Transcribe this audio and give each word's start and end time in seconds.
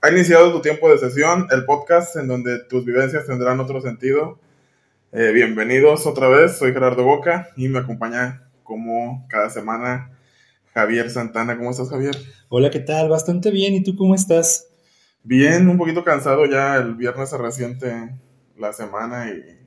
Ha 0.00 0.10
iniciado 0.10 0.52
tu 0.52 0.60
tiempo 0.60 0.90
de 0.90 0.98
sesión, 0.98 1.46
el 1.50 1.64
podcast 1.64 2.16
en 2.16 2.26
donde 2.26 2.64
tus 2.64 2.84
vivencias 2.84 3.26
tendrán 3.26 3.60
otro 3.60 3.80
sentido. 3.80 4.38
Eh, 5.12 5.30
bienvenidos 5.32 6.06
otra 6.06 6.28
vez, 6.28 6.56
soy 6.58 6.72
Gerardo 6.72 7.04
Boca 7.04 7.50
y 7.56 7.68
me 7.68 7.78
acompaña 7.78 8.48
como 8.62 9.26
cada 9.28 9.50
semana 9.50 10.10
Javier 10.74 11.10
Santana. 11.10 11.56
¿Cómo 11.56 11.70
estás, 11.70 11.90
Javier? 11.90 12.16
Hola, 12.48 12.70
¿qué 12.70 12.80
tal? 12.80 13.08
Bastante 13.08 13.50
bien. 13.50 13.74
¿Y 13.74 13.82
tú 13.82 13.94
cómo 13.94 14.14
estás? 14.14 14.68
Bien, 15.22 15.68
un 15.68 15.78
poquito 15.78 16.02
cansado 16.02 16.46
ya. 16.46 16.76
El 16.76 16.94
viernes 16.94 17.30
se 17.30 17.38
resiente 17.38 18.18
la 18.58 18.72
semana 18.72 19.30
y 19.30 19.58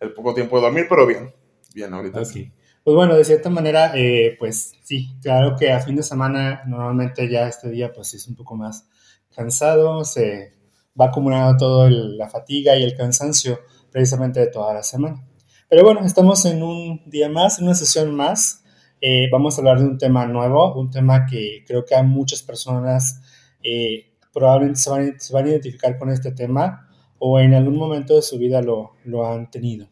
el 0.00 0.12
poco 0.12 0.34
tiempo 0.34 0.56
de 0.56 0.62
dormir, 0.62 0.86
pero 0.88 1.06
bien. 1.06 1.32
Bien, 1.74 1.92
ahorita 1.92 2.24
sí. 2.24 2.50
Pues 2.82 2.96
bueno, 2.96 3.14
de 3.14 3.24
cierta 3.24 3.50
manera, 3.50 3.92
eh, 3.94 4.36
pues 4.38 4.72
sí, 4.82 5.10
claro 5.20 5.54
que 5.54 5.70
a 5.70 5.80
fin 5.80 5.96
de 5.96 6.02
semana 6.02 6.62
normalmente 6.66 7.28
ya 7.28 7.46
este 7.46 7.68
día 7.68 7.92
pues 7.92 8.14
es 8.14 8.26
un 8.26 8.36
poco 8.36 8.56
más 8.56 8.88
cansado, 9.34 10.02
se 10.04 10.54
va 10.98 11.06
acumulando 11.06 11.58
toda 11.58 11.90
la 11.90 12.28
fatiga 12.30 12.76
y 12.76 12.82
el 12.82 12.96
cansancio 12.96 13.60
precisamente 13.90 14.40
de 14.40 14.46
toda 14.46 14.72
la 14.72 14.82
semana. 14.82 15.22
Pero 15.68 15.84
bueno, 15.84 16.00
estamos 16.06 16.44
en 16.46 16.62
un 16.62 17.02
día 17.04 17.28
más, 17.28 17.58
en 17.58 17.66
una 17.66 17.74
sesión 17.74 18.14
más. 18.14 18.64
Eh, 19.02 19.28
vamos 19.30 19.56
a 19.56 19.60
hablar 19.60 19.78
de 19.78 19.84
un 19.84 19.98
tema 19.98 20.26
nuevo, 20.26 20.74
un 20.74 20.90
tema 20.90 21.26
que 21.26 21.62
creo 21.66 21.84
que 21.84 21.94
a 21.94 22.02
muchas 22.02 22.42
personas 22.42 23.20
eh, 23.62 24.06
probablemente 24.32 24.80
se 24.80 24.90
van, 24.90 25.20
se 25.20 25.32
van, 25.34 25.44
a 25.44 25.48
identificar 25.50 25.98
con 25.98 26.08
este 26.08 26.32
tema 26.32 26.88
o 27.18 27.38
en 27.38 27.52
algún 27.52 27.76
momento 27.76 28.16
de 28.16 28.22
su 28.22 28.38
vida 28.38 28.62
lo, 28.62 28.92
lo 29.04 29.26
han 29.26 29.50
tenido. 29.50 29.86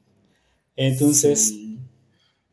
Entonces... 0.75 1.55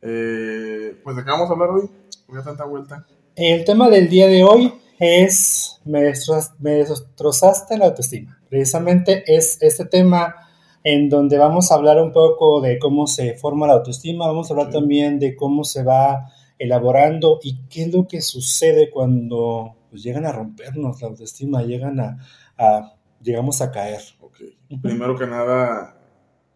Eh, 0.08 1.00
pues 1.04 1.16
de 1.16 1.24
qué 1.24 1.32
vamos 1.32 1.50
a 1.50 1.54
hablar 1.54 1.70
hoy, 1.72 1.90
¿por 2.28 2.38
qué 2.38 2.44
tanta 2.44 2.66
vuelta? 2.66 3.08
El 3.36 3.66
tema 3.66 3.90
del 3.90 4.08
día 4.08 4.28
de 4.28 4.44
hoy 4.44 4.72
es 5.00 5.82
me, 5.84 6.04
destrozaste 6.04 7.78
la 7.78 7.86
autoestima. 7.86 8.40
Precisamente 8.48 9.24
es 9.26 9.58
este 9.62 9.86
tema 9.86 10.36
en 10.84 11.10
donde 11.10 11.40
vamos 11.40 11.72
a 11.72 11.76
hablar 11.76 11.98
un 12.00 12.12
poco 12.12 12.62
de 12.62 12.78
cómo 12.78 13.08
se 13.08 13.34
forma 13.34 13.66
la 13.66 13.74
autoestima, 13.74 14.28
vamos 14.28 14.50
a 14.50 14.54
hablar 14.54 14.70
también 14.70 15.18
de 15.18 15.36
cómo 15.36 15.64
se 15.64 15.84
va 15.84 16.32
elaborando 16.60 17.40
y 17.42 17.66
qué 17.68 17.86
es 17.86 17.94
lo 17.94 18.08
que 18.08 18.22
sucede 18.22 18.92
cuando 18.92 19.76
pues, 19.90 20.04
llegan 20.04 20.28
a 20.28 20.32
rompernos 20.32 21.02
la 21.02 21.08
autoestima, 21.08 21.64
llegan 21.64 22.00
a, 22.00 22.94
llegamos 23.24 23.60
a 23.62 23.72
caer. 23.72 24.02
Okay. 24.20 24.56
Primero 24.84 25.18
que 25.18 25.26
nada, 25.26 25.98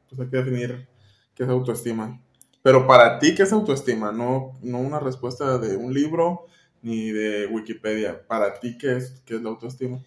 pues 0.08 0.22
hay 0.22 0.30
que 0.30 0.38
definir 0.38 0.88
qué 1.34 1.44
es 1.44 1.50
autoestima. 1.50 2.22
Pero 2.62 2.86
para 2.86 3.20
ti, 3.20 3.36
¿qué 3.36 3.44
es 3.44 3.54
autoestima? 3.54 4.12
No, 4.12 4.54
no 4.62 4.80
una 4.80 5.00
respuesta 5.00 5.58
de 5.58 5.78
un 5.78 5.94
libro 5.94 6.46
ni 6.82 7.10
de 7.12 7.48
Wikipedia. 7.48 8.26
Para 8.28 8.60
ti, 8.60 8.78
¿qué 8.78 8.98
es, 8.98 9.22
qué 9.26 9.36
es 9.36 9.42
la 9.42 9.50
autoestima? 9.50 10.00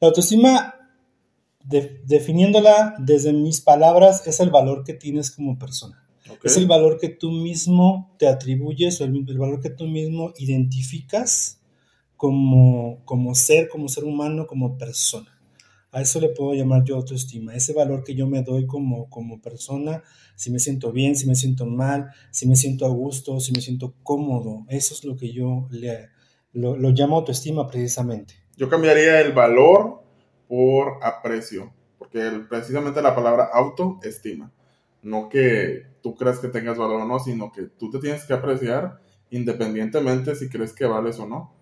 La 0.00 0.08
autoestima, 0.08 0.74
definiéndola 1.62 2.94
desde 2.98 3.32
mis 3.32 3.60
palabras, 3.60 4.26
es 4.26 4.40
el 4.40 4.50
valor 4.50 4.84
que 4.84 4.94
tienes 4.94 5.30
como 5.30 5.58
persona. 5.58 6.06
Es 6.44 6.56
el 6.56 6.66
valor 6.66 6.98
que 6.98 7.08
tú 7.08 7.30
mismo 7.30 8.14
te 8.18 8.28
atribuyes 8.28 9.00
o 9.00 9.04
el, 9.04 9.38
valor 9.38 9.60
que 9.60 9.70
tú 9.70 9.84
mismo 9.86 10.32
identificas 10.38 11.60
como, 12.16 13.04
como 13.04 13.34
ser, 13.34 13.68
como 13.68 13.88
ser 13.88 14.04
humano, 14.04 14.46
como 14.46 14.78
persona. 14.78 15.39
A 15.92 16.00
eso 16.00 16.20
le 16.20 16.28
puedo 16.28 16.54
llamar 16.54 16.84
yo 16.84 16.96
autoestima, 16.96 17.54
ese 17.54 17.72
valor 17.72 18.04
que 18.04 18.14
yo 18.14 18.26
me 18.26 18.42
doy 18.42 18.66
como, 18.66 19.10
como 19.10 19.40
persona, 19.40 20.02
si 20.36 20.50
me 20.50 20.58
siento 20.58 20.92
bien, 20.92 21.16
si 21.16 21.26
me 21.26 21.34
siento 21.34 21.66
mal, 21.66 22.10
si 22.30 22.48
me 22.48 22.56
siento 22.56 22.86
a 22.86 22.88
gusto, 22.88 23.40
si 23.40 23.52
me 23.52 23.60
siento 23.60 23.94
cómodo. 24.02 24.64
Eso 24.68 24.94
es 24.94 25.04
lo 25.04 25.16
que 25.16 25.32
yo 25.32 25.66
le, 25.70 26.08
lo, 26.52 26.76
lo 26.76 26.90
llamo 26.90 27.16
autoestima 27.16 27.66
precisamente. 27.66 28.34
Yo 28.56 28.68
cambiaría 28.68 29.20
el 29.20 29.32
valor 29.32 30.02
por 30.48 30.98
aprecio, 31.02 31.72
porque 31.98 32.20
precisamente 32.48 33.02
la 33.02 33.14
palabra 33.14 33.50
autoestima, 33.52 34.52
no 35.02 35.28
que 35.28 35.86
tú 36.02 36.14
creas 36.14 36.38
que 36.38 36.48
tengas 36.48 36.78
valor 36.78 37.00
o 37.00 37.06
no, 37.06 37.18
sino 37.18 37.52
que 37.52 37.62
tú 37.62 37.90
te 37.90 37.98
tienes 37.98 38.24
que 38.24 38.32
apreciar 38.32 39.00
independientemente 39.30 40.34
si 40.34 40.48
crees 40.48 40.72
que 40.72 40.86
vales 40.86 41.18
o 41.18 41.26
no. 41.26 41.54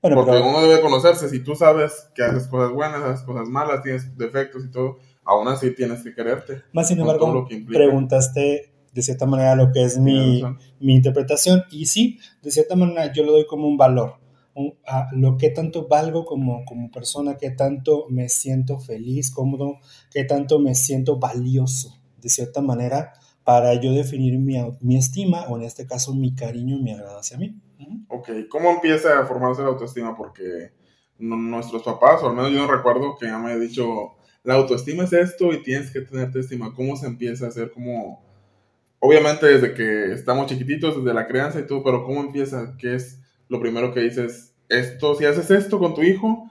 Porque 0.00 0.20
uno 0.20 0.62
debe 0.62 0.80
conocerse. 0.80 1.28
Si 1.28 1.40
tú 1.40 1.54
sabes 1.54 2.10
que 2.14 2.22
haces 2.22 2.46
cosas 2.46 2.72
buenas, 2.72 3.02
haces 3.02 3.24
cosas 3.24 3.48
malas, 3.48 3.82
tienes 3.82 4.16
defectos 4.16 4.64
y 4.64 4.70
todo, 4.70 4.98
aún 5.24 5.48
así 5.48 5.74
tienes 5.74 6.02
que 6.02 6.14
quererte. 6.14 6.62
Más 6.72 6.88
sin 6.88 7.00
embargo, 7.00 7.46
preguntaste 7.66 8.74
de 8.92 9.02
cierta 9.02 9.26
manera 9.26 9.56
lo 9.56 9.72
que 9.72 9.82
es 9.82 9.98
mi, 9.98 10.42
mi, 10.78 10.94
interpretación 10.94 11.64
y 11.70 11.86
sí, 11.86 12.18
de 12.42 12.52
cierta 12.52 12.76
manera 12.76 13.12
yo 13.12 13.24
lo 13.24 13.32
doy 13.32 13.46
como 13.46 13.66
un 13.66 13.76
valor. 13.76 14.20
a 14.86 15.08
lo 15.12 15.36
que 15.36 15.50
tanto 15.50 15.88
valgo 15.88 16.24
como, 16.24 16.64
como 16.64 16.90
persona, 16.92 17.36
que 17.36 17.50
tanto 17.50 18.06
me 18.08 18.28
siento 18.28 18.78
feliz, 18.78 19.32
cómodo, 19.32 19.78
que 20.12 20.22
tanto 20.24 20.60
me 20.60 20.76
siento 20.76 21.18
valioso, 21.18 22.00
de 22.18 22.28
cierta 22.28 22.62
manera, 22.62 23.14
para 23.44 23.74
yo 23.74 23.92
definir 23.92 24.38
mi, 24.38 24.56
mi 24.80 24.96
estima, 24.96 25.42
o 25.48 25.56
en 25.56 25.64
este 25.64 25.86
caso 25.86 26.14
mi 26.14 26.34
cariño 26.34 26.76
y 26.76 26.82
mi 26.82 26.92
agrado 26.92 27.18
hacia 27.18 27.36
mí. 27.36 27.54
Ok, 28.08 28.30
¿cómo 28.48 28.70
empieza 28.70 29.20
a 29.20 29.26
formarse 29.26 29.62
la 29.62 29.68
autoestima? 29.68 30.16
Porque 30.16 30.72
nuestros 31.18 31.82
papás, 31.82 32.22
o 32.22 32.28
al 32.28 32.34
menos 32.34 32.50
yo 32.52 32.58
no 32.58 32.72
recuerdo 32.72 33.16
que 33.18 33.26
ya 33.26 33.38
me 33.38 33.50
haya 33.50 33.60
dicho, 33.60 34.14
la 34.42 34.54
autoestima 34.54 35.04
es 35.04 35.12
esto 35.12 35.52
y 35.52 35.62
tienes 35.62 35.90
que 35.90 36.00
tenerte 36.00 36.40
estima. 36.40 36.74
¿Cómo 36.74 36.96
se 36.96 37.06
empieza 37.06 37.46
a 37.46 37.48
hacer 37.48 37.70
como... 37.70 38.24
Obviamente 38.98 39.46
desde 39.46 39.74
que 39.74 40.12
estamos 40.12 40.46
chiquititos, 40.46 40.96
desde 40.96 41.12
la 41.12 41.26
crianza 41.26 41.60
y 41.60 41.66
todo, 41.66 41.84
pero 41.84 42.04
¿cómo 42.04 42.20
empieza? 42.20 42.74
¿Qué 42.78 42.94
es 42.94 43.20
lo 43.48 43.60
primero 43.60 43.92
que 43.92 44.00
dices? 44.00 44.54
Esto, 44.70 45.14
si 45.14 45.26
haces 45.26 45.50
esto 45.50 45.78
con 45.78 45.94
tu 45.94 46.02
hijo, 46.02 46.48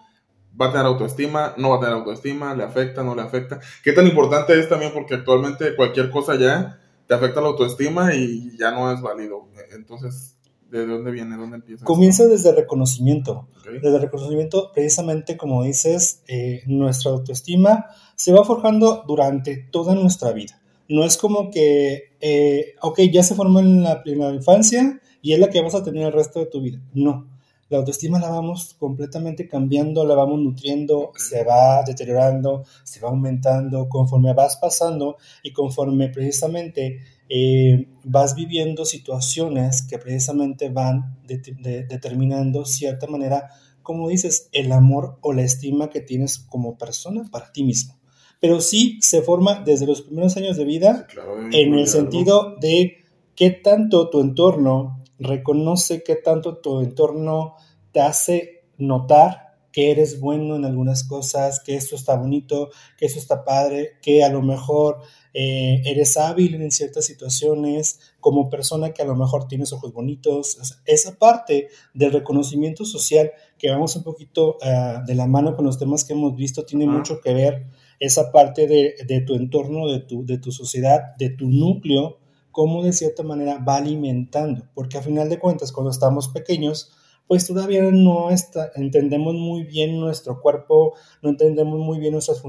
va 0.59 0.67
a 0.67 0.71
tener 0.71 0.85
autoestima, 0.85 1.55
no 1.57 1.71
va 1.71 1.77
a 1.77 1.79
tener 1.79 1.95
autoestima, 1.95 2.53
le 2.53 2.63
afecta, 2.63 3.01
no 3.01 3.15
le 3.15 3.23
afecta. 3.23 3.59
¿Qué 3.83 3.91
tan 3.93 4.05
importante 4.05 4.59
es 4.59 4.69
también? 4.69 4.91
Porque 4.93 5.15
actualmente 5.15 5.75
cualquier 5.75 6.11
cosa 6.11 6.35
ya 6.35 6.79
te 7.13 7.25
afecta 7.25 7.41
la 7.41 7.49
autoestima 7.49 8.15
y 8.15 8.57
ya 8.57 8.71
no 8.71 8.91
es 8.91 9.01
válido. 9.01 9.47
Entonces, 9.71 10.35
¿De 10.71 10.87
dónde 10.87 11.11
viene? 11.11 11.37
¿Dónde 11.37 11.57
empieza? 11.57 11.85
Comienza 11.85 12.25
desde 12.25 12.49
el 12.49 12.55
reconocimiento. 12.55 13.47
Desde 13.63 13.95
el 13.95 14.01
reconocimiento, 14.01 14.71
precisamente 14.73 15.37
como 15.37 15.63
dices, 15.63 16.23
eh, 16.27 16.63
nuestra 16.65 17.11
autoestima 17.11 17.85
se 18.15 18.33
va 18.33 18.43
forjando 18.43 19.03
durante 19.07 19.55
toda 19.55 19.93
nuestra 19.93 20.31
vida. 20.31 20.59
No 20.89 21.05
es 21.05 21.17
como 21.17 21.51
que, 21.51 22.15
eh, 22.19 22.73
ok, 22.81 23.01
ya 23.11 23.21
se 23.21 23.35
formó 23.35 23.59
en 23.59 23.83
la, 23.83 24.01
primera 24.01 24.33
infancia 24.33 24.99
y 25.21 25.33
es 25.33 25.39
la 25.39 25.51
que 25.51 25.61
vas 25.61 25.75
a 25.75 25.83
tener 25.83 26.07
el 26.07 26.11
resto 26.11 26.39
de 26.39 26.47
tu 26.47 26.59
vida. 26.59 26.81
No. 26.95 27.27
La 27.73 27.79
autoestima 27.79 28.19
la 28.19 28.29
vamos 28.29 28.75
completamente 28.77 29.47
cambiando, 29.47 30.05
la 30.05 30.13
vamos 30.13 30.39
nutriendo, 30.39 31.11
se 31.15 31.43
va 31.43 31.81
deteriorando, 31.81 32.65
se 32.83 32.99
va 32.99 33.09
aumentando 33.09 33.89
conforme 33.89 34.31
vas 34.35 34.57
pasando 34.57 35.17
y 35.41 35.53
conforme 35.53 36.09
precisamente 36.09 36.99
eh, 37.27 37.87
vas 38.03 38.35
viviendo 38.35 38.85
situaciones 38.85 39.81
que 39.81 39.97
precisamente 39.97 40.69
van 40.69 41.17
determinando 41.25 42.63
cierta 42.63 43.07
manera, 43.07 43.49
como 43.81 44.07
dices, 44.07 44.49
el 44.51 44.71
amor 44.71 45.17
o 45.21 45.33
la 45.33 45.41
estima 45.41 45.89
que 45.89 46.01
tienes 46.01 46.37
como 46.37 46.77
persona 46.77 47.23
para 47.31 47.51
ti 47.51 47.63
mismo. 47.63 47.99
Pero 48.39 48.61
sí 48.61 48.99
se 49.01 49.23
forma 49.23 49.63
desde 49.65 49.87
los 49.87 50.03
primeros 50.03 50.37
años 50.37 50.57
de 50.57 50.65
vida 50.65 51.07
en 51.51 51.73
el 51.73 51.87
sentido 51.87 52.55
de 52.61 52.97
qué 53.33 53.49
tanto 53.49 54.11
tu 54.11 54.21
entorno 54.21 55.02
reconoce, 55.23 56.03
qué 56.03 56.15
tanto 56.15 56.57
tu 56.57 56.81
entorno 56.81 57.55
te 57.91 58.01
hace 58.01 58.65
notar 58.77 59.43
que 59.73 59.89
eres 59.89 60.19
bueno 60.19 60.55
en 60.55 60.65
algunas 60.65 61.03
cosas, 61.03 61.59
que 61.59 61.75
esto 61.75 61.95
está 61.95 62.15
bonito, 62.15 62.69
que 62.95 63.07
eso 63.07 63.17
está 63.17 63.43
padre, 63.43 63.93
que 64.03 64.23
a 64.23 64.29
lo 64.29 64.43
mejor 64.43 64.99
eh, 65.33 65.81
eres 65.85 66.15
hábil 66.15 66.61
en 66.61 66.69
ciertas 66.69 67.05
situaciones, 67.05 67.99
como 68.19 68.51
persona 68.51 68.93
que 68.93 69.01
a 69.01 69.05
lo 69.05 69.15
mejor 69.15 69.47
tienes 69.47 69.73
ojos 69.73 69.91
bonitos. 69.91 70.77
esa 70.85 71.17
parte 71.17 71.69
del 71.95 72.11
reconocimiento 72.11 72.85
social 72.85 73.31
que 73.57 73.71
vamos 73.71 73.95
un 73.95 74.03
poquito 74.03 74.57
eh, 74.61 74.99
de 75.07 75.15
la 75.15 75.25
mano 75.25 75.55
con 75.55 75.65
los 75.65 75.79
temas 75.79 76.05
que 76.05 76.13
hemos 76.13 76.35
visto 76.35 76.65
tiene 76.65 76.85
mucho 76.85 77.19
que 77.19 77.33
ver 77.33 77.65
esa 77.99 78.31
parte 78.31 78.67
de, 78.67 78.95
de, 79.07 79.21
tu 79.21 79.33
entorno, 79.33 79.87
de 79.91 80.01
tu, 80.01 80.23
de 80.23 80.37
tu 80.37 80.51
sociedad, 80.51 81.15
de 81.17 81.29
tu 81.29 81.49
núcleo, 81.49 82.19
cómo 82.53 82.83
de 82.83 82.93
cierta 82.93 83.23
manera 83.23 83.57
va 83.57 83.77
alimentando, 83.77 84.63
porque 84.73 84.97
a 84.97 85.01
final 85.01 85.27
de 85.27 85.39
cuentas 85.39 85.73
cuando 85.73 85.91
estamos 85.91 86.29
pequeños, 86.29 86.93
pues 87.27 87.47
todavía 87.47 87.81
no 87.91 88.29
está, 88.29 88.71
entendemos 88.75 89.33
muy 89.33 89.63
bien 89.63 89.99
nuestro 89.99 90.39
cuerpo, 90.39 90.93
no 91.21 91.29
entendemos 91.29 91.79
muy 91.79 91.99
bien 91.99 92.13
nuestras, 92.13 92.41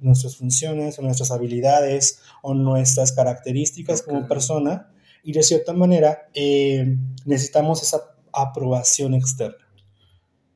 nuestras 0.00 0.36
funciones 0.36 0.98
o 0.98 1.02
nuestras 1.02 1.30
habilidades 1.30 2.22
o 2.42 2.54
nuestras 2.54 3.12
características 3.12 4.02
como 4.02 4.26
persona 4.26 4.90
y 5.22 5.32
de 5.32 5.42
cierta 5.42 5.74
manera 5.74 6.30
eh, 6.32 6.96
necesitamos 7.26 7.82
esa 7.82 8.16
aprobación 8.32 9.14
externa. 9.14 9.68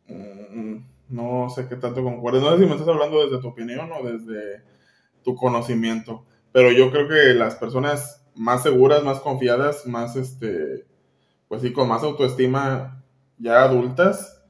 Mm, 0.08 0.76
no 1.10 1.50
sé 1.50 1.68
qué 1.68 1.76
tanto 1.76 2.02
concuerdes, 2.02 2.42
no 2.42 2.52
sé 2.52 2.62
si 2.62 2.66
me 2.66 2.72
estás 2.72 2.88
hablando 2.88 3.22
desde 3.22 3.42
tu 3.42 3.48
opinión 3.48 3.90
o 3.92 4.02
desde 4.02 4.62
tu 5.22 5.34
conocimiento, 5.34 6.24
pero 6.52 6.72
yo 6.72 6.90
creo 6.90 7.06
que 7.06 7.34
las 7.34 7.56
personas 7.56 8.23
más 8.34 8.62
seguras, 8.62 9.02
más 9.04 9.20
confiadas, 9.20 9.86
más 9.86 10.16
este, 10.16 10.86
pues 11.48 11.62
sí, 11.62 11.72
con 11.72 11.88
más 11.88 12.02
autoestima 12.02 13.02
ya 13.38 13.62
adultas 13.62 14.42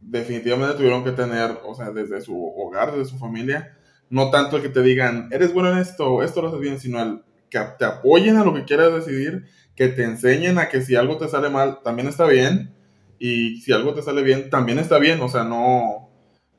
definitivamente 0.00 0.76
tuvieron 0.76 1.02
que 1.02 1.10
tener, 1.10 1.58
o 1.64 1.74
sea, 1.74 1.90
desde 1.90 2.20
su 2.20 2.40
hogar, 2.56 2.92
desde 2.92 3.10
su 3.10 3.18
familia, 3.18 3.76
no 4.08 4.30
tanto 4.30 4.56
el 4.56 4.62
que 4.62 4.68
te 4.68 4.82
digan, 4.82 5.28
eres 5.32 5.52
bueno 5.52 5.72
en 5.72 5.78
esto, 5.78 6.22
esto 6.22 6.42
lo 6.42 6.48
haces 6.48 6.60
bien, 6.60 6.78
sino 6.78 7.02
el 7.02 7.22
que 7.50 7.58
te 7.78 7.84
apoyen 7.84 8.36
a 8.36 8.44
lo 8.44 8.54
que 8.54 8.64
quieras 8.64 8.94
decidir, 8.94 9.46
que 9.74 9.88
te 9.88 10.04
enseñen 10.04 10.58
a 10.58 10.68
que 10.68 10.80
si 10.80 10.94
algo 10.94 11.18
te 11.18 11.28
sale 11.28 11.50
mal, 11.50 11.80
también 11.82 12.06
está 12.06 12.24
bien, 12.26 12.72
y 13.18 13.60
si 13.62 13.72
algo 13.72 13.94
te 13.94 14.02
sale 14.02 14.22
bien, 14.22 14.48
también 14.48 14.78
está 14.78 14.98
bien, 14.98 15.20
o 15.20 15.28
sea, 15.28 15.42
no, 15.42 16.08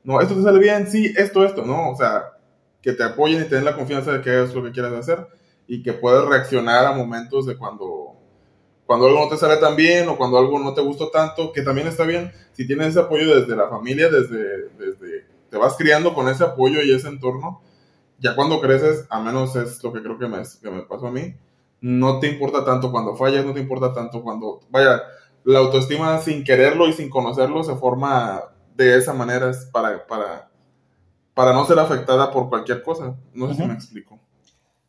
no, 0.04 0.20
esto 0.20 0.34
te 0.34 0.42
sale 0.42 0.58
bien, 0.58 0.86
sí, 0.86 1.14
esto, 1.16 1.44
esto, 1.44 1.64
no, 1.64 1.90
o 1.90 1.96
sea, 1.96 2.24
que 2.82 2.92
te 2.92 3.02
apoyen 3.02 3.42
y 3.42 3.48
te 3.48 3.60
la 3.62 3.76
confianza 3.76 4.12
de 4.12 4.20
que 4.20 4.42
es 4.42 4.54
lo 4.54 4.62
que 4.62 4.72
quieras 4.72 4.92
hacer 4.92 5.26
y 5.68 5.82
que 5.82 5.92
puedes 5.92 6.24
reaccionar 6.24 6.86
a 6.86 6.92
momentos 6.92 7.46
de 7.46 7.56
cuando, 7.56 8.16
cuando 8.86 9.06
algo 9.06 9.20
no 9.20 9.28
te 9.28 9.36
sale 9.36 9.58
tan 9.58 9.76
bien 9.76 10.08
o 10.08 10.16
cuando 10.16 10.38
algo 10.38 10.58
no 10.58 10.72
te 10.74 10.80
gustó 10.80 11.10
tanto, 11.10 11.52
que 11.52 11.62
también 11.62 11.86
está 11.86 12.04
bien, 12.04 12.32
si 12.52 12.66
tienes 12.66 12.88
ese 12.88 13.00
apoyo 13.00 13.38
desde 13.38 13.54
la 13.54 13.68
familia, 13.68 14.08
desde, 14.08 14.70
desde 14.70 15.26
te 15.50 15.56
vas 15.58 15.76
criando 15.76 16.14
con 16.14 16.28
ese 16.28 16.42
apoyo 16.42 16.82
y 16.82 16.92
ese 16.92 17.08
entorno, 17.08 17.60
ya 18.18 18.34
cuando 18.34 18.60
creces, 18.60 19.06
a 19.10 19.20
menos 19.20 19.54
es 19.56 19.84
lo 19.84 19.92
que 19.92 20.02
creo 20.02 20.18
que 20.18 20.26
me, 20.26 20.42
que 20.60 20.70
me 20.70 20.82
pasó 20.82 21.08
a 21.08 21.12
mí, 21.12 21.36
no 21.82 22.18
te 22.18 22.28
importa 22.28 22.64
tanto 22.64 22.90
cuando 22.90 23.14
fallas, 23.14 23.44
no 23.44 23.52
te 23.52 23.60
importa 23.60 23.92
tanto 23.92 24.22
cuando, 24.22 24.60
vaya, 24.70 25.02
la 25.44 25.58
autoestima 25.60 26.18
sin 26.18 26.42
quererlo 26.42 26.88
y 26.88 26.94
sin 26.94 27.10
conocerlo 27.10 27.62
se 27.62 27.76
forma 27.76 28.42
de 28.74 28.96
esa 28.96 29.12
manera 29.12 29.52
para, 29.70 30.06
para, 30.06 30.50
para 31.34 31.52
no 31.52 31.64
ser 31.66 31.78
afectada 31.78 32.32
por 32.32 32.48
cualquier 32.48 32.82
cosa. 32.82 33.16
No 33.32 33.48
sé 33.48 33.54
si 33.54 33.66
me 33.66 33.74
explico. 33.74 34.18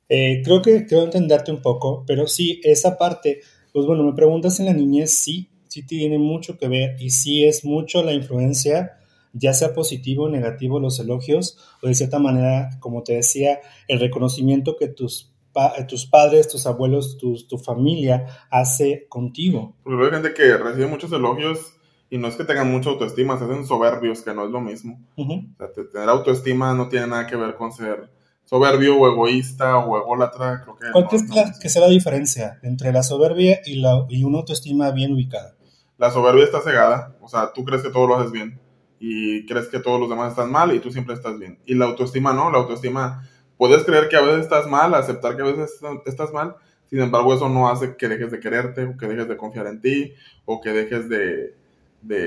Eh, 0.09 0.41
creo 0.43 0.61
que 0.61 0.85
creo 0.85 1.03
entenderte 1.03 1.51
un 1.51 1.61
poco, 1.61 2.03
pero 2.05 2.27
sí, 2.27 2.59
esa 2.63 2.97
parte, 2.97 3.41
pues 3.71 3.85
bueno, 3.85 4.03
me 4.03 4.13
preguntas 4.13 4.59
en 4.59 4.65
la 4.65 4.73
niñez, 4.73 5.11
sí, 5.11 5.49
sí 5.67 5.83
tiene 5.83 6.17
mucho 6.17 6.57
que 6.57 6.67
ver 6.67 6.95
y 6.99 7.11
sí 7.11 7.45
es 7.45 7.63
mucho 7.63 8.03
la 8.03 8.13
influencia, 8.13 8.97
ya 9.33 9.53
sea 9.53 9.73
positivo 9.73 10.25
o 10.25 10.29
negativo, 10.29 10.79
los 10.79 10.99
elogios, 10.99 11.57
o 11.83 11.87
de 11.87 11.93
cierta 11.93 12.17
manera, 12.17 12.71
como 12.79 13.03
te 13.03 13.13
decía, 13.13 13.59
el 13.87 13.99
reconocimiento 13.99 14.75
que 14.77 14.87
tus 14.87 15.31
eh, 15.77 15.83
tus 15.85 16.05
padres, 16.05 16.47
tus 16.47 16.65
abuelos, 16.67 17.17
tu 17.17 17.57
familia 17.57 18.47
hace 18.49 19.07
contigo. 19.09 19.75
Porque 19.83 20.05
hay 20.05 20.11
gente 20.11 20.33
que 20.33 20.55
recibe 20.57 20.87
muchos 20.87 21.11
elogios 21.11 21.73
y 22.09 22.17
no 22.17 22.27
es 22.27 22.35
que 22.35 22.43
tengan 22.43 22.71
mucha 22.71 22.89
autoestima, 22.89 23.37
se 23.37 23.45
hacen 23.45 23.65
soberbios, 23.65 24.21
que 24.21 24.33
no 24.33 24.45
es 24.45 24.51
lo 24.51 24.61
mismo. 24.61 24.99
o 25.15 25.25
sea, 25.57 25.67
tener 25.91 26.09
autoestima 26.09 26.73
no 26.73 26.87
tiene 26.87 27.07
nada 27.07 27.27
que 27.27 27.35
ver 27.35 27.55
con 27.55 27.71
ser 27.71 28.09
soberbio 28.49 28.97
o 28.97 29.07
egoísta 29.07 29.77
o 29.77 29.95
ególatra, 29.95 30.63
creo 30.63 30.75
que... 30.75 30.91
¿Cuál 30.91 31.07
crees 31.07 31.59
que, 31.59 31.69
sea 31.69 31.83
la 31.83 31.87
diferencia 31.87 32.57
entre 32.63 32.91
la 32.91 33.03
soberbia 33.03 33.61
y, 33.63 33.75
la, 33.75 34.07
y 34.09 34.23
una 34.23 34.39
autoestima 34.39 34.89
bien 34.89 35.13
ubicada? 35.13 35.53
La 35.99 36.09
soberbia 36.09 36.45
está 36.45 36.59
cegada, 36.59 37.15
o 37.21 37.27
sea, 37.27 37.53
tú 37.53 37.63
crees 37.63 37.83
que 37.83 37.91
todo 37.91 38.07
lo 38.07 38.15
haces 38.15 38.31
bien 38.31 38.59
y 38.99 39.45
crees 39.45 39.67
que 39.67 39.79
todos 39.79 39.99
los 39.99 40.09
demás 40.09 40.31
están 40.31 40.51
mal 40.51 40.73
y 40.73 40.79
tú 40.79 40.89
siempre 40.89 41.13
estás 41.13 41.37
bien. 41.37 41.59
Y 41.67 41.75
la 41.75 41.85
autoestima 41.85 42.33
no, 42.33 42.49
la 42.49 42.57
autoestima 42.57 43.29
puedes 43.55 43.83
creer 43.83 44.09
que 44.09 44.15
a 44.15 44.21
veces 44.21 44.41
estás 44.41 44.65
mal, 44.65 44.95
aceptar 44.95 45.35
que 45.35 45.43
a 45.43 45.45
veces 45.45 45.79
estás 46.07 46.33
mal, 46.33 46.55
sin 46.89 47.01
embargo 47.01 47.35
eso 47.35 47.49
no 47.49 47.69
hace 47.69 47.97
que 47.97 48.07
dejes 48.07 48.31
de 48.31 48.39
quererte 48.39 48.83
o 48.83 48.97
que 48.97 49.05
dejes 49.05 49.27
de 49.27 49.37
confiar 49.37 49.67
en 49.67 49.79
ti 49.79 50.13
o 50.45 50.59
que 50.59 50.71
dejes 50.71 51.07
de, 51.07 51.53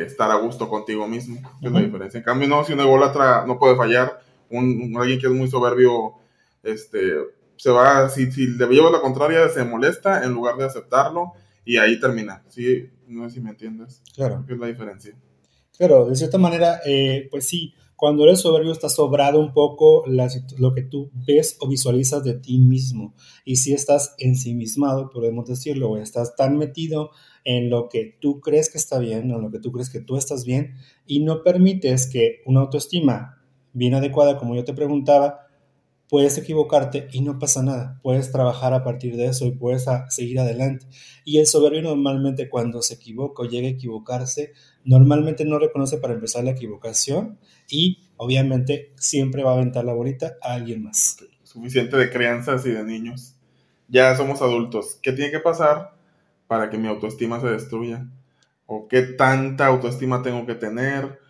estar 0.07 0.31
a 0.31 0.37
gusto 0.37 0.69
contigo 0.69 1.09
mismo. 1.09 1.41
Es 1.61 1.73
la 1.73 1.81
diferencia. 1.81 2.19
En 2.19 2.25
cambio, 2.25 2.47
no, 2.47 2.63
si 2.63 2.75
un 2.75 2.81
ególatra 2.81 3.45
no 3.45 3.59
puede 3.59 3.75
fallar, 3.75 4.21
un, 4.53 4.95
alguien 4.97 5.19
que 5.19 5.27
es 5.27 5.33
muy 5.33 5.49
soberbio, 5.49 6.15
este, 6.63 7.15
se 7.57 7.71
va, 7.71 8.09
si, 8.09 8.31
si 8.33 8.47
le 8.47 8.67
llevas 8.67 8.93
la 8.93 9.01
contraria, 9.01 9.49
se 9.49 9.65
molesta 9.65 10.25
en 10.25 10.33
lugar 10.33 10.57
de 10.57 10.65
aceptarlo 10.65 11.33
y 11.65 11.77
ahí 11.77 11.99
termina. 12.01 12.43
Sí, 12.49 12.89
no 13.07 13.29
sé 13.29 13.37
si 13.37 13.41
me 13.41 13.51
entiendes. 13.51 14.03
Claro. 14.15 14.45
¿Qué 14.47 14.55
es 14.55 14.59
la 14.59 14.67
diferencia? 14.67 15.15
Claro, 15.77 16.07
de 16.07 16.17
cierta 16.17 16.39
manera, 16.39 16.81
eh, 16.85 17.29
pues 17.31 17.47
sí, 17.47 17.75
cuando 18.03 18.25
eres 18.25 18.41
soberbio 18.41 18.73
está 18.73 18.89
sobrado 18.89 19.39
un 19.39 19.53
poco 19.53 20.03
lo 20.07 20.75
que 20.75 20.83
tú 20.83 21.13
ves 21.27 21.57
o 21.61 21.69
visualizas 21.69 22.25
de 22.25 22.35
ti 22.35 22.59
mismo. 22.59 23.15
Y 23.45 23.57
si 23.57 23.73
estás 23.73 24.17
ensimismado, 24.19 25.09
podemos 25.09 25.47
decirlo, 25.47 25.91
o 25.91 25.97
estás 25.97 26.35
tan 26.35 26.59
metido 26.59 27.11
en 27.45 27.71
lo 27.71 27.89
que 27.89 28.19
tú 28.21 28.41
crees 28.41 28.71
que 28.71 28.79
está 28.79 28.99
bien, 28.99 29.31
en 29.31 29.41
lo 29.41 29.53
que 29.53 29.61
tú 29.61 29.71
crees 29.71 29.89
que 29.89 30.01
tú 30.01 30.17
estás 30.17 30.45
bien, 30.45 30.75
y 31.07 31.21
no 31.21 31.45
permites 31.45 32.09
que 32.09 32.43
una 32.45 32.63
autoestima 32.63 33.42
bien 33.73 33.95
adecuada, 33.95 34.39
como 34.39 34.55
yo 34.55 34.65
te 34.65 34.75
preguntaba, 34.75 35.47
puedes 36.13 36.37
equivocarte 36.37 37.09
y 37.11 37.23
no 37.23 37.39
pasa 37.39 37.63
nada. 37.63 37.99
Puedes 38.03 38.31
trabajar 38.31 38.75
a 38.75 38.85
partir 38.85 39.17
de 39.17 39.29
eso 39.29 39.47
y 39.47 39.53
puedes 39.53 39.87
seguir 40.11 40.41
adelante. 40.41 40.85
Y 41.25 41.39
el 41.39 41.47
soberbio 41.47 41.81
normalmente 41.81 42.51
cuando 42.51 42.83
se 42.83 42.95
equivoca 42.95 43.43
o 43.43 43.47
llega 43.47 43.67
a 43.69 43.71
equivocarse, 43.71 44.53
normalmente 44.85 45.47
no 45.47 45.59
reconoce 45.59 45.97
para 45.97 46.13
empezar 46.13 46.45
la 46.45 46.51
equivocación 46.51 47.39
y 47.67 48.11
obviamente 48.19 48.93
siempre 48.97 49.43
va 49.43 49.53
a 49.53 49.55
aventar 49.55 49.87
la 49.87 49.95
bolita 49.95 50.37
a 50.43 50.53
alguien 50.53 50.83
más. 50.83 51.17
Suficiente 51.45 51.97
de 51.97 52.11
crianzas 52.11 52.67
y 52.67 52.73
de 52.73 52.85
niños. 52.85 53.37
Ya 53.89 54.15
somos 54.15 54.43
adultos. 54.43 54.99
¿Qué 55.01 55.13
tiene 55.13 55.31
que 55.31 55.41
pasar 55.41 55.95
para 56.47 56.69
que 56.69 56.77
mi 56.77 56.89
autoestima 56.89 57.41
se 57.41 57.47
destruya? 57.47 58.07
¿O 58.67 58.87
qué 58.87 59.01
tanta 59.01 59.67
autoestima 59.67 60.23
tengo 60.23 60.45
que 60.45 60.57
tener? 60.57 61.22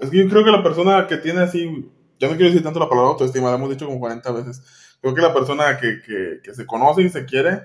Es 0.00 0.10
que 0.10 0.18
yo 0.18 0.28
creo 0.28 0.44
que 0.44 0.50
la 0.50 0.62
persona 0.62 1.06
que 1.06 1.18
tiene 1.18 1.40
así, 1.40 1.88
ya 2.18 2.28
no 2.28 2.34
quiero 2.34 2.50
decir 2.50 2.62
tanto 2.62 2.80
la 2.80 2.88
palabra 2.88 3.12
autoestima, 3.12 3.50
la 3.50 3.56
hemos 3.56 3.70
dicho 3.70 3.86
como 3.86 4.00
40 4.00 4.32
veces. 4.32 4.62
Creo 5.00 5.14
que 5.14 5.22
la 5.22 5.32
persona 5.32 5.78
que, 5.78 6.00
que, 6.04 6.40
que 6.42 6.54
se 6.54 6.66
conoce 6.66 7.02
y 7.02 7.08
se 7.08 7.24
quiere, 7.24 7.62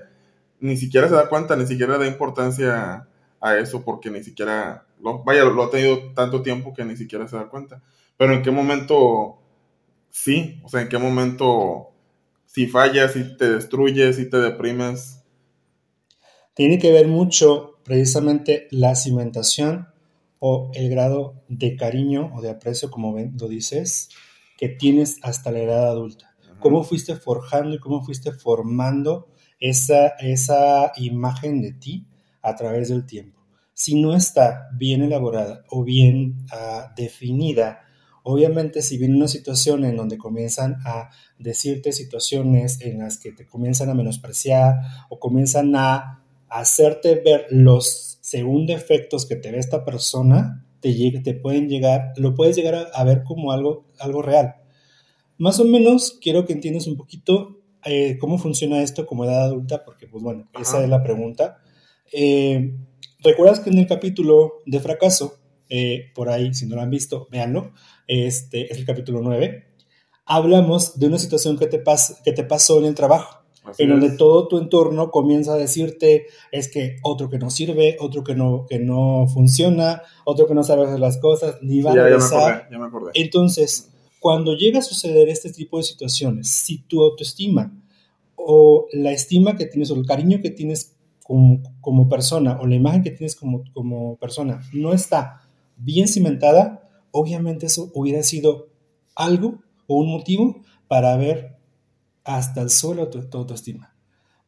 ni 0.60 0.76
siquiera 0.76 1.08
se 1.08 1.14
da 1.14 1.28
cuenta, 1.28 1.56
ni 1.56 1.66
siquiera 1.66 1.98
da 1.98 2.06
importancia 2.06 3.08
a 3.40 3.58
eso 3.58 3.84
porque 3.84 4.10
ni 4.10 4.22
siquiera, 4.22 4.86
lo, 5.00 5.24
vaya, 5.24 5.44
lo 5.44 5.64
ha 5.64 5.70
tenido 5.70 6.12
tanto 6.14 6.40
tiempo 6.40 6.72
que 6.72 6.84
ni 6.84 6.96
siquiera 6.96 7.26
se 7.26 7.36
da 7.36 7.48
cuenta. 7.48 7.82
Pero 8.16 8.32
en 8.32 8.42
qué 8.42 8.52
momento 8.52 9.38
sí, 10.10 10.60
o 10.62 10.68
sea, 10.68 10.82
en 10.82 10.88
qué 10.88 10.98
momento 10.98 11.90
si 12.46 12.68
fallas, 12.68 13.14
si 13.14 13.36
te 13.36 13.50
destruyes, 13.50 14.16
si 14.16 14.30
te 14.30 14.38
deprimes. 14.38 15.24
Tiene 16.54 16.78
que 16.78 16.92
ver 16.92 17.08
mucho 17.08 17.80
precisamente 17.82 18.68
la 18.70 18.94
cimentación 18.94 19.88
o 20.46 20.70
el 20.74 20.90
grado 20.90 21.42
de 21.48 21.74
cariño 21.74 22.30
o 22.34 22.42
de 22.42 22.50
aprecio, 22.50 22.90
como 22.90 23.16
lo 23.16 23.48
dices, 23.48 24.10
que 24.58 24.68
tienes 24.68 25.16
hasta 25.22 25.50
la 25.50 25.60
edad 25.60 25.88
adulta. 25.88 26.36
Cómo 26.60 26.84
fuiste 26.84 27.16
forjando 27.16 27.74
y 27.74 27.78
cómo 27.78 28.04
fuiste 28.04 28.30
formando 28.30 29.28
esa, 29.58 30.08
esa 30.18 30.92
imagen 30.96 31.62
de 31.62 31.72
ti 31.72 32.06
a 32.42 32.54
través 32.56 32.90
del 32.90 33.06
tiempo. 33.06 33.40
Si 33.72 33.98
no 33.98 34.14
está 34.14 34.68
bien 34.74 35.00
elaborada 35.00 35.64
o 35.70 35.82
bien 35.82 36.36
ah, 36.52 36.92
definida, 36.94 37.80
obviamente 38.22 38.82
si 38.82 38.98
viene 38.98 39.16
una 39.16 39.28
situación 39.28 39.86
en 39.86 39.96
donde 39.96 40.18
comienzan 40.18 40.76
a 40.84 41.08
decirte 41.38 41.90
situaciones 41.92 42.82
en 42.82 42.98
las 42.98 43.16
que 43.16 43.32
te 43.32 43.46
comienzan 43.46 43.88
a 43.88 43.94
menospreciar 43.94 44.74
o 45.08 45.18
comienzan 45.18 45.74
a 45.74 46.22
hacerte 46.50 47.14
ver 47.24 47.46
los 47.48 48.13
según 48.34 48.66
defectos 48.66 49.26
que 49.26 49.36
te 49.36 49.52
ve 49.52 49.58
esta 49.58 49.84
persona, 49.84 50.66
te, 50.80 50.90
te 51.22 51.34
pueden 51.34 51.68
llegar, 51.68 52.12
lo 52.16 52.34
puedes 52.34 52.56
llegar 52.56 52.88
a, 52.92 53.04
ver 53.04 53.22
como 53.22 53.52
algo, 53.52 53.86
algo 54.00 54.22
real. 54.22 54.56
Más 55.38 55.60
o 55.60 55.64
menos 55.64 56.18
quiero 56.20 56.44
que 56.44 56.52
entiendas 56.52 56.88
un 56.88 56.96
poquito 56.96 57.60
eh, 57.84 58.18
cómo 58.18 58.38
funciona 58.38 58.82
esto 58.82 59.06
como 59.06 59.24
edad 59.24 59.44
adulta, 59.44 59.84
porque 59.84 60.08
pues 60.08 60.20
bueno, 60.20 60.50
esa 60.60 60.82
es 60.82 60.88
la 60.88 61.00
pregunta. 61.00 61.58
Eh, 62.12 62.74
¿Recuerdas 63.20 63.60
que 63.60 63.70
en 63.70 63.78
el 63.78 63.86
capítulo 63.86 64.54
de 64.66 64.80
fracaso, 64.80 65.38
eh, 65.68 66.06
por 66.12 66.28
ahí, 66.28 66.52
si 66.54 66.66
no 66.66 66.74
lo 66.74 66.82
han 66.82 66.90
visto, 66.90 67.28
véanlo, 67.30 67.72
este 68.08 68.72
es 68.72 68.78
el 68.78 68.84
capítulo 68.84 69.20
9, 69.22 69.64
hablamos 70.26 70.98
de 70.98 71.06
una 71.06 71.20
situación 71.20 71.56
que 71.56 71.68
te, 71.68 71.80
que 72.24 72.32
te 72.32 72.42
pasó 72.42 72.80
en 72.80 72.86
el 72.86 72.96
trabajo, 72.96 73.43
en 73.78 73.88
donde 73.88 74.10
todo 74.10 74.48
tu 74.48 74.58
entorno 74.58 75.10
comienza 75.10 75.54
a 75.54 75.56
decirte 75.56 76.26
es 76.52 76.68
que 76.70 76.96
otro 77.02 77.30
que 77.30 77.38
no 77.38 77.50
sirve, 77.50 77.96
otro 78.00 78.22
que 78.22 78.34
no, 78.34 78.66
que 78.68 78.78
no 78.78 79.26
funciona, 79.26 80.02
otro 80.24 80.46
que 80.46 80.54
no 80.54 80.62
sabe 80.62 80.84
hacer 80.84 81.00
las 81.00 81.18
cosas, 81.18 81.56
ni 81.62 81.80
va 81.80 81.92
a 81.92 81.94
regresar. 81.94 82.68
Ya 82.70 82.78
me 82.78 82.86
acordé, 82.86 83.12
Entonces, 83.14 83.90
cuando 84.20 84.54
llega 84.54 84.78
a 84.78 84.82
suceder 84.82 85.28
este 85.28 85.50
tipo 85.50 85.78
de 85.78 85.84
situaciones, 85.84 86.48
si 86.48 86.78
tu 86.78 87.02
autoestima 87.02 87.72
o 88.36 88.86
la 88.92 89.12
estima 89.12 89.56
que 89.56 89.66
tienes 89.66 89.90
o 89.90 89.96
el 89.96 90.06
cariño 90.06 90.40
que 90.42 90.50
tienes 90.50 90.96
como, 91.22 92.08
persona 92.08 92.58
o 92.60 92.66
la 92.66 92.74
imagen 92.74 93.02
que 93.02 93.10
tienes 93.10 93.34
como, 93.34 93.64
como 93.72 94.16
persona 94.16 94.60
no 94.72 94.92
está 94.92 95.40
bien 95.76 96.06
cimentada, 96.06 96.88
obviamente 97.10 97.66
eso 97.66 97.90
hubiera 97.94 98.22
sido 98.22 98.68
algo 99.14 99.58
o 99.86 99.96
un 99.96 100.10
motivo 100.10 100.60
para 100.86 101.16
ver 101.16 101.53
hasta 102.24 102.62
el 102.62 102.70
suelo 102.70 103.08
tu, 103.08 103.22
tu 103.28 103.38
autoestima. 103.38 103.94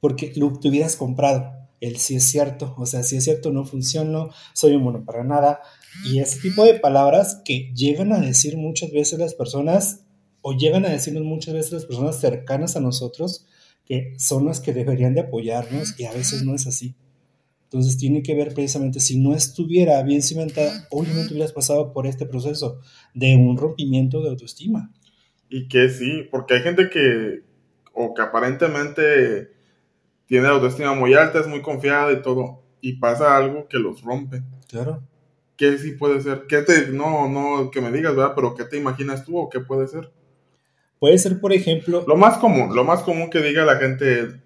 Porque 0.01 0.33
lo 0.37 0.59
te 0.59 0.69
hubieras 0.69 0.97
comprado. 0.97 1.53
El 1.81 1.99
si 1.99 2.17
es 2.17 2.25
cierto, 2.25 2.75
o 2.79 2.87
sea, 2.87 3.03
si 3.03 3.17
es 3.17 3.25
cierto, 3.25 3.53
no 3.53 3.65
funciono, 3.65 4.31
soy 4.55 4.75
un 4.75 4.83
mono 4.83 5.05
para 5.05 5.25
nada. 5.25 5.61
Y 6.05 6.21
ese 6.21 6.41
tipo 6.41 6.65
de 6.65 6.75
palabras 6.75 7.43
que 7.45 7.73
llegan 7.75 8.13
a 8.13 8.21
decir 8.21 8.57
muchas 8.57 8.91
veces 8.93 9.19
las 9.19 9.35
personas, 9.35 10.01
o 10.41 10.53
llegan 10.53 10.87
a 10.87 10.91
decirnos 10.91 11.25
muchas 11.25 11.55
veces 11.55 11.73
las 11.73 11.87
personas 11.87 12.21
cercanas 12.21 12.77
a 12.77 12.81
nosotros, 12.81 13.47
que 13.85 14.15
son 14.19 14.47
las 14.47 14.61
que 14.61 14.73
deberían 14.73 15.15
de 15.15 15.23
apoyarnos 15.23 15.99
y 15.99 16.05
a 16.05 16.13
veces 16.13 16.45
no 16.45 16.55
es 16.55 16.67
así. 16.67 16.95
Entonces 17.65 17.97
tiene 17.97 18.23
que 18.23 18.35
ver 18.35 18.55
precisamente, 18.55 19.01
si 19.01 19.19
no 19.19 19.35
estuviera 19.35 20.01
bien 20.03 20.23
cimentada, 20.23 20.87
obviamente 20.91 21.33
hubieras 21.33 21.53
pasado 21.53 21.93
por 21.93 22.07
este 22.07 22.27
proceso 22.27 22.81
de 23.13 23.35
un 23.35 23.57
rompimiento 23.57 24.23
de 24.23 24.31
autoestima. 24.31 24.93
Y 25.49 25.67
que 25.69 25.89
sí, 25.89 26.23
porque 26.31 26.55
hay 26.55 26.63
gente 26.63 26.91
que, 26.91 27.43
o 27.97 28.15
que 28.15 28.23
aparentemente 28.23 29.51
tiene 30.27 30.45
la 30.45 30.55
autoestima 30.55 30.95
muy 30.95 31.15
alta, 31.15 31.41
es 31.41 31.47
muy 31.47 31.63
confiada 31.63 32.13
y 32.13 32.23
todo, 32.23 32.63
y 32.81 32.95
pasa 32.95 33.37
algo 33.37 33.67
que 33.69 33.79
los 33.79 34.03
rompe. 34.03 34.43
Claro. 34.69 35.03
¿Qué 35.57 35.79
sí 35.79 35.93
puede 35.93 36.21
ser? 36.21 36.47
¿Qué 36.47 36.63
te, 36.63 36.89
no, 36.89 37.29
no 37.29 37.71
que 37.71 37.81
me 37.81 37.91
digas, 37.91 38.15
¿verdad? 38.15 38.35
Pero 38.35 38.55
¿qué 38.55 38.65
te 38.65 38.77
imaginas 38.77 39.25
tú 39.25 39.39
o 39.39 39.49
qué 39.49 39.61
puede 39.61 39.89
ser? 39.89 40.13
Puede 40.99 41.19
ser, 41.19 41.41
por 41.41 41.53
ejemplo... 41.53 42.05
Lo 42.07 42.17
más 42.17 42.39
común, 42.39 42.75
lo 42.75 42.85
más 42.85 43.03
común 43.03 43.31
que 43.31 43.41
diga 43.41 43.65
la 43.65 43.77
gente 43.77 44.41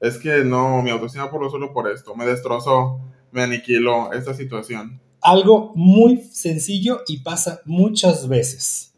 es 0.00 0.18
que 0.18 0.44
no, 0.44 0.82
mi 0.82 0.90
autoestima 0.90 1.30
por 1.30 1.42
lo 1.42 1.50
solo 1.50 1.72
por 1.72 1.90
esto, 1.90 2.16
me 2.16 2.26
destrozó, 2.26 3.00
me 3.30 3.42
aniquiló 3.42 4.12
esta 4.12 4.34
situación. 4.34 5.00
Algo 5.22 5.72
muy 5.76 6.22
sencillo 6.22 7.02
y 7.06 7.18
pasa 7.18 7.60
muchas 7.64 8.26
veces. 8.26 8.94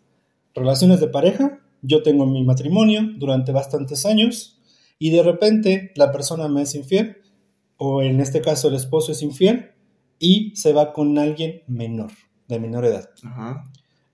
Relaciones 0.55 1.01
de 1.01 1.09
pareja, 1.09 1.59
yo 1.83 2.03
tengo 2.03 2.25
mi 2.27 2.45
matrimonio 2.45 3.03
durante 3.17 3.53
bastantes 3.53 4.07
años 4.07 4.61
y 4.99 5.11
de 5.11 5.23
repente 5.23 5.93
la 5.97 6.13
persona 6.13 6.49
me 6.49 6.63
es 6.63 6.75
infiel, 6.75 7.19
o 7.77 8.03
en 8.03 8.21
este 8.21 8.41
caso 8.41 8.69
el 8.69 8.77
esposo 8.77 9.13
es 9.13 9.23
infiel, 9.23 9.73
y 10.19 10.55
se 10.55 10.73
va 10.73 10.93
con 10.93 11.19
alguien 11.19 11.63
menor, 11.67 12.13
de 12.47 12.61
menor 12.61 12.85
edad. 12.85 13.11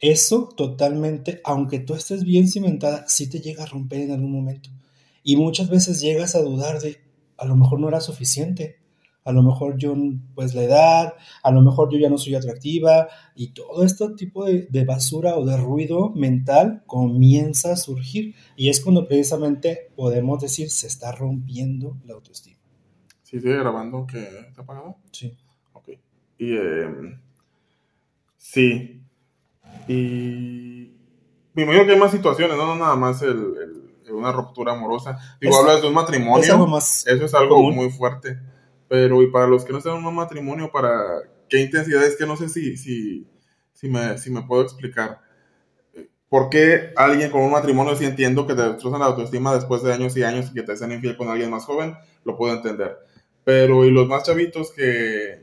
Eso 0.01 0.49
totalmente, 0.57 1.43
aunque 1.45 1.81
tú 1.81 1.93
estés 1.95 2.25
bien 2.25 2.49
cimentada, 2.49 3.05
sí 3.07 3.29
te 3.29 3.41
llega 3.41 3.65
a 3.65 3.67
romper 3.67 4.01
en 4.01 4.13
algún 4.13 4.33
momento. 4.33 4.71
Y 5.23 5.37
muchas 5.37 5.69
veces 5.69 6.01
llegas 6.01 6.35
a 6.35 6.43
dudar 6.43 6.81
de, 6.81 6.97
a 7.37 7.45
lo 7.45 7.57
mejor 7.57 7.81
no 7.81 7.89
era 7.89 8.01
suficiente, 8.01 8.79
a 9.29 9.33
lo 9.33 9.43
mejor 9.43 9.77
yo, 9.77 9.95
pues 10.35 10.55
la 10.55 10.63
edad, 10.63 11.15
a 11.43 11.51
lo 11.51 11.61
mejor 11.61 11.93
yo 11.93 11.99
ya 11.99 12.09
no 12.09 12.17
soy 12.17 12.35
atractiva, 12.35 13.09
y 13.35 13.49
todo 13.49 13.85
este 13.85 14.09
tipo 14.17 14.47
de, 14.47 14.85
basura 14.87 15.37
o 15.37 15.45
de 15.45 15.59
ruido 15.59 16.09
mental 16.15 16.83
comienza 16.87 17.73
a 17.73 17.77
surgir. 17.77 18.35
Y 18.57 18.71
es 18.71 18.81
cuando 18.81 19.07
precisamente 19.07 19.91
podemos 19.95 20.41
decir, 20.41 20.71
se 20.71 20.87
está 20.87 21.13
rompiendo 21.13 21.99
la 22.07 22.15
autoestima. 22.15 22.57
¿Sí 23.23 23.39
sigue 23.39 23.59
grabando 23.59 24.07
que 24.07 24.19
está 24.49 24.63
apagado? 24.63 24.97
Sí. 25.13 25.37
Ok. 25.75 25.91
Y, 26.39 26.57
em, 26.57 27.21
sí. 28.39 29.03
Y... 29.89 30.91
Me 31.53 31.65
imagino 31.65 31.85
que 31.85 31.93
hay 31.93 31.99
más 31.99 32.13
situaciones, 32.13 32.57
no, 32.57 32.65
no 32.65 32.77
nada 32.77 32.97
más 32.97 33.21
el 33.21 33.89
una 34.11 34.33
ruptura 34.33 34.73
amorosa. 34.73 35.19
Digo, 35.39 35.59
hablas 35.59 35.83
de 35.83 35.89
un 35.89 35.95
matrimonio. 35.95 36.79
eso 36.79 37.05
es 37.05 37.35
algo 37.35 37.63
muy 37.71 37.91
fuerte. 37.91 38.39
Pero, 38.89 39.23
y 39.23 39.31
para 39.31 39.47
los 39.47 39.65
que 39.65 39.73
no 39.73 39.79
están 39.79 39.99
en 39.99 40.07
un 40.07 40.15
matrimonio, 40.15 40.71
para 40.73 41.21
qué 41.49 41.61
intensidad 41.61 42.05
es 42.05 42.17
que 42.17 42.27
no 42.27 42.37
sé 42.37 42.49
si, 42.49 42.77
si, 42.77 43.27
si, 43.73 43.89
me, 43.89 44.19
si 44.19 44.31
me 44.31 44.43
puedo 44.43 44.63
explicar. 44.63 45.21
¿Por 46.29 46.51
qué 46.51 46.93
alguien 46.97 47.31
con 47.31 47.43
un 47.43 47.53
matrimonio, 47.53 47.97
si 47.97 48.05
entiendo 48.05 48.47
que 48.47 48.55
te 48.55 48.63
destrozan 48.63 49.01
la 49.01 49.07
autoestima 49.07 49.55
después 49.55 49.83
de 49.83 49.93
años 49.93 50.17
y 50.17 50.23
años 50.23 50.51
y 50.51 50.55
que 50.55 50.63
te 50.63 50.77
sean 50.77 50.93
infiel 50.93 51.17
con 51.17 51.29
alguien 51.29 51.51
más 51.51 51.65
joven? 51.65 51.97
Lo 52.25 52.37
puedo 52.37 52.55
entender. 52.55 52.99
Pero, 53.45 53.85
y 53.85 53.91
los 53.91 54.09
más 54.09 54.25
chavitos 54.25 54.73
que 54.73 55.43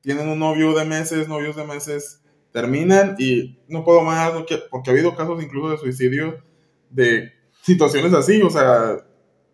tienen 0.00 0.28
un 0.28 0.38
novio 0.38 0.74
de 0.74 0.84
meses, 0.84 1.28
novios 1.28 1.56
de 1.56 1.64
meses, 1.64 2.22
terminan 2.52 3.14
y 3.18 3.58
no 3.68 3.84
puedo 3.84 4.02
más, 4.02 4.32
porque 4.70 4.90
ha 4.90 4.92
habido 4.92 5.14
casos 5.14 5.42
incluso 5.42 5.70
de 5.70 5.78
suicidio 5.78 6.42
de 6.88 7.32
situaciones 7.62 8.12
así, 8.12 8.42
o 8.42 8.50
sea, 8.50 8.96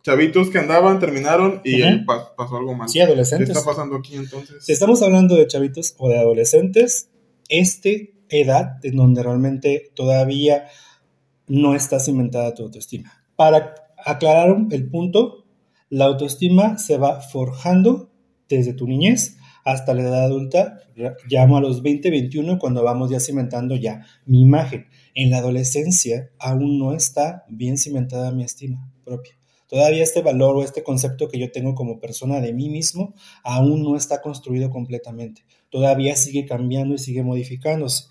chavitos 0.07 0.51
que 0.51 0.59
andaban, 0.59 1.01
terminaron 1.01 1.61
y 1.65 1.83
pasó 2.05 2.57
algo 2.57 2.77
mal. 2.77 2.89
Sí, 2.89 3.01
adolescentes. 3.01 3.49
¿Qué 3.49 3.59
está 3.59 3.69
pasando 3.69 3.97
aquí 3.97 4.15
entonces? 4.15 4.65
Si 4.65 4.71
estamos 4.73 5.03
hablando 5.03 5.35
de 5.35 5.49
chavitos 5.49 5.97
o 5.99 6.09
de 6.09 6.17
adolescentes, 6.17 7.11
este 7.49 8.15
edad 8.29 8.79
en 8.85 8.95
donde 8.95 9.25
realmente 9.25 9.91
todavía 9.95 10.69
no 11.49 11.75
está 11.75 11.99
cimentada 11.99 12.55
tu 12.55 12.63
autoestima. 12.63 13.25
Para 13.35 13.75
aclarar 14.05 14.57
el 14.71 14.89
punto, 14.89 15.45
la 15.91 16.05
autoestima 16.05 16.79
se 16.79 16.99
va 16.99 17.21
forjando 17.21 18.09
desde 18.49 18.75
tu 18.75 18.87
niñez 18.87 19.39
hasta 19.65 19.93
la 19.93 20.03
edad 20.03 20.25
adulta, 20.27 20.83
llamo 21.29 21.57
a 21.57 21.61
los 21.61 21.83
20, 21.83 22.11
21, 22.11 22.61
cuando 22.61 22.85
vamos 22.85 23.11
ya 23.11 23.19
cimentando 23.19 23.75
ya 23.75 24.07
mi 24.25 24.43
imagen. 24.43 24.87
En 25.15 25.31
la 25.31 25.39
adolescencia 25.39 26.31
aún 26.39 26.79
no 26.79 26.95
está 26.95 27.45
bien 27.49 27.77
cimentada 27.77 28.31
mi 28.31 28.45
estima 28.45 28.89
propia. 29.05 29.37
Todavía 29.69 30.03
este 30.03 30.23
valor 30.23 30.57
o 30.57 30.63
este 30.63 30.83
concepto 30.83 31.29
que 31.29 31.39
yo 31.39 31.51
tengo 31.51 31.75
como 31.75 31.99
persona 31.99 32.41
de 32.41 32.53
mí 32.53 32.69
mismo 32.69 33.15
aún 33.43 33.83
no 33.83 33.97
está 33.97 34.23
construido 34.23 34.71
completamente. 34.71 35.45
Todavía 35.71 36.15
sigue 36.17 36.47
cambiando 36.47 36.95
y 36.95 36.99
sigue 36.99 37.23
modificándose. 37.23 38.05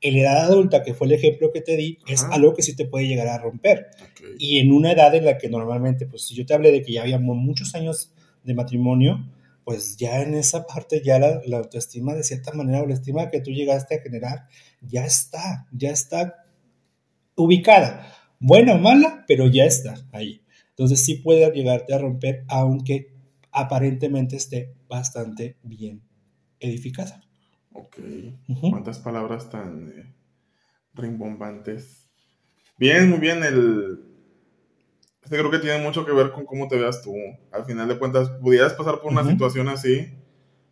En 0.00 0.14
la 0.14 0.20
edad 0.22 0.44
adulta, 0.46 0.82
que 0.82 0.94
fue 0.94 1.06
el 1.06 1.12
ejemplo 1.12 1.52
que 1.52 1.60
te 1.60 1.76
di, 1.76 1.98
es 2.08 2.24
algo 2.24 2.54
que 2.54 2.62
sí 2.62 2.74
te 2.74 2.86
puede 2.86 3.06
llegar 3.06 3.28
a 3.28 3.38
romper. 3.38 3.86
Y 4.36 4.58
en 4.58 4.72
una 4.72 4.92
edad 4.92 5.14
en 5.14 5.24
la 5.24 5.38
que 5.38 5.48
normalmente, 5.48 6.06
pues 6.06 6.22
si 6.22 6.34
yo 6.34 6.44
te 6.44 6.54
hablé 6.54 6.72
de 6.72 6.82
que 6.82 6.92
ya 6.92 7.02
habíamos 7.02 7.36
muchos 7.36 7.74
años 7.76 8.12
de 8.42 8.54
matrimonio, 8.54 9.24
pues 9.64 9.96
ya 9.96 10.20
en 10.20 10.34
esa 10.34 10.66
parte 10.66 11.02
ya 11.04 11.18
la, 11.18 11.40
autoestima 11.56 12.14
de 12.14 12.24
cierta 12.24 12.52
manera 12.52 12.82
o 12.82 12.86
la 12.86 12.94
estima 12.94 13.30
que 13.30 13.40
tú 13.40 13.50
llegaste 13.52 13.94
a 13.94 14.00
generar 14.00 14.48
ya 14.80 15.04
está, 15.04 15.68
ya 15.70 15.90
está 15.90 16.46
ubicada, 17.36 18.12
buena 18.40 18.74
o 18.74 18.78
mala, 18.78 19.24
pero 19.28 19.46
ya 19.46 19.64
está 19.64 19.94
ahí. 20.12 20.41
Entonces 20.72 21.04
sí 21.04 21.16
puede 21.16 21.50
llegarte 21.52 21.94
a 21.94 21.98
romper 21.98 22.44
aunque 22.48 23.12
aparentemente 23.50 24.36
esté 24.36 24.74
bastante 24.88 25.58
bien 25.62 26.02
edificada. 26.60 27.22
Ok, 27.72 27.96
cuántas 28.70 28.98
palabras 28.98 29.50
tan 29.50 29.88
eh, 29.90 30.14
rimbombantes. 30.94 32.08
Bien, 32.78 33.08
muy 33.08 33.18
bien, 33.18 33.44
el, 33.44 34.12
este 35.22 35.38
creo 35.38 35.50
que 35.50 35.58
tiene 35.58 35.82
mucho 35.82 36.04
que 36.04 36.12
ver 36.12 36.32
con 36.32 36.44
cómo 36.44 36.68
te 36.68 36.76
veas 36.76 37.02
tú. 37.02 37.14
Al 37.52 37.64
final 37.64 37.88
de 37.88 37.98
cuentas, 37.98 38.30
pudieras 38.30 38.74
pasar 38.74 39.00
por 39.00 39.12
una 39.12 39.24
situación 39.24 39.68
así, 39.68 40.08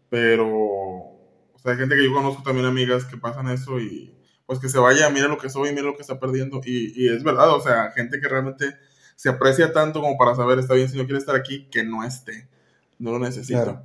pero, 0.09 0.49
o 0.49 1.59
sea, 1.63 1.73
hay 1.73 1.79
gente 1.79 1.97
que 1.97 2.05
yo 2.05 2.13
conozco 2.13 2.43
también, 2.43 2.67
amigas, 2.67 3.05
que 3.05 3.17
pasan 3.17 3.49
eso 3.49 3.81
y 3.81 4.17
pues 4.47 4.59
que 4.59 4.69
se 4.69 4.81
vaya, 4.81 5.09
mira 5.11 5.29
lo 5.29 5.39
que 5.39 5.49
soy, 5.49 5.71
mira 5.71 5.85
lo 5.85 5.95
que 5.95 6.03
está 6.03 6.19
perdiendo. 6.19 6.61
Y, 6.65 6.93
y 6.97 7.09
es 7.09 7.23
verdad, 7.23 7.55
o 7.55 7.61
sea, 7.61 7.93
gente 7.93 8.21
que 8.21 8.29
realmente 8.29 8.75
se 9.21 9.29
aprecia 9.29 9.71
tanto 9.71 10.01
como 10.01 10.17
para 10.17 10.35
saber, 10.35 10.59
está 10.59 10.73
bien, 10.73 10.89
si 10.89 10.97
no 10.97 11.05
quiere 11.05 11.19
estar 11.19 11.37
aquí, 11.37 11.67
que 11.71 11.85
no 11.85 12.03
esté. 12.03 12.49
No 12.99 13.11
lo 13.11 13.19
necesita. 13.19 13.85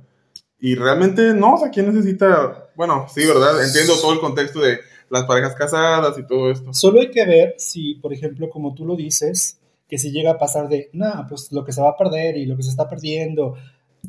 Y 0.58 0.76
realmente 0.76 1.34
no, 1.34 1.56
o 1.56 1.58
sea, 1.58 1.68
¿quién 1.68 1.94
necesita? 1.94 2.70
Bueno, 2.74 3.04
sí, 3.12 3.26
¿verdad? 3.26 3.62
Entiendo 3.62 3.96
todo 4.00 4.14
el 4.14 4.20
contexto 4.20 4.60
de 4.60 4.78
las 5.10 5.24
parejas 5.24 5.54
casadas 5.54 6.18
y 6.18 6.26
todo 6.26 6.50
esto. 6.50 6.72
Solo 6.72 7.00
hay 7.00 7.10
que 7.10 7.26
ver 7.26 7.54
si, 7.58 7.96
por 7.96 8.14
ejemplo, 8.14 8.48
como 8.48 8.74
tú 8.74 8.86
lo 8.86 8.96
dices, 8.96 9.60
que 9.86 9.98
si 9.98 10.10
llega 10.10 10.30
a 10.30 10.38
pasar 10.38 10.70
de, 10.70 10.88
no, 10.94 11.26
pues 11.28 11.52
lo 11.52 11.66
que 11.66 11.72
se 11.72 11.82
va 11.82 11.90
a 11.90 11.98
perder 11.98 12.38
y 12.38 12.46
lo 12.46 12.56
que 12.56 12.62
se 12.62 12.70
está 12.70 12.88
perdiendo, 12.88 13.56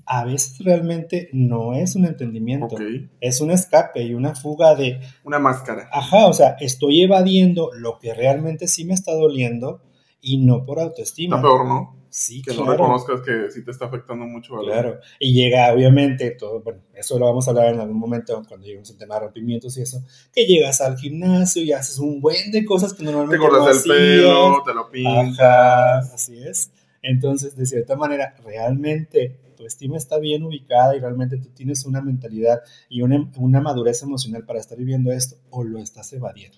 a 0.05 0.23
veces 0.23 0.59
realmente 0.59 1.27
no 1.33 1.73
es 1.73 1.97
un 1.97 2.05
entendimiento, 2.05 2.77
es 3.19 3.41
un 3.41 3.51
escape 3.51 4.01
y 4.01 4.13
una 4.13 4.33
fuga 4.33 4.75
de... 4.75 5.01
Una 5.25 5.39
máscara. 5.39 5.89
Ajá, 5.91 6.27
o 6.27 6.31
sea, 6.33 6.55
estoy 6.61 7.03
evadiendo 7.03 7.71
lo 7.73 7.99
que 7.99 8.13
realmente 8.13 8.69
sí 8.69 8.85
me 8.85 8.93
está 8.93 9.13
doliendo 9.13 9.81
y 10.21 10.37
no 10.37 10.65
por 10.65 10.79
autoestima. 10.79 11.37
Está 11.37 11.47
peor, 11.47 11.65
¿no? 11.65 11.97
Sí, 12.09 12.41
que 12.41 12.53
no 12.53 12.65
reconozcas 12.65 13.21
que 13.21 13.51
sí 13.51 13.63
te 13.63 13.71
está 13.71 13.85
afectando 13.85 14.25
mucho. 14.25 14.57
Claro, 14.59 14.99
y 15.19 15.33
llega 15.33 15.71
obviamente 15.73 16.31
todo, 16.31 16.61
bueno, 16.61 16.81
eso 16.93 17.19
lo 17.19 17.25
vamos 17.25 17.47
a 17.47 17.51
hablar 17.51 17.73
en 17.73 17.79
algún 17.79 17.99
momento 17.99 18.41
cuando 18.47 18.65
lleguemos 18.65 18.89
al 18.89 18.97
tema 18.97 19.15
de 19.15 19.21
rompimientos 19.21 19.77
y 19.77 19.81
eso, 19.81 20.01
que 20.33 20.45
llegas 20.45 20.81
al 20.81 20.97
gimnasio 20.97 21.63
y 21.63 21.73
haces 21.73 21.99
un 21.99 22.21
buen 22.21 22.51
de 22.51 22.65
cosas 22.65 22.93
que 22.93 23.03
normalmente 23.03 23.37
Te 23.37 23.49
cortas 23.49 23.85
el 23.85 23.91
pelo, 23.91 24.63
te 24.65 24.73
lo 24.73 24.89
pintas. 24.89 26.13
así 26.13 26.41
es. 26.41 26.71
Entonces, 27.03 27.55
de 27.55 27.65
cierta 27.65 27.95
manera, 27.95 28.35
realmente 28.43 29.39
tu 29.55 29.65
estima 29.65 29.97
está 29.97 30.17
bien 30.17 30.43
ubicada 30.43 30.95
y 30.95 30.99
realmente 30.99 31.37
tú 31.37 31.49
tienes 31.49 31.85
una 31.85 32.01
mentalidad 32.01 32.61
y 32.89 33.01
una, 33.01 33.29
una 33.37 33.61
madurez 33.61 34.01
emocional 34.01 34.45
para 34.45 34.59
estar 34.59 34.77
viviendo 34.77 35.11
esto 35.11 35.35
o 35.49 35.63
lo 35.63 35.79
estás 35.79 36.11
evadiendo. 36.13 36.57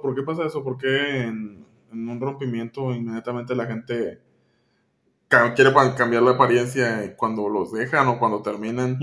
¿Por 0.00 0.14
qué 0.14 0.22
pasa 0.22 0.44
eso? 0.44 0.62
¿Por 0.62 0.78
qué 0.78 1.22
en, 1.22 1.64
en 1.92 2.08
un 2.08 2.20
rompimiento 2.20 2.92
inmediatamente 2.94 3.54
la 3.54 3.66
gente 3.66 4.20
quiere 5.54 5.72
cambiar 5.96 6.22
la 6.22 6.32
apariencia 6.32 7.14
cuando 7.16 7.48
los 7.48 7.72
dejan 7.72 8.08
o 8.08 8.18
cuando 8.18 8.42
terminan. 8.42 8.98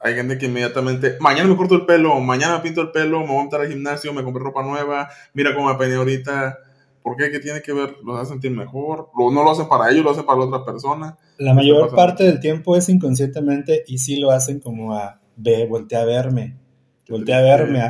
Hay 0.00 0.14
gente 0.14 0.36
que 0.36 0.46
inmediatamente, 0.46 1.16
mañana 1.20 1.48
me 1.48 1.56
corto 1.56 1.74
el 1.74 1.86
pelo, 1.86 2.20
mañana 2.20 2.56
me 2.56 2.62
pinto 2.62 2.82
el 2.82 2.90
pelo, 2.90 3.20
me 3.20 3.26
voy 3.26 3.36
a 3.36 3.40
montar 3.40 3.62
al 3.62 3.68
gimnasio, 3.68 4.12
me 4.12 4.22
compré 4.22 4.42
ropa 4.42 4.62
nueva, 4.62 5.08
mira 5.32 5.54
cómo 5.54 5.68
me 5.68 5.74
peiné 5.76 5.96
ahorita. 5.96 6.58
¿Por 7.02 7.16
qué? 7.16 7.30
¿Qué 7.30 7.38
tiene 7.38 7.60
que 7.60 7.72
ver? 7.72 7.96
¿Los 8.02 8.18
hace 8.18 8.30
sentir 8.30 8.50
mejor? 8.50 9.10
¿No 9.14 9.44
lo 9.44 9.50
hacen 9.50 9.68
para 9.68 9.90
ellos, 9.90 10.04
lo 10.04 10.10
hacen 10.10 10.24
para 10.24 10.38
la 10.38 10.44
otra 10.46 10.64
persona? 10.64 11.18
La 11.38 11.52
mayor 11.52 11.94
parte 11.94 12.24
del 12.24 12.40
tiempo 12.40 12.76
es 12.76 12.88
inconscientemente 12.88 13.84
y 13.86 13.98
sí 13.98 14.18
lo 14.18 14.30
hacen 14.30 14.60
como 14.60 14.94
a, 14.94 15.20
ve, 15.36 15.66
voltea 15.66 16.02
a 16.02 16.04
verme, 16.04 16.56
voltea 17.08 17.38
a 17.38 17.42
verme, 17.42 17.80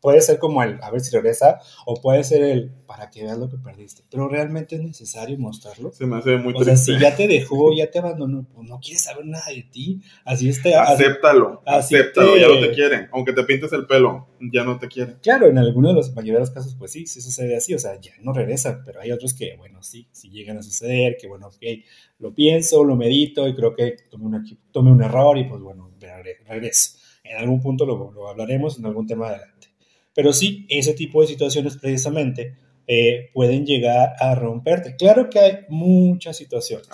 puede 0.00 0.20
ser 0.20 0.38
como 0.38 0.62
el, 0.62 0.78
a 0.82 0.90
ver 0.90 1.00
si 1.00 1.14
regresa, 1.14 1.60
o 1.86 2.00
puede 2.00 2.24
ser 2.24 2.42
el, 2.42 2.70
para 2.86 3.10
que 3.10 3.22
veas 3.22 3.38
lo 3.38 3.48
que 3.48 3.56
perdiste. 3.58 4.02
Pero 4.10 4.28
realmente 4.28 4.76
es 4.76 4.82
necesario 4.82 5.38
mostrarlo. 5.38 5.92
Se 5.92 6.06
me 6.06 6.16
hace 6.16 6.36
muy 6.36 6.54
o 6.56 6.64
sea, 6.64 6.76
si 6.76 6.98
ya 6.98 7.14
te 7.14 7.28
dejó, 7.28 7.74
ya 7.74 7.90
te 7.90 7.98
abandonó, 7.98 8.46
pues 8.54 8.68
no 8.68 8.80
quieres 8.80 9.02
saber 9.02 9.26
nada 9.26 9.46
de 9.48 9.62
ti. 9.62 10.00
Así 10.24 10.48
está. 10.48 10.82
Acéptalo, 10.82 11.62
acéptalo, 11.66 12.36
ya 12.36 12.48
no 12.48 12.60
te 12.60 12.72
quieren. 12.72 13.08
Aunque 13.12 13.32
te 13.32 13.44
pintes 13.44 13.72
el 13.72 13.86
pelo, 13.86 14.28
ya 14.40 14.64
no 14.64 14.78
te 14.78 14.88
quieren. 14.88 15.18
Claro, 15.22 15.46
en 15.46 15.58
algunos 15.58 15.92
de 15.92 15.96
los 15.96 16.14
mayoría 16.14 16.34
de 16.34 16.40
los 16.40 16.50
casos, 16.50 16.74
pues 16.78 16.92
sí, 16.92 17.06
sí 17.06 17.20
sucede 17.20 17.56
así, 17.56 17.74
o 17.74 17.78
sea, 17.78 18.00
ya 18.00 18.12
no 18.22 18.32
regresan, 18.32 18.82
pero 18.84 19.00
hay 19.00 19.12
otros 19.12 19.34
que, 19.34 19.56
bueno, 19.56 19.82
sí, 19.82 20.08
sí 20.12 20.30
llegan 20.30 20.58
a 20.58 20.62
suceder, 20.62 21.16
que 21.20 21.28
bueno, 21.28 21.48
ok, 21.48 21.62
lo 22.18 22.34
pienso, 22.34 22.84
lo 22.84 22.96
medito 22.96 23.46
y 23.48 23.54
creo 23.54 23.74
que 23.74 23.96
tomé, 24.10 24.90
un 24.90 25.02
error 25.02 25.38
y 25.38 25.44
pues 25.44 25.60
bueno, 25.60 25.90
regreso. 26.46 26.98
En 27.22 27.36
algún 27.36 27.60
punto 27.60 27.86
lo, 27.86 28.10
lo 28.12 28.28
hablaremos 28.28 28.78
en 28.78 28.86
algún 28.86 29.06
tema 29.06 29.28
adelante. 29.28 29.69
Pero 30.14 30.32
sí, 30.32 30.66
ese 30.68 30.94
tipo 30.94 31.20
de 31.20 31.28
situaciones 31.28 31.76
precisamente 31.76 32.56
eh, 32.86 33.30
pueden 33.32 33.64
llegar 33.64 34.14
a 34.18 34.34
romperte. 34.34 34.96
Claro 34.96 35.30
que 35.30 35.38
hay 35.38 35.58
muchas 35.68 36.36
situaciones. 36.36 36.88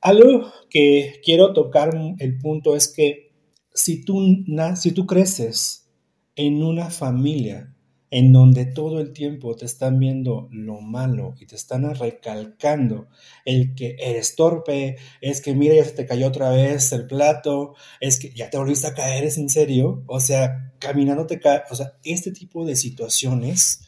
Algo 0.00 0.50
que 0.70 1.20
quiero 1.22 1.52
tocar 1.52 1.90
el 2.18 2.38
punto 2.38 2.74
es 2.74 2.88
que 2.88 3.32
si 3.74 4.04
tú, 4.04 4.44
si 4.76 4.92
tú 4.92 5.06
creces 5.06 5.90
en 6.34 6.62
una 6.62 6.90
familia 6.90 7.74
en 8.10 8.32
donde 8.32 8.66
todo 8.66 9.00
el 9.00 9.12
tiempo 9.12 9.54
te 9.54 9.66
están 9.66 9.98
viendo 9.98 10.48
lo 10.50 10.80
malo 10.80 11.34
y 11.38 11.46
te 11.46 11.54
están 11.54 11.94
recalcando 11.94 13.08
el 13.44 13.74
que 13.74 13.96
eres 14.00 14.34
torpe, 14.34 14.96
es 15.20 15.40
que 15.40 15.54
mira, 15.54 15.76
ya 15.76 15.84
se 15.84 15.92
te 15.92 16.06
cayó 16.06 16.26
otra 16.26 16.50
vez 16.50 16.92
el 16.92 17.06
plato, 17.06 17.74
es 18.00 18.18
que 18.18 18.30
ya 18.30 18.50
te 18.50 18.58
volviste 18.58 18.88
a 18.88 18.94
caer, 18.94 19.24
es 19.24 19.38
en 19.38 19.48
serio, 19.48 20.02
o 20.06 20.18
sea, 20.18 20.72
caminando 20.78 21.26
te 21.26 21.38
cae, 21.38 21.62
o 21.70 21.76
sea, 21.76 21.92
este 22.02 22.32
tipo 22.32 22.64
de 22.64 22.74
situaciones 22.74 23.82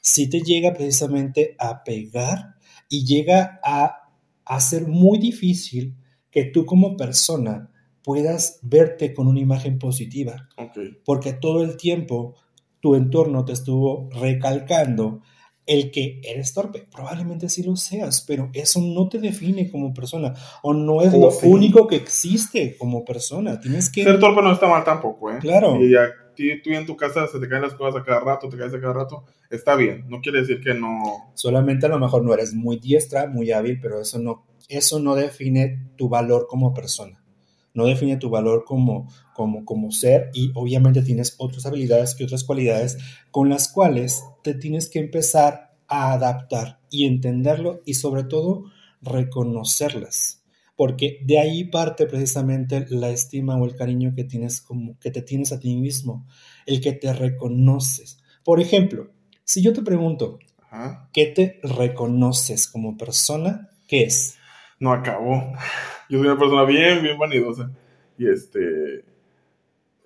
sí 0.00 0.30
te 0.30 0.40
llega 0.40 0.72
precisamente 0.72 1.54
a 1.58 1.84
pegar 1.84 2.56
y 2.88 3.04
llega 3.04 3.60
a 3.62 4.10
hacer 4.44 4.86
muy 4.86 5.18
difícil 5.18 5.96
que 6.30 6.44
tú 6.44 6.64
como 6.64 6.96
persona 6.96 7.70
puedas 8.02 8.60
verte 8.62 9.12
con 9.12 9.26
una 9.26 9.40
imagen 9.40 9.78
positiva. 9.80 10.48
Porque 11.04 11.32
todo 11.32 11.64
el 11.64 11.76
tiempo 11.76 12.36
tu 12.86 12.94
entorno 12.94 13.44
te 13.44 13.52
estuvo 13.52 14.08
recalcando 14.12 15.20
el 15.66 15.90
que 15.90 16.20
eres 16.22 16.54
torpe. 16.54 16.86
Probablemente 16.88 17.48
sí 17.48 17.64
lo 17.64 17.74
seas, 17.74 18.24
pero 18.24 18.48
eso 18.52 18.80
no 18.80 19.08
te 19.08 19.18
define 19.18 19.68
como 19.72 19.92
persona 19.92 20.32
o 20.62 20.72
no 20.72 21.02
es 21.02 21.12
lo 21.12 21.30
único 21.42 21.88
que 21.88 21.96
existe 21.96 22.76
como 22.78 23.04
persona. 23.04 23.58
Tienes 23.58 23.90
que... 23.90 24.04
Ser 24.04 24.20
torpe 24.20 24.40
no 24.40 24.52
está 24.52 24.68
mal 24.68 24.84
tampoco, 24.84 25.32
¿eh? 25.32 25.38
Claro. 25.40 25.82
Y 25.82 25.90
ya 25.90 26.06
tú 26.36 26.70
en 26.70 26.86
tu 26.86 26.96
casa 26.96 27.26
se 27.26 27.40
te 27.40 27.48
caen 27.48 27.62
las 27.62 27.74
cosas 27.74 28.00
a 28.00 28.04
cada 28.04 28.20
rato, 28.20 28.48
te 28.48 28.56
caes 28.56 28.72
a 28.72 28.80
cada 28.80 28.92
rato, 28.92 29.24
está 29.50 29.74
bien. 29.74 30.04
No 30.06 30.20
quiere 30.20 30.42
decir 30.42 30.60
que 30.60 30.72
no... 30.72 31.32
Solamente 31.34 31.86
a 31.86 31.88
lo 31.88 31.98
mejor 31.98 32.22
no 32.22 32.34
eres 32.34 32.54
muy 32.54 32.78
diestra, 32.78 33.26
muy 33.26 33.50
hábil, 33.50 33.80
pero 33.82 34.00
eso 34.00 34.20
no, 34.20 34.46
eso 34.68 35.00
no 35.00 35.16
define 35.16 35.88
tu 35.96 36.08
valor 36.08 36.46
como 36.48 36.72
persona 36.72 37.20
no 37.76 37.86
define 37.86 38.16
tu 38.16 38.30
valor 38.30 38.64
como, 38.64 39.06
como, 39.34 39.64
como 39.64 39.92
ser 39.92 40.30
y 40.32 40.50
obviamente 40.54 41.02
tienes 41.02 41.36
otras 41.38 41.66
habilidades 41.66 42.16
y 42.18 42.24
otras 42.24 42.42
cualidades 42.42 42.96
con 43.30 43.50
las 43.50 43.68
cuales 43.68 44.24
te 44.42 44.54
tienes 44.54 44.88
que 44.88 44.98
empezar 44.98 45.76
a 45.86 46.12
adaptar 46.12 46.80
y 46.90 47.06
entenderlo 47.06 47.82
y 47.84 47.94
sobre 47.94 48.24
todo 48.24 48.64
reconocerlas. 49.02 50.42
Porque 50.74 51.20
de 51.24 51.38
ahí 51.38 51.64
parte 51.64 52.06
precisamente 52.06 52.86
la 52.88 53.10
estima 53.10 53.56
o 53.56 53.64
el 53.64 53.76
cariño 53.76 54.14
que 54.14 54.24
tienes 54.24 54.60
como 54.60 54.98
que 54.98 55.10
te 55.10 55.22
tienes 55.22 55.52
a 55.52 55.60
ti 55.60 55.76
mismo, 55.76 56.26
el 56.66 56.80
que 56.80 56.92
te 56.92 57.12
reconoces. 57.12 58.18
Por 58.42 58.60
ejemplo, 58.60 59.10
si 59.44 59.62
yo 59.62 59.72
te 59.72 59.82
pregunto, 59.82 60.38
¿qué 61.12 61.26
te 61.26 61.60
reconoces 61.62 62.68
como 62.68 62.96
persona? 62.96 63.70
¿Qué 63.86 64.04
es? 64.04 64.36
No 64.78 64.92
acabó. 64.92 65.52
Yo 66.08 66.18
soy 66.18 66.28
una 66.28 66.38
persona 66.38 66.64
bien, 66.64 67.02
bien 67.02 67.18
vanidosa. 67.18 67.70
Y 68.18 68.28
este. 68.28 69.04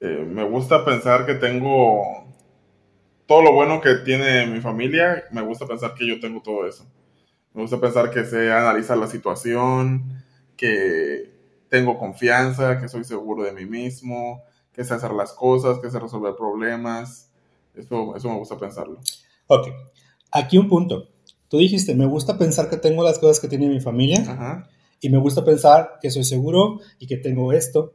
Eh, 0.01 0.27
me 0.27 0.45
gusta 0.45 0.85
pensar 0.85 1.27
que 1.27 1.35
tengo 1.35 2.25
todo 3.27 3.43
lo 3.43 3.53
bueno 3.53 3.81
que 3.81 3.97
tiene 3.97 4.47
mi 4.47 4.61
familia. 4.61 5.25
Me 5.31 5.43
gusta 5.43 5.67
pensar 5.67 5.95
que 5.95 6.07
yo 6.07 6.19
tengo 6.21 6.41
todo 6.41 6.67
eso. 6.67 6.87
Me 7.53 7.63
gusta 7.63 7.81
pensar 7.81 8.11
que 8.11 8.25
sé 8.25 8.51
analizar 8.51 8.97
la 8.97 9.09
situación, 9.09 10.25
que 10.57 11.31
tengo 11.69 11.99
confianza, 11.99 12.81
que 12.81 12.89
soy 12.89 13.05
seguro 13.05 13.43
de 13.43 13.53
mí 13.53 13.67
mismo, 13.67 14.43
que 14.73 14.85
sé 14.85 14.95
hacer 14.95 15.13
las 15.13 15.33
cosas, 15.33 15.79
que 15.81 15.91
sé 15.91 15.99
resolver 15.99 16.35
problemas. 16.35 17.31
Eso, 17.75 18.17
eso 18.17 18.29
me 18.29 18.39
gusta 18.39 18.57
pensarlo. 18.57 19.01
Ok. 19.49 19.69
Aquí 20.33 20.57
un 20.57 20.69
punto. 20.69 21.09
Tú 21.49 21.59
dijiste, 21.59 21.95
me 21.95 22.07
gusta 22.07 22.39
pensar 22.39 22.71
que 22.71 22.77
tengo 22.77 23.05
las 23.05 23.19
cosas 23.19 23.41
que 23.41 23.49
tiene 23.49 23.69
mi 23.69 23.81
familia. 23.81 24.25
Ajá 24.27 24.69
y 25.01 25.09
me 25.09 25.19
gusta 25.19 25.45
pensar 25.45 25.99
que 26.01 26.11
soy 26.11 26.25
seguro 26.25 26.81
y 26.99 27.07
que 27.07 27.17
tengo 27.17 27.53
esto. 27.53 27.95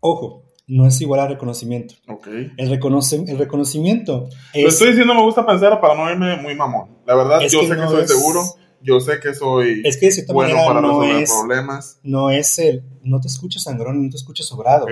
Ojo, 0.00 0.44
no 0.66 0.86
es 0.86 1.00
igual 1.00 1.20
a 1.20 1.28
reconocimiento. 1.28 1.94
Okay. 2.06 2.52
El, 2.56 2.70
reconoce, 2.70 3.24
el 3.26 3.38
reconocimiento 3.38 4.28
es... 4.52 4.62
Lo 4.62 4.68
estoy 4.68 4.88
diciendo 4.88 5.14
me 5.14 5.22
gusta 5.22 5.46
pensar 5.46 5.80
para 5.80 5.94
no 5.94 6.10
irme 6.10 6.36
muy 6.36 6.54
mamón. 6.54 6.88
La 7.06 7.14
verdad, 7.14 7.40
yo 7.40 7.62
sé 7.62 7.76
que 7.76 7.86
soy 7.86 8.06
seguro, 8.06 8.42
yo 8.82 9.00
sé 9.00 9.20
que 9.20 9.34
soy 9.34 9.82
es 9.84 9.96
que 9.96 10.32
bueno 10.32 10.56
para 10.66 10.80
no 10.80 11.00
resolver 11.00 11.26
problemas. 11.26 11.98
No 12.02 12.30
es 12.30 12.58
el... 12.58 12.82
No 13.02 13.20
te 13.20 13.28
escuchas 13.28 13.62
sangrón, 13.62 14.04
no 14.04 14.10
te 14.10 14.16
escuchas 14.16 14.46
sobrado. 14.46 14.86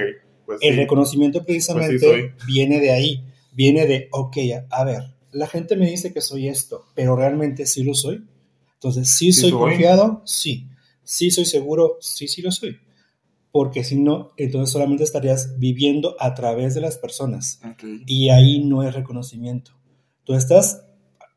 Pues 0.47 0.59
el 0.63 0.77
reconocimiento 0.77 1.39
pues 1.39 1.47
precisamente 1.47 2.35
viene 2.47 2.81
de 2.81 2.91
ahí. 2.91 3.25
Viene 3.53 3.87
de, 3.87 4.09
ok, 4.11 4.37
a, 4.69 4.85
ver, 4.85 5.15
la 5.31 5.47
gente 5.47 5.77
me 5.77 5.89
dice 5.89 6.13
que 6.13 6.21
soy 6.21 6.49
esto, 6.49 6.87
pero 6.95 7.15
realmente 7.15 7.67
sí 7.67 7.85
lo 7.85 7.95
soy. 7.95 8.25
Entonces, 8.75 9.09
¿sí, 9.09 9.33
soy, 9.33 9.51
soy 9.51 9.59
confiado? 9.59 10.23
Sí. 10.25 10.67
Sí 11.05 11.31
soy 11.31 11.45
seguro, 11.45 11.99
sí, 12.01 12.29
sí 12.29 12.43
lo 12.43 12.51
soy. 12.51 12.79
Porque 13.53 13.85
si 13.85 13.97
no, 13.97 14.33
entonces 14.37 14.73
solamente 14.73 15.05
estarías 15.05 15.59
viviendo 15.59 16.17
a 16.19 16.35
través 16.35 16.75
de 16.75 16.81
las 16.81 16.99
personas. 16.99 17.61
Y 18.07 18.31
ahí 18.31 18.65
no 18.65 18.83
es 18.83 18.95
reconocimiento. 18.95 19.73
Tú 20.25 20.35
estás, 20.35 20.85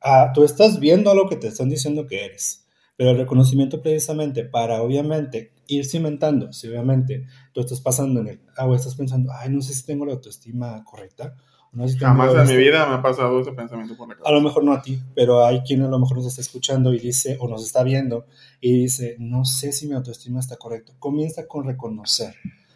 ah, 0.01 0.32
tú 0.34 0.43
estás 0.43 0.80
viendo 0.80 1.12
a 1.12 1.15
lo 1.15 1.30
que 1.30 1.36
te 1.36 1.47
están 1.47 1.69
diciendo 1.69 2.08
que 2.08 2.25
eres. 2.25 2.65
Pero 2.95 3.12
el 3.12 3.17
reconocimiento 3.17 3.84
precisamente 3.84 4.43
para, 4.43 4.82
obviamente, 4.82 5.53
ir 5.67 5.86
cimentando, 5.86 6.51
si 6.51 6.67
obviamente 6.67 7.27
tú 7.53 7.62
estás 7.62 7.82
pasando 7.82 8.21
en 8.21 8.27
el 8.27 8.41
agua, 8.56 8.75
estás 8.75 8.95
pensando, 8.95 9.32
ay, 9.32 9.49
no 9.51 9.62
sé 9.62 9.73
si 9.75 9.86
tengo 9.86 10.06
la 10.06 10.13
autoestima 10.13 10.84
correcta, 10.84 11.36
Jamás 11.99 12.34
en 12.34 12.47
mi 12.47 12.58
vida 12.58 12.88
me 12.88 12.95
ha 12.95 13.01
pasado 13.01 13.39
ese 13.39 13.51
pensamiento 13.51 13.95
por 13.95 14.08
la 14.08 14.15
cabeza. 14.15 14.30
A 14.30 14.34
lo 14.34 14.41
mejor 14.41 14.63
no 14.63 14.73
a 14.73 14.82
ti, 14.82 15.01
pero 15.13 15.45
hay 15.45 15.62
quien 15.62 15.82
a 15.84 15.88
lo 15.88 15.99
mejor 15.99 16.17
nos 16.17 16.27
está 16.27 16.41
escuchando 16.41 16.93
y 16.93 16.99
dice, 16.99 17.38
o 17.39 17.47
nos 17.47 17.63
está 17.63 17.84
viendo, 17.84 18.25
y 18.62 18.82
dice, 18.82 19.15
no 19.19 19.45
sé 19.45 19.71
si 19.71 19.88
mi 19.88 19.93
autoestima 19.93 20.39
está 20.39 20.58
correcta. 20.58 20.93
Comienza 20.99 21.47
con 21.47 21.65
reconocer. 21.65 22.36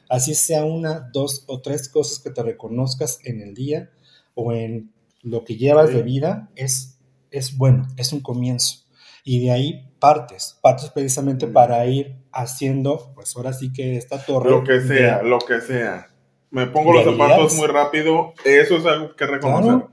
Así 0.09 0.35
sea 0.35 0.65
una, 0.65 1.09
dos 1.11 1.45
o 1.47 1.61
tres 1.61 1.89
cosas 1.89 2.19
que 2.19 2.29
te 2.29 2.43
reconozcas 2.43 3.19
en 3.23 3.41
el 3.41 3.53
día 3.53 3.89
o 4.35 4.51
en 4.53 4.91
lo 5.21 5.43
que 5.45 5.55
llevas 5.55 5.93
de 5.93 6.03
vida, 6.03 6.49
es, 6.55 6.99
es 7.31 7.57
bueno, 7.57 7.87
es 7.97 8.11
un 8.11 8.21
comienzo. 8.21 8.85
Y 9.23 9.45
de 9.45 9.51
ahí 9.51 9.93
partes, 9.99 10.57
partes 10.61 10.89
precisamente 10.89 11.47
para 11.47 11.85
ir 11.85 12.17
haciendo, 12.31 13.13
pues 13.13 13.35
ahora 13.35 13.53
sí 13.53 13.71
que 13.71 13.95
esta 13.97 14.23
torre. 14.23 14.49
Lo 14.49 14.63
que 14.63 14.81
sea, 14.81 15.21
lo 15.21 15.39
que 15.39 15.61
sea 15.61 16.10
me 16.51 16.67
pongo 16.67 16.93
los 16.93 17.05
zapatos 17.05 17.55
muy 17.55 17.67
rápido, 17.67 18.33
eso 18.43 18.77
es 18.77 18.85
algo 18.85 19.15
que 19.15 19.25
reconocer. 19.25 19.87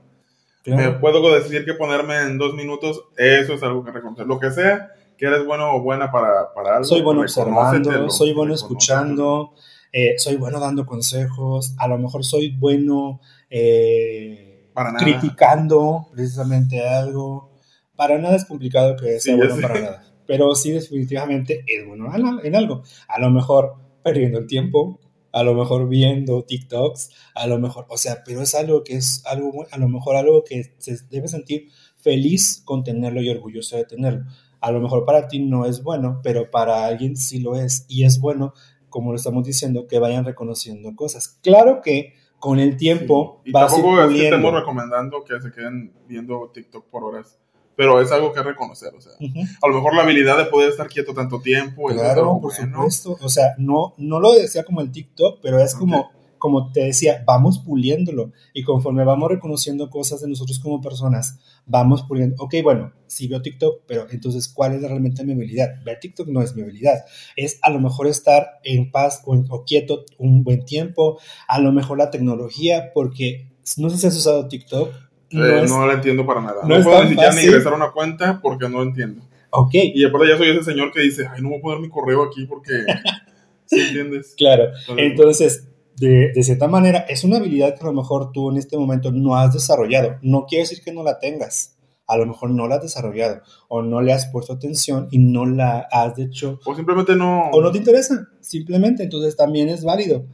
Me 0.65 0.91
puedo 0.91 1.33
decir 1.33 1.65
que 1.65 1.73
ponerme 1.73 2.21
en 2.21 2.37
dos 2.37 2.53
minutos, 2.53 3.05
eso 3.17 3.53
es 3.53 3.63
algo 3.63 3.83
que 3.83 3.91
reconocer. 3.91 4.27
Lo 4.27 4.39
que 4.39 4.51
sea, 4.51 4.91
que 5.17 5.25
eres 5.25 5.45
bueno 5.45 5.73
o 5.73 5.81
buena 5.81 6.11
para, 6.11 6.53
para 6.53 6.73
algo. 6.73 6.83
Soy 6.83 7.01
bueno 7.01 7.21
observando, 7.21 8.09
soy 8.09 8.33
bueno 8.33 8.53
escuchando, 8.53 9.53
eh, 9.91 10.15
soy 10.17 10.35
bueno 10.35 10.59
dando 10.59 10.85
consejos, 10.85 11.73
a 11.79 11.87
lo 11.87 11.97
mejor 11.97 12.23
soy 12.23 12.55
bueno 12.55 13.21
eh, 13.49 14.69
criticando 14.97 16.07
precisamente 16.13 16.87
algo. 16.87 17.49
Para 17.95 18.17
nada 18.17 18.35
es 18.35 18.45
complicado 18.45 18.95
que 18.97 19.19
sea 19.19 19.37
bueno 19.37 19.55
para 19.61 19.79
nada. 19.79 20.03
Pero 20.27 20.53
sí 20.55 20.71
definitivamente 20.71 21.63
es 21.65 21.87
bueno 21.87 22.11
en 22.43 22.55
algo. 22.55 22.83
A 23.07 23.19
lo 23.19 23.31
mejor 23.31 23.75
perdiendo 24.03 24.39
el 24.39 24.45
tiempo, 24.45 24.99
a 25.31 25.43
lo 25.43 25.53
mejor 25.53 25.87
viendo 25.87 26.43
TikToks, 26.43 27.11
a 27.35 27.47
lo 27.47 27.59
mejor, 27.59 27.85
o 27.89 27.97
sea, 27.97 28.23
pero 28.25 28.41
es 28.41 28.55
algo 28.55 28.83
que 28.83 28.95
es 28.95 29.23
algo, 29.25 29.65
a 29.71 29.77
lo 29.77 29.87
mejor 29.87 30.15
algo 30.15 30.43
que 30.43 30.73
se 30.77 30.97
debe 31.09 31.27
sentir 31.27 31.69
feliz 31.97 32.61
con 32.65 32.83
tenerlo 32.83 33.21
y 33.21 33.29
orgulloso 33.29 33.77
de 33.77 33.85
tenerlo. 33.85 34.25
A 34.61 34.71
lo 34.71 34.81
mejor 34.81 35.05
para 35.05 35.27
ti 35.27 35.39
no 35.39 35.65
es 35.65 35.83
bueno, 35.83 36.19
pero 36.23 36.51
para 36.51 36.85
alguien 36.85 37.15
sí 37.15 37.39
lo 37.39 37.55
es. 37.55 37.85
Y 37.87 38.03
es 38.03 38.19
bueno, 38.19 38.53
como 38.89 39.11
lo 39.11 39.17
estamos 39.17 39.45
diciendo, 39.45 39.87
que 39.87 39.99
vayan 39.99 40.25
reconociendo 40.25 40.95
cosas. 40.95 41.39
Claro 41.41 41.81
que 41.81 42.13
con 42.39 42.59
el 42.59 42.77
tiempo 42.77 43.41
sí. 43.43 43.49
y 43.49 43.53
tampoco 43.53 44.01
estamos 44.01 44.53
recomendando 44.53 45.23
que 45.23 45.39
se 45.41 45.51
queden 45.51 45.93
viendo 46.07 46.49
TikTok 46.53 46.85
por 46.89 47.03
horas 47.03 47.39
pero 47.79 48.01
es 48.01 48.11
algo 48.11 48.33
que 48.33 48.43
reconocer, 48.43 48.93
o 48.93 48.99
sea, 48.99 49.13
a 49.13 49.67
lo 49.69 49.75
mejor 49.75 49.95
la 49.95 50.03
habilidad 50.03 50.37
de 50.37 50.47
poder 50.47 50.69
estar 50.69 50.89
quieto 50.89 51.13
tanto 51.13 51.39
tiempo. 51.39 51.87
Claro, 51.87 52.37
por 52.41 52.51
supuesto, 52.51 53.17
o 53.21 53.29
sea, 53.29 53.55
no, 53.57 53.93
no 53.95 54.19
lo 54.19 54.33
decía 54.33 54.65
como 54.65 54.81
el 54.81 54.91
TikTok, 54.91 55.39
pero 55.41 55.61
es 55.61 55.75
como 55.75 56.11
como 56.39 56.73
te 56.73 56.81
decía, 56.81 57.23
vamos 57.25 57.59
puliéndolo 57.59 58.33
y 58.53 58.63
conforme 58.63 59.05
vamos 59.05 59.29
reconociendo 59.29 59.89
cosas 59.89 60.19
de 60.19 60.27
nosotros 60.27 60.59
como 60.59 60.81
personas, 60.81 61.39
vamos 61.65 62.03
puliendo, 62.03 62.35
ok, 62.43 62.55
bueno, 62.63 62.91
sí 63.07 63.29
veo 63.29 63.41
TikTok, 63.41 63.83
pero 63.87 64.07
entonces, 64.09 64.49
¿cuál 64.49 64.73
es 64.73 64.81
realmente 64.81 65.23
mi 65.23 65.31
habilidad? 65.31 65.81
Ver 65.85 66.01
TikTok 66.01 66.27
no 66.27 66.41
es 66.41 66.57
mi 66.57 66.63
habilidad, 66.63 67.05
es 67.37 67.59
a 67.61 67.69
lo 67.69 67.79
mejor 67.79 68.07
estar 68.07 68.59
en 68.65 68.91
paz 68.91 69.21
o, 69.25 69.63
quieto 69.63 70.03
un 70.17 70.43
buen 70.43 70.65
tiempo, 70.65 71.17
a 71.47 71.59
lo 71.61 71.71
mejor 71.71 71.97
la 71.97 72.11
tecnología, 72.11 72.91
porque 72.93 73.53
no 73.77 73.89
sé 73.89 73.97
si 73.97 74.07
has 74.07 74.17
usado 74.17 74.49
TikTok. 74.49 75.08
No, 75.31 75.45
eh, 75.45 75.65
no 75.67 75.87
la 75.87 75.93
entiendo 75.93 76.25
para 76.25 76.41
nada. 76.41 76.61
No, 76.63 76.83
puedo 76.83 77.03
ni 77.03 77.09
siquiera 77.09 77.33
ni 77.33 77.41
ingresar 77.41 77.73
a 77.73 77.75
una 77.75 77.91
cuenta 77.91 78.39
porque 78.41 78.67
no 78.67 78.81
entiendo. 78.81 79.21
Ok. 79.51 79.71
Y 79.73 80.03
aparte 80.05 80.27
ya 80.29 80.37
soy 80.37 80.49
ese 80.49 80.63
señor 80.63 80.91
que 80.91 81.01
dice, 81.01 81.27
ay, 81.27 81.41
no 81.41 81.49
voy 81.49 81.59
a 81.59 81.61
poner 81.61 81.79
mi 81.79 81.89
correo 81.89 82.23
aquí 82.23 82.45
porque... 82.45 82.71
¿Sí 83.65 83.79
entiendes? 83.79 84.33
Claro. 84.35 84.71
Entonces, 84.97 85.67
de, 85.95 86.31
de, 86.33 86.43
cierta 86.43 86.67
manera, 86.67 87.05
es 87.07 87.23
una 87.23 87.37
habilidad 87.37 87.75
que 87.75 87.81
a 87.81 87.87
lo 87.87 87.93
mejor 87.93 88.31
tú 88.31 88.49
en 88.49 88.57
este 88.57 88.77
momento 88.77 89.11
no 89.11 89.35
has 89.35 89.53
desarrollado. 89.53 90.17
No 90.23 90.45
quiere 90.47 90.63
decir 90.63 90.81
que 90.83 90.91
no 90.91 91.03
la 91.03 91.19
tengas. 91.19 91.77
A 92.07 92.17
lo 92.17 92.25
mejor 92.25 92.49
no 92.49 92.67
la 92.67 92.75
has 92.75 92.81
desarrollado 92.81 93.41
o 93.67 93.83
no 93.83 94.01
le 94.01 94.11
has 94.11 94.25
puesto 94.31 94.53
atención 94.53 95.07
y 95.11 95.19
no 95.19 95.45
la 95.45 95.87
has 95.91 96.17
hecho. 96.17 96.59
O 96.65 96.73
simplemente 96.73 97.15
no. 97.15 97.51
O 97.51 97.61
no 97.61 97.71
te 97.71 97.77
interesa, 97.77 98.27
simplemente. 98.41 99.03
Entonces 99.03 99.35
también 99.35 99.69
es 99.69 99.83
válido. 99.83 100.25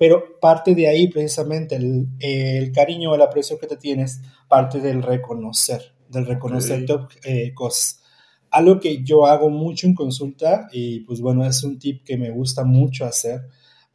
Pero 0.00 0.40
parte 0.40 0.74
de 0.74 0.88
ahí 0.88 1.06
precisamente 1.06 1.76
el, 1.76 2.08
el 2.18 2.72
cariño 2.72 3.12
o 3.12 3.14
el 3.14 3.22
aprecio 3.22 3.56
que 3.56 3.68
te 3.68 3.76
tienes, 3.76 4.20
parte 4.48 4.80
del 4.80 5.00
reconocer, 5.00 5.94
del 6.08 6.26
reconocer 6.26 6.84
eh, 7.22 7.54
cosas. 7.54 8.02
Algo 8.50 8.80
que 8.80 9.04
yo 9.04 9.26
hago 9.26 9.48
mucho 9.48 9.86
en 9.86 9.94
consulta 9.94 10.66
y 10.72 11.00
pues 11.00 11.20
bueno, 11.20 11.46
es 11.46 11.62
un 11.62 11.78
tip 11.78 12.02
que 12.02 12.16
me 12.16 12.30
gusta 12.30 12.64
mucho 12.64 13.04
hacer 13.04 13.42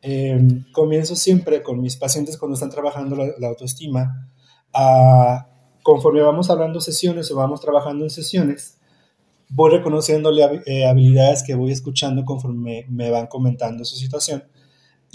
Em, 0.08 0.64
comienzo 0.72 1.16
siempre 1.16 1.64
con 1.64 1.82
mis 1.82 1.96
pacientes 1.98 2.38
cuando 2.38 2.54
están 2.54 2.70
trabajando 2.70 3.16
la, 3.16 3.48
autoestima, 3.48 4.30
conforme 5.82 6.22
vamos 6.22 6.52
hablando 6.52 6.80
sesiones 6.80 7.32
o 7.32 7.36
vamos 7.36 7.60
trabajando 7.60 8.04
en 8.04 8.12
sesiones, 8.12 8.78
voy 9.50 9.72
reconociéndole 9.72 10.62
eh, 10.68 10.86
habilidades 10.86 11.42
que 11.42 11.56
voy 11.56 11.72
escuchando 11.72 12.24
conforme 12.24 12.86
me, 12.88 13.10
van 13.10 13.26
comentando 13.26 13.84
su 13.84 13.96
situación 13.96 14.44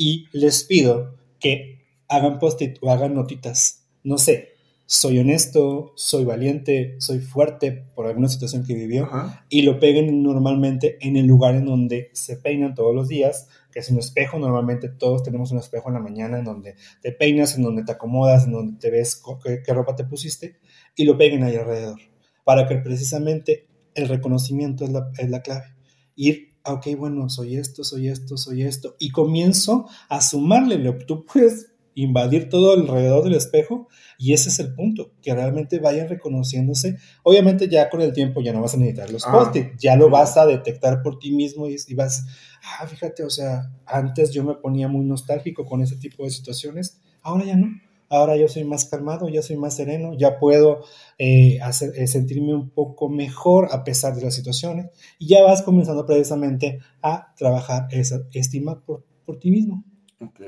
y 0.01 0.29
les 0.33 0.65
pido 0.65 1.19
que 1.39 1.85
hagan 2.09 2.39
post-it 2.39 2.79
o 2.81 2.91
hagan 2.91 3.15
notitas. 3.15 3.87
No 4.03 4.17
sé, 4.17 4.55
soy 4.87 5.19
honesto, 5.19 5.93
soy 5.95 6.25
valiente, 6.25 6.97
soy 7.01 7.19
fuerte 7.19 7.85
por 7.95 8.07
alguna 8.07 8.29
situación 8.29 8.65
que 8.65 8.73
vivió 8.73 9.11
y 9.51 9.61
lo 9.61 9.79
peguen 9.79 10.23
normalmente 10.23 10.97
en 11.03 11.19
el 11.19 11.27
lugar 11.27 11.55
en 11.55 11.67
donde 11.67 12.09
se 12.15 12.39
peinan 12.39 12.75
todos 12.75 12.95
los 12.95 13.09
días 13.09 13.49
que 13.71 13.81
es 13.81 13.91
un 13.91 13.99
espejo. 13.99 14.39
Normalmente 14.39 14.89
todos 14.89 15.23
tenemos 15.23 15.53
un 15.53 15.59
espejo 15.59 15.91
en 15.91 15.95
la 15.97 16.01
mañana 16.01 16.39
en 16.39 16.45
donde 16.45 16.77
te 17.03 17.13
peinas, 17.13 17.57
en 17.57 17.63
donde 17.63 17.85
te 17.85 17.93
acomodas, 17.93 18.47
en 18.47 18.53
donde 18.53 18.79
te 18.81 18.91
ves 18.91 19.23
qué, 19.45 19.75
ropa 19.75 19.97
te 19.97 20.05
pusiste 20.05 20.57
y 20.97 21.05
lo 21.05 21.19
peguen 21.19 21.45
ahí 21.45 21.57
alrededor. 21.57 22.01
Para 22.43 22.67
que 22.67 22.77
precisamente 22.77 23.69
el 23.95 24.09
reconocimiento 24.09 24.87
es 24.87 24.93
la, 24.93 25.11
es 25.19 25.29
la 25.29 25.43
clave. 25.43 25.75
Ir, 26.17 26.50
ok, 26.75 26.87
bueno, 26.97 27.29
soy 27.29 27.57
esto, 27.57 27.85
soy 27.85 28.09
esto, 28.09 28.37
soy 28.37 28.63
esto. 28.63 28.97
Y 28.99 29.11
comienzo 29.11 29.89
a 30.09 30.21
sumarle. 30.21 30.79
Tú 31.07 31.25
puedes 31.25 31.71
invadir 31.95 32.49
todo 32.49 32.73
alrededor 32.73 33.25
del 33.25 33.35
espejo 33.35 33.89
y 34.19 34.33
ese 34.33 34.49
es 34.49 34.59
el 34.59 34.75
punto, 34.75 35.13
que 35.23 35.35
realmente 35.35 35.79
vayan 35.79 36.09
reconociéndose. 36.09 36.97
Obviamente 37.23 37.69
ya 37.69 37.91
con 37.91 38.01
el 38.01 38.13
tiempo 38.13 38.41
ya 38.43 38.53
no 38.53 38.61
vas 38.61 38.75
a 38.75 38.77
necesitar 38.77 39.11
los 39.11 39.27
ah. 39.27 39.33
post-it, 39.33 39.73
ya 39.79 39.97
lo 39.97 40.11
vas 40.11 40.37
a 40.37 40.47
detectar 40.47 41.03
por 41.03 41.19
ti 41.19 41.33
mismo 41.33 41.69
y, 41.69 41.95
vas, 41.95 42.27
ah, 42.63 42.87
fíjate, 42.87 43.25
o 43.25 43.31
sea, 43.31 43.71
antes 43.87 44.31
yo 44.31 44.45
me 44.45 44.55
ponía 44.55 44.89
muy 44.89 45.05
nostálgico 45.05 45.65
con 45.65 45.83
ese 45.83 45.97
tipo 45.97 46.25
de 46.25 46.31
situaciones, 46.31 47.01
ahora 47.23 47.45
ya 47.45 47.57
no. 47.57 47.69
Ahora 48.11 48.37
yo 48.37 48.49
soy 48.49 48.65
más 48.65 48.85
calmado, 48.85 49.29
ya 49.29 49.41
soy 49.41 49.57
más 49.57 49.77
sereno, 49.77 50.13
ya 50.15 50.39
puedo 50.39 50.85
eh, 51.17 51.61
hacer, 51.63 51.93
eh, 51.97 52.07
sentirme 52.07 52.55
un 52.55 52.69
poco 52.69 53.09
mejor 53.09 53.69
a 53.71 53.85
pesar 53.85 54.15
de 54.15 54.23
las 54.23 54.35
situaciones 54.35 54.91
y 55.19 55.29
ya 55.29 55.43
vas 55.43 55.63
comenzando 55.63 56.05
precisamente 56.05 56.81
a 57.01 57.33
trabajar 57.37 57.87
esa 57.91 58.21
estima 58.33 58.81
por, 58.81 59.05
por 59.25 59.39
ti 59.39 59.51
mismo. 59.51 59.85
Ok, 60.21 60.41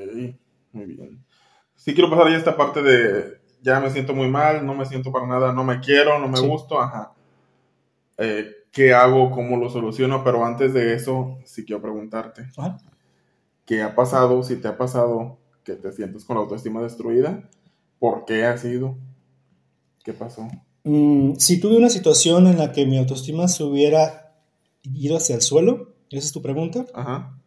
muy 0.73 0.85
bien 0.85 1.23
sí 1.83 1.93
quiero 1.93 2.09
pasar 2.09 2.31
ya 2.31 2.37
esta 2.37 2.55
parte 2.55 2.81
de 2.81 3.41
ya 3.61 3.79
me 3.79 3.89
siento 3.89 4.13
muy 4.13 4.29
mal, 4.29 4.65
no 4.65 4.73
me 4.73 4.85
siento 4.85 5.11
para 5.11 5.27
nada, 5.27 5.51
no 5.53 5.63
me 5.63 5.79
quiero, 5.79 6.19
no 6.19 6.27
me 6.27 6.39
gusto, 6.39 6.81
ajá. 6.81 7.13
Eh, 8.17 8.49
¿Qué 8.71 8.93
hago? 8.93 9.31
¿Cómo 9.31 9.57
lo 9.57 9.69
soluciono? 9.69 10.23
Pero 10.23 10.45
antes 10.45 10.73
de 10.73 10.93
eso, 10.93 11.37
sí 11.45 11.63
quiero 11.63 11.81
preguntarte. 11.81 12.47
¿Qué 13.65 13.81
ha 13.81 13.95
pasado? 13.95 14.43
Si 14.43 14.57
te 14.57 14.67
ha 14.67 14.77
pasado 14.77 15.37
que 15.63 15.73
te 15.73 15.91
sientes 15.91 16.25
con 16.25 16.35
la 16.35 16.43
autoestima 16.43 16.81
destruida, 16.81 17.49
¿por 17.99 18.25
qué 18.25 18.45
ha 18.45 18.57
sido? 18.57 18.97
¿Qué 20.03 20.13
pasó? 20.13 20.47
Mm, 20.83 21.35
si 21.37 21.59
tuve 21.59 21.77
una 21.77 21.89
situación 21.89 22.47
en 22.47 22.57
la 22.57 22.71
que 22.71 22.85
mi 22.85 22.97
autoestima 22.97 23.47
se 23.47 23.63
hubiera 23.63 24.35
ido 24.83 25.17
hacia 25.17 25.35
el 25.35 25.41
suelo, 25.41 25.95
¿esa 26.09 26.27
es 26.27 26.31
tu 26.33 26.41
pregunta? 26.41 26.85
Ajá. 26.93 27.39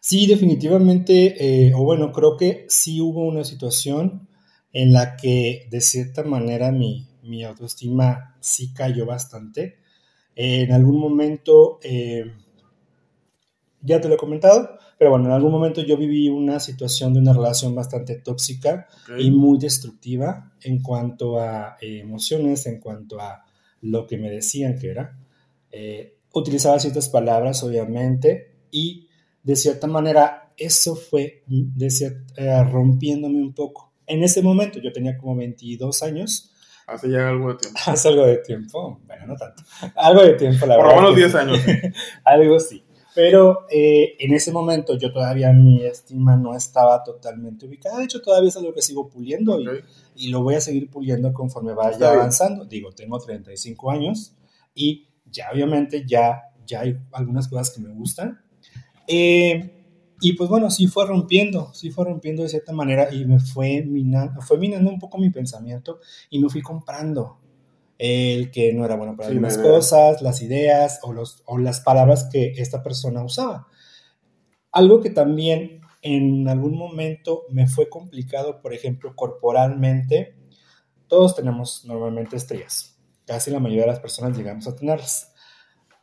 Sí, 0.00 0.26
definitivamente, 0.26 1.68
eh, 1.68 1.72
o 1.74 1.82
bueno, 1.82 2.12
creo 2.12 2.36
que 2.36 2.66
sí 2.68 3.00
hubo 3.00 3.26
una 3.26 3.42
situación 3.42 4.28
en 4.72 4.92
la 4.92 5.16
que 5.16 5.66
de 5.70 5.80
cierta 5.80 6.22
manera 6.24 6.70
mi, 6.70 7.08
autoestima 7.44 8.36
sí 8.40 8.72
cayó 8.74 9.06
bastante. 9.06 9.78
en 10.36 10.72
algún 10.72 10.98
momento, 10.98 11.78
eh, 11.82 12.24
ya 13.84 14.00
te 14.00 14.08
lo 14.08 14.14
he 14.14 14.18
comentado, 14.18 14.78
pero 14.98 15.10
bueno, 15.10 15.26
en 15.26 15.32
algún 15.32 15.52
momento 15.52 15.82
yo 15.82 15.96
viví 15.96 16.28
una 16.28 16.58
situación 16.58 17.12
de 17.12 17.20
una 17.20 17.32
relación 17.32 17.74
bastante 17.74 18.16
tóxica 18.16 18.88
y 19.18 19.30
muy 19.30 19.58
destructiva 19.58 20.52
en 20.62 20.82
cuanto 20.82 21.38
a 21.38 21.76
eh, 21.80 22.00
emociones, 22.00 22.66
en 22.66 22.80
cuanto 22.80 23.20
a 23.20 23.44
lo 23.80 24.06
que 24.06 24.18
me 24.18 24.30
decían 24.30 24.78
que 24.78 24.90
era. 24.90 25.18
utilizaba 26.32 26.78
ciertas 26.78 27.08
palabras, 27.08 27.62
obviamente, 27.62 28.54
y 28.70 29.08
de 29.44 29.56
cierta 29.56 29.86
manera, 29.86 30.52
eso 30.56 30.96
fue 30.96 31.42
de 31.46 31.88
eh, 32.36 32.64
rompiéndome 32.64 33.42
un 33.42 33.52
poco. 33.52 33.92
En 34.06 34.22
ese 34.22 34.42
momento, 34.42 34.80
yo 34.80 34.92
tenía 34.92 35.16
como 35.18 35.36
22 35.36 36.02
años. 36.02 36.52
Hace 36.86 37.10
ya 37.10 37.28
algo 37.28 37.52
de 37.52 37.58
tiempo. 37.58 37.78
Hace 37.86 38.08
algo 38.08 38.26
de 38.26 38.38
tiempo, 38.38 39.00
bueno, 39.06 39.26
no 39.26 39.36
tanto. 39.36 39.62
Algo 39.96 40.22
de 40.22 40.34
tiempo, 40.34 40.66
la 40.66 40.76
verdad. 40.76 40.94
Por 40.94 41.02
lo 41.02 41.12
menos 41.12 41.16
10 41.16 41.34
años. 41.34 41.58
algo 42.24 42.58
sí. 42.58 42.83
Pero 43.14 43.66
eh, 43.70 44.16
en 44.18 44.34
ese 44.34 44.50
momento 44.50 44.98
yo 44.98 45.12
todavía 45.12 45.52
mi 45.52 45.82
estima 45.84 46.36
no 46.36 46.56
estaba 46.56 47.02
totalmente 47.04 47.66
ubicada. 47.66 47.98
De 47.98 48.04
hecho, 48.04 48.20
todavía 48.20 48.48
es 48.48 48.56
algo 48.56 48.74
que 48.74 48.82
sigo 48.82 49.08
puliendo 49.08 49.60
y, 49.60 49.68
y, 50.16 50.28
lo 50.28 50.42
voy 50.42 50.56
a 50.56 50.60
seguir 50.60 50.90
puliendo 50.90 51.32
conforme 51.32 51.74
vaya 51.74 52.10
avanzando. 52.10 52.64
Digo, 52.64 52.90
tengo 52.92 53.18
35 53.18 53.90
años 53.90 54.34
y 54.74 55.08
ya 55.30 55.50
obviamente 55.52 56.04
ya, 56.06 56.42
ya 56.66 56.80
hay 56.80 56.96
algunas 57.12 57.48
cosas 57.48 57.70
que 57.70 57.80
me 57.80 57.92
gustan, 57.92 58.40
eh, 59.06 59.70
y 60.20 60.32
pues 60.34 60.48
bueno, 60.48 60.70
sí 60.70 60.86
fue 60.86 61.06
rompiendo, 61.06 61.72
sí 61.74 61.90
fue 61.90 62.04
rompiendo 62.04 62.42
de 62.42 62.48
cierta 62.48 62.72
manera 62.72 63.12
y 63.12 63.24
me 63.26 63.38
fue 63.38 63.82
minando, 63.82 64.40
fue 64.40 64.58
minando 64.58 64.90
un 64.90 64.98
poco 64.98 65.18
mi 65.18 65.30
pensamiento 65.30 66.00
y 66.30 66.38
me 66.38 66.48
fui 66.48 66.62
comprando 66.62 67.40
el 67.98 68.50
que 68.50 68.72
no 68.72 68.84
era 68.84 68.96
bueno 68.96 69.16
para 69.16 69.28
algunas 69.28 69.58
cosas, 69.58 70.20
las 70.22 70.42
ideas 70.42 71.00
o, 71.02 71.12
los, 71.12 71.42
o 71.46 71.58
las 71.58 71.80
palabras 71.80 72.28
que 72.30 72.52
esta 72.56 72.82
persona 72.82 73.22
usaba. 73.22 73.68
Algo 74.72 75.00
que 75.00 75.10
también 75.10 75.80
en 76.02 76.48
algún 76.48 76.76
momento 76.76 77.44
me 77.50 77.66
fue 77.66 77.88
complicado, 77.88 78.60
por 78.60 78.74
ejemplo, 78.74 79.14
corporalmente, 79.16 80.36
todos 81.08 81.34
tenemos 81.34 81.84
normalmente 81.86 82.36
estrellas. 82.36 82.98
Casi 83.26 83.50
la 83.50 83.58
mayoría 83.60 83.84
de 83.84 83.92
las 83.92 84.00
personas 84.00 84.36
llegamos 84.36 84.66
a 84.66 84.76
tenerlas. 84.76 85.32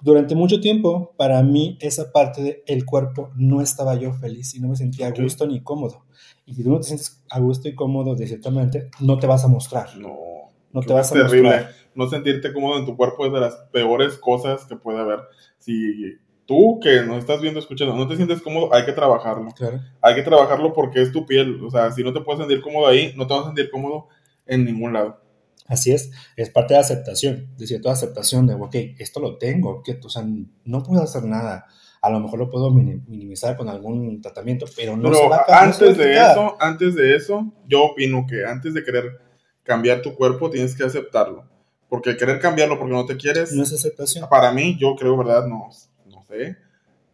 Durante 0.01 0.33
mucho 0.33 0.59
tiempo, 0.59 1.13
para 1.15 1.43
mí, 1.43 1.77
esa 1.79 2.11
parte 2.11 2.63
del 2.65 2.85
cuerpo 2.85 3.29
no 3.35 3.61
estaba 3.61 3.93
yo 3.93 4.13
feliz 4.13 4.55
y 4.55 4.59
no 4.59 4.69
me 4.69 4.75
sentía 4.75 5.07
a 5.07 5.11
gusto 5.11 5.45
ni 5.45 5.61
cómodo. 5.61 6.05
Y 6.47 6.55
si 6.55 6.63
tú 6.63 6.71
no 6.71 6.79
te 6.79 6.87
sientes 6.87 7.23
a 7.29 7.39
gusto 7.39 7.69
y 7.69 7.75
cómodo, 7.75 8.15
de 8.15 8.25
cierta 8.25 8.49
manera, 8.49 8.87
no 8.99 9.19
te 9.19 9.27
vas 9.27 9.45
a 9.45 9.47
mostrar. 9.47 9.95
No. 9.97 10.30
No 10.73 10.81
te 10.81 10.93
vas 10.93 11.11
a 11.11 11.15
terrible. 11.15 11.49
mostrar. 11.49 11.75
No 11.93 12.09
sentirte 12.09 12.53
cómodo 12.53 12.79
en 12.79 12.85
tu 12.85 12.95
cuerpo 12.95 13.25
es 13.25 13.33
de 13.33 13.39
las 13.39 13.55
peores 13.71 14.17
cosas 14.17 14.65
que 14.65 14.75
puede 14.75 14.99
haber. 14.99 15.19
Si 15.57 16.17
tú 16.45 16.79
que 16.81 17.01
no 17.01 17.17
estás 17.17 17.41
viendo, 17.41 17.59
escuchando, 17.59 17.95
no 17.95 18.07
te 18.07 18.15
sientes 18.15 18.41
cómodo, 18.41 18.73
hay 18.73 18.85
que 18.85 18.93
trabajarlo. 18.93 19.51
Claro. 19.51 19.81
Hay 20.01 20.15
que 20.15 20.23
trabajarlo 20.23 20.73
porque 20.73 21.01
es 21.01 21.11
tu 21.11 21.25
piel. 21.25 21.61
O 21.63 21.69
sea, 21.69 21.91
si 21.91 22.03
no 22.03 22.13
te 22.13 22.21
puedes 22.21 22.39
sentir 22.39 22.61
cómodo 22.61 22.87
ahí, 22.87 23.13
no 23.15 23.27
te 23.27 23.33
vas 23.33 23.43
a 23.43 23.47
sentir 23.47 23.69
cómodo 23.69 24.07
en 24.45 24.65
ningún 24.65 24.93
lado. 24.93 25.21
Así 25.67 25.93
es, 25.93 26.11
es 26.35 26.49
parte 26.49 26.73
de 26.73 26.81
aceptación, 26.81 27.47
de 27.57 27.65
cierta 27.65 27.91
aceptación 27.91 28.45
de, 28.45 28.55
ok, 28.55 28.75
esto 28.99 29.21
lo 29.21 29.37
tengo, 29.37 29.81
que, 29.83 29.97
o 30.03 30.09
sea, 30.09 30.21
no 30.65 30.83
puedo 30.83 31.01
hacer 31.01 31.23
nada. 31.23 31.65
A 32.01 32.09
lo 32.09 32.19
mejor 32.19 32.39
lo 32.39 32.49
puedo 32.49 32.71
minimizar 32.71 33.55
con 33.55 33.69
algún 33.69 34.21
tratamiento, 34.21 34.65
pero 34.75 34.97
no 34.97 35.13
se 35.13 35.29
va 35.29 35.45
a 35.47 35.63
antes 35.63 35.97
de 35.97 36.17
eso, 36.17 36.57
antes 36.59 36.95
de 36.95 37.15
eso, 37.15 37.53
yo 37.67 37.85
opino 37.85 38.25
que 38.27 38.43
antes 38.43 38.73
de 38.73 38.83
querer 38.83 39.21
cambiar 39.63 40.01
tu 40.01 40.15
cuerpo 40.15 40.49
tienes 40.49 40.75
que 40.75 40.83
aceptarlo. 40.83 41.45
Porque 41.89 42.15
querer 42.15 42.39
cambiarlo 42.39 42.79
porque 42.79 42.93
no 42.93 43.05
te 43.05 43.17
quieres. 43.17 43.51
No 43.51 43.63
es 43.63 43.73
aceptación. 43.73 44.27
Para 44.29 44.51
mí, 44.51 44.77
yo 44.79 44.95
creo, 44.95 45.17
¿verdad? 45.17 45.45
No, 45.45 45.69
no 46.09 46.25
sé. 46.27 46.57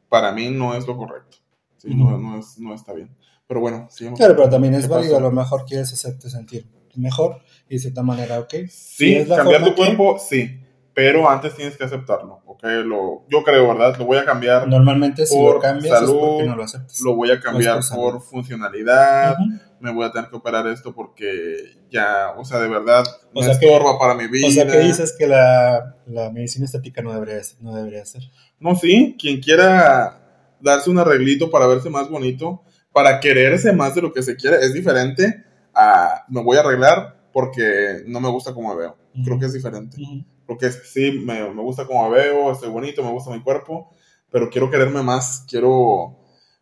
Para 0.07 0.31
mí 0.31 0.49
no 0.49 0.75
es 0.75 0.85
lo 0.85 0.95
correcto. 0.95 1.37
no, 1.83 2.17
no, 2.17 2.39
es, 2.39 2.59
no 2.59 2.73
está 2.73 2.93
bien. 2.93 3.09
Pero 3.47 3.59
bueno, 3.59 3.87
sí. 3.89 4.07
Claro, 4.15 4.35
pero 4.35 4.49
también 4.49 4.73
es 4.75 4.87
válido, 4.87 5.17
a 5.17 5.21
lo 5.21 5.31
mejor 5.31 5.65
quieres 5.65 5.91
hacerte 5.93 6.29
sentir 6.29 6.67
mejor 6.97 7.41
y 7.69 7.75
de 7.75 7.79
cierta 7.79 8.03
manera, 8.03 8.39
ok. 8.39 8.53
Sí, 8.69 9.25
cambiar 9.27 9.63
tu 9.63 9.75
cuerpo, 9.75 10.17
sí, 10.19 10.59
pero 10.93 11.29
antes 11.29 11.55
tienes 11.55 11.77
que 11.77 11.83
aceptarlo, 11.83 12.41
ok. 12.45 12.63
Lo, 12.85 13.25
yo 13.29 13.43
creo, 13.43 13.67
¿verdad? 13.67 13.97
Lo 13.97 14.05
voy 14.05 14.17
a 14.17 14.25
cambiar. 14.25 14.67
Normalmente 14.67 15.25
si 15.25 15.39
lo 15.39 15.59
cambias 15.59 15.99
salud, 15.99 16.15
es 16.15 16.19
porque 16.19 16.45
no 16.47 16.55
lo 16.55 16.63
aceptas. 16.63 17.01
Lo 17.01 17.15
voy 17.15 17.31
a 17.31 17.39
cambiar 17.39 17.79
por, 17.93 18.21
funcionalidad. 18.21 19.35
Me 19.79 19.93
voy 19.93 20.05
a 20.05 20.11
tener 20.11 20.29
que 20.29 20.35
operar 20.35 20.67
esto 20.67 20.93
porque 20.93 21.77
ya, 21.91 22.33
o 22.37 22.43
sea, 22.43 22.59
de 22.59 22.67
verdad, 22.67 23.03
o 23.33 23.41
me 23.41 23.51
estorba 23.51 23.99
para 23.99 24.15
mi 24.15 24.27
vida. 24.27 24.47
O 24.47 24.51
sea, 24.51 24.67
que 24.67 24.79
dices 24.79 25.15
que 25.17 25.27
la, 25.27 25.95
la 26.07 26.31
medicina 26.31 26.65
estética 26.65 27.01
no 27.01 27.13
debería, 27.13 27.41
no 27.61 27.75
debería 27.75 28.05
ser. 28.05 28.23
No, 28.59 28.75
sí, 28.75 29.15
quien 29.19 29.39
quiera 29.39 30.55
darse 30.59 30.89
un 30.89 30.99
arreglito 30.99 31.51
para 31.51 31.67
verse 31.67 31.89
más 31.89 32.09
bonito, 32.09 32.63
para 32.91 33.19
quererse 33.19 33.73
más 33.73 33.93
de 33.93 34.01
lo 34.01 34.11
que 34.11 34.23
se 34.23 34.35
quiere, 34.35 34.57
es 34.57 34.73
diferente 34.73 35.43
a 35.73 36.25
me 36.29 36.41
voy 36.41 36.57
a 36.57 36.61
arreglar 36.61 37.17
porque 37.31 38.03
no 38.07 38.19
me 38.19 38.29
gusta 38.29 38.53
como 38.53 38.69
me 38.69 38.81
veo. 38.81 38.97
Creo 39.23 39.37
que 39.37 39.45
es 39.45 39.53
diferente. 39.53 39.97
Porque 40.45 40.71
sí, 40.71 41.11
me, 41.11 41.53
me, 41.53 41.61
gusta 41.61 41.85
como 41.85 42.09
me 42.09 42.17
veo, 42.17 42.51
estoy 42.51 42.69
bonito, 42.69 43.03
me 43.03 43.11
gusta 43.11 43.31
mi 43.31 43.41
cuerpo, 43.41 43.93
pero 44.31 44.49
quiero 44.49 44.71
quererme 44.71 45.03
más, 45.03 45.45
quiero... 45.47 46.17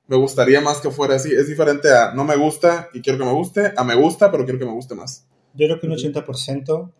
Me 0.07 0.17
gustaría 0.17 0.61
más 0.61 0.79
que 0.81 0.91
fuera 0.91 1.15
así. 1.15 1.31
Es 1.33 1.47
diferente 1.47 1.91
a 1.91 2.13
no 2.13 2.23
me 2.23 2.35
gusta 2.35 2.89
y 2.93 3.01
quiero 3.01 3.17
que 3.17 3.25
me 3.25 3.31
guste, 3.31 3.73
a 3.75 3.83
me 3.83 3.95
gusta, 3.95 4.31
pero 4.31 4.43
quiero 4.43 4.59
que 4.59 4.65
me 4.65 4.71
guste 4.71 4.95
más. 4.95 5.27
Yo 5.53 5.67
creo 5.67 5.79
que 5.79 5.87
un 5.87 5.93
80% 5.93 6.91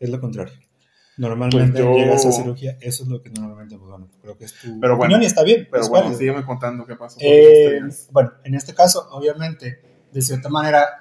es 0.00 0.10
lo 0.10 0.20
contrario. 0.20 0.54
Normalmente 1.16 1.84
pues 1.84 1.96
llegas 1.96 2.26
a 2.26 2.32
cirugía, 2.32 2.76
eso 2.80 3.04
es 3.04 3.08
lo 3.08 3.22
que 3.22 3.30
normalmente, 3.30 3.76
pues, 3.76 3.88
bueno, 3.88 4.08
creo 4.20 4.36
que 4.36 4.46
es 4.46 4.54
tu 4.54 4.80
pero 4.80 4.96
bueno, 4.96 5.22
y 5.22 5.26
está 5.26 5.44
bien. 5.44 5.68
Pero 5.70 5.88
bueno, 5.88 6.12
sígueme 6.12 6.44
contando 6.44 6.84
qué 6.86 6.96
pasó. 6.96 7.18
Eh, 7.20 7.80
bueno, 8.10 8.32
en 8.42 8.54
este 8.54 8.74
caso, 8.74 9.06
obviamente, 9.12 9.80
de 10.12 10.22
cierta 10.22 10.48
manera, 10.48 10.98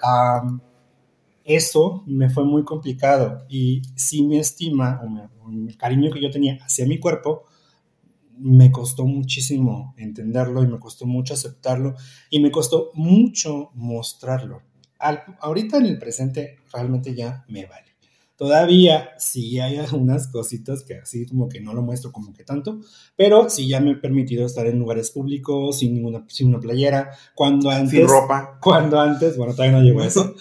eso 1.44 2.04
me 2.06 2.30
fue 2.30 2.44
muy 2.44 2.64
complicado 2.64 3.46
y 3.50 3.82
sí 3.96 4.24
mi 4.24 4.38
estima 4.38 5.02
o, 5.04 5.52
el 5.52 5.76
cariño 5.78 6.12
que 6.12 6.22
yo 6.22 6.30
tenía 6.30 6.60
hacia 6.64 6.86
mi 6.86 7.00
cuerpo, 7.00 7.46
me 8.38 8.72
costó 8.72 9.06
muchísimo 9.06 9.94
entenderlo 9.98 10.64
y 10.64 10.68
me 10.68 10.80
costó 10.80 11.06
mucho 11.06 11.34
aceptarlo 11.34 11.96
y 12.30 12.40
me 12.40 12.52
costó 12.52 12.92
mucho 12.94 13.72
mostrarlo. 13.74 14.62
ahorita 15.40 15.78
en 15.78 15.86
el 15.86 16.00
presente 16.00 16.58
realmente 16.72 17.14
ya 17.14 17.46
me 17.48 17.66
vale. 17.66 17.94
Todavía 18.36 19.12
sí 19.20 19.60
hay 19.60 19.78
algunas 19.78 20.28
cositas 20.28 20.84
que 20.84 20.96
así 20.96 21.28
como 21.28 21.48
que 21.48 21.62
no 21.62 21.74
lo 21.74 21.84
muestro 21.84 22.12
como 22.12 22.34
que 22.34 22.44
tanto, 22.44 22.80
pero 23.16 23.50
sí 23.50 23.68
ya 23.68 23.80
me 23.80 23.92
he 23.92 23.96
permitido 23.96 24.46
estar 24.46 24.66
en 24.66 24.80
lugares 24.80 25.12
públicos 25.12 25.78
sin 25.78 25.94
ninguna 25.94 26.26
sin 26.28 26.48
una 26.48 26.60
playera, 26.60 27.12
cuando 27.36 27.70
antes 27.70 27.92
sin 27.92 28.08
ropa. 28.08 28.58
Cuando 28.60 29.00
antes, 29.00 29.38
bueno, 29.38 29.54
todavía 29.54 29.78
no 29.78 29.84
llego 29.84 30.02
a 30.02 30.08
eso. 30.08 30.36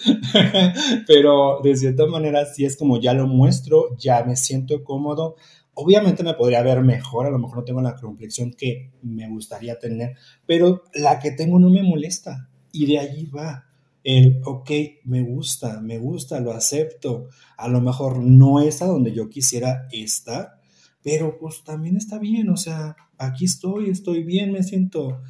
pero 1.07 1.59
de 1.63 1.77
cierta 1.77 2.07
manera 2.07 2.45
sí 2.45 2.65
es 2.65 2.75
como 2.75 2.99
ya 2.99 3.13
lo 3.13 3.27
muestro, 3.27 3.95
ya 3.97 4.23
me 4.23 4.35
siento 4.35 4.83
cómodo. 4.83 5.35
Obviamente 5.75 6.23
me 6.23 6.33
podría 6.33 6.61
ver 6.61 6.81
mejor, 6.81 7.25
a 7.25 7.31
lo 7.31 7.39
mejor 7.39 7.57
no 7.57 7.63
tengo 7.63 7.81
la 7.81 7.95
complexión 7.95 8.51
que 8.51 8.91
me 9.01 9.27
gustaría 9.29 9.79
tener, 9.79 10.15
pero 10.45 10.83
la 10.93 11.19
que 11.19 11.31
tengo 11.31 11.59
no 11.59 11.69
me 11.69 11.81
molesta 11.81 12.49
y 12.71 12.85
de 12.85 12.99
allí 12.99 13.25
va 13.25 13.65
el, 14.03 14.41
ok, 14.43 14.69
me 15.05 15.21
gusta, 15.21 15.79
me 15.81 15.97
gusta, 15.97 16.39
lo 16.41 16.51
acepto. 16.51 17.29
A 17.57 17.69
lo 17.69 17.79
mejor 17.79 18.17
no 18.17 18.59
es 18.59 18.81
a 18.81 18.85
donde 18.85 19.13
yo 19.13 19.29
quisiera 19.29 19.87
estar, 19.91 20.59
pero 21.01 21.37
pues 21.39 21.63
también 21.63 21.95
está 21.95 22.19
bien, 22.19 22.49
o 22.49 22.57
sea, 22.57 22.95
aquí 23.17 23.45
estoy, 23.45 23.89
estoy 23.89 24.23
bien, 24.23 24.51
me 24.51 24.63
siento 24.63 25.21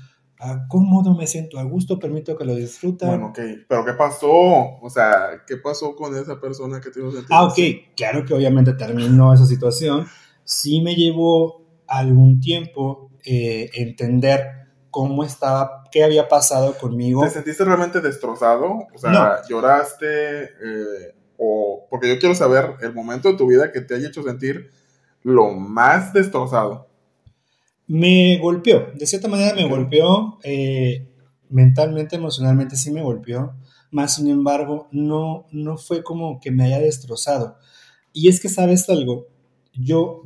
cómodo, 0.68 1.16
me 1.16 1.28
siento 1.28 1.60
a 1.60 1.64
gusto, 1.64 2.00
permito 2.00 2.36
que 2.38 2.46
lo 2.46 2.56
disfruten. 2.56 3.10
Bueno, 3.10 3.28
ok, 3.28 3.40
pero 3.68 3.86
¿qué 3.86 3.94
pasó? 3.94 4.30
O 4.82 4.90
sea, 4.90 5.44
¿qué 5.48 5.58
pasó 5.58 5.96
con 5.96 6.16
esa 6.16 6.40
persona 6.40 6.82
que 6.82 6.90
te 6.90 7.00
Ah, 7.30 7.46
ok, 7.46 7.58
claro 7.96 8.26
que 8.26 8.34
obviamente 8.34 8.74
terminó 8.74 9.34
esa 9.34 9.46
situación. 9.46 10.06
Sí 10.44 10.82
me 10.82 10.96
llevó 10.96 11.66
algún 11.88 12.40
tiempo 12.40 13.12
eh, 13.26 13.70
entender 13.76 14.42
cómo 14.90 15.24
estaba, 15.24 15.84
qué 15.92 16.04
había 16.04 16.28
pasado 16.28 16.78
conmigo. 16.78 17.24
¿Te 17.24 17.30
sentiste 17.30 17.66
realmente 17.66 18.02
destrozado? 18.02 18.88
O 18.94 18.98
sea, 18.98 19.42
lloraste, 19.50 20.44
eh, 20.44 21.16
o 21.38 21.88
porque 21.90 22.10
yo 22.10 22.20
quiero 22.20 22.36
saber 22.36 22.76
el 22.82 22.94
momento 22.94 23.30
de 23.30 23.38
tu 23.38 23.48
vida 23.48 23.72
que 23.72 23.82
te 23.82 23.96
haya 23.96 24.08
hecho 24.08 24.24
sentir 24.24 24.70
lo 25.24 25.52
más 25.52 26.14
destrozado. 26.14 26.88
Me 27.88 28.38
golpeó, 28.40 28.88
de 28.94 29.06
cierta 29.06 29.28
manera 29.28 29.56
me 29.56 29.68
golpeó, 29.68 30.40
eh, 30.44 31.10
mentalmente, 31.50 32.16
emocionalmente 32.16 32.76
sí 32.76 32.92
me 32.92 33.04
golpeó, 33.04 33.56
más 33.92 34.16
sin 34.16 34.28
embargo 34.30 34.88
no, 34.92 35.48
no 35.52 35.78
fue 35.78 36.04
como 36.04 36.40
que 36.40 36.52
me 36.52 36.66
haya 36.66 36.80
destrozado. 36.80 37.58
Y 38.12 38.30
es 38.30 38.40
que, 38.40 38.50
¿sabes 38.50 38.88
algo? 38.90 39.28
Yo 39.74 40.24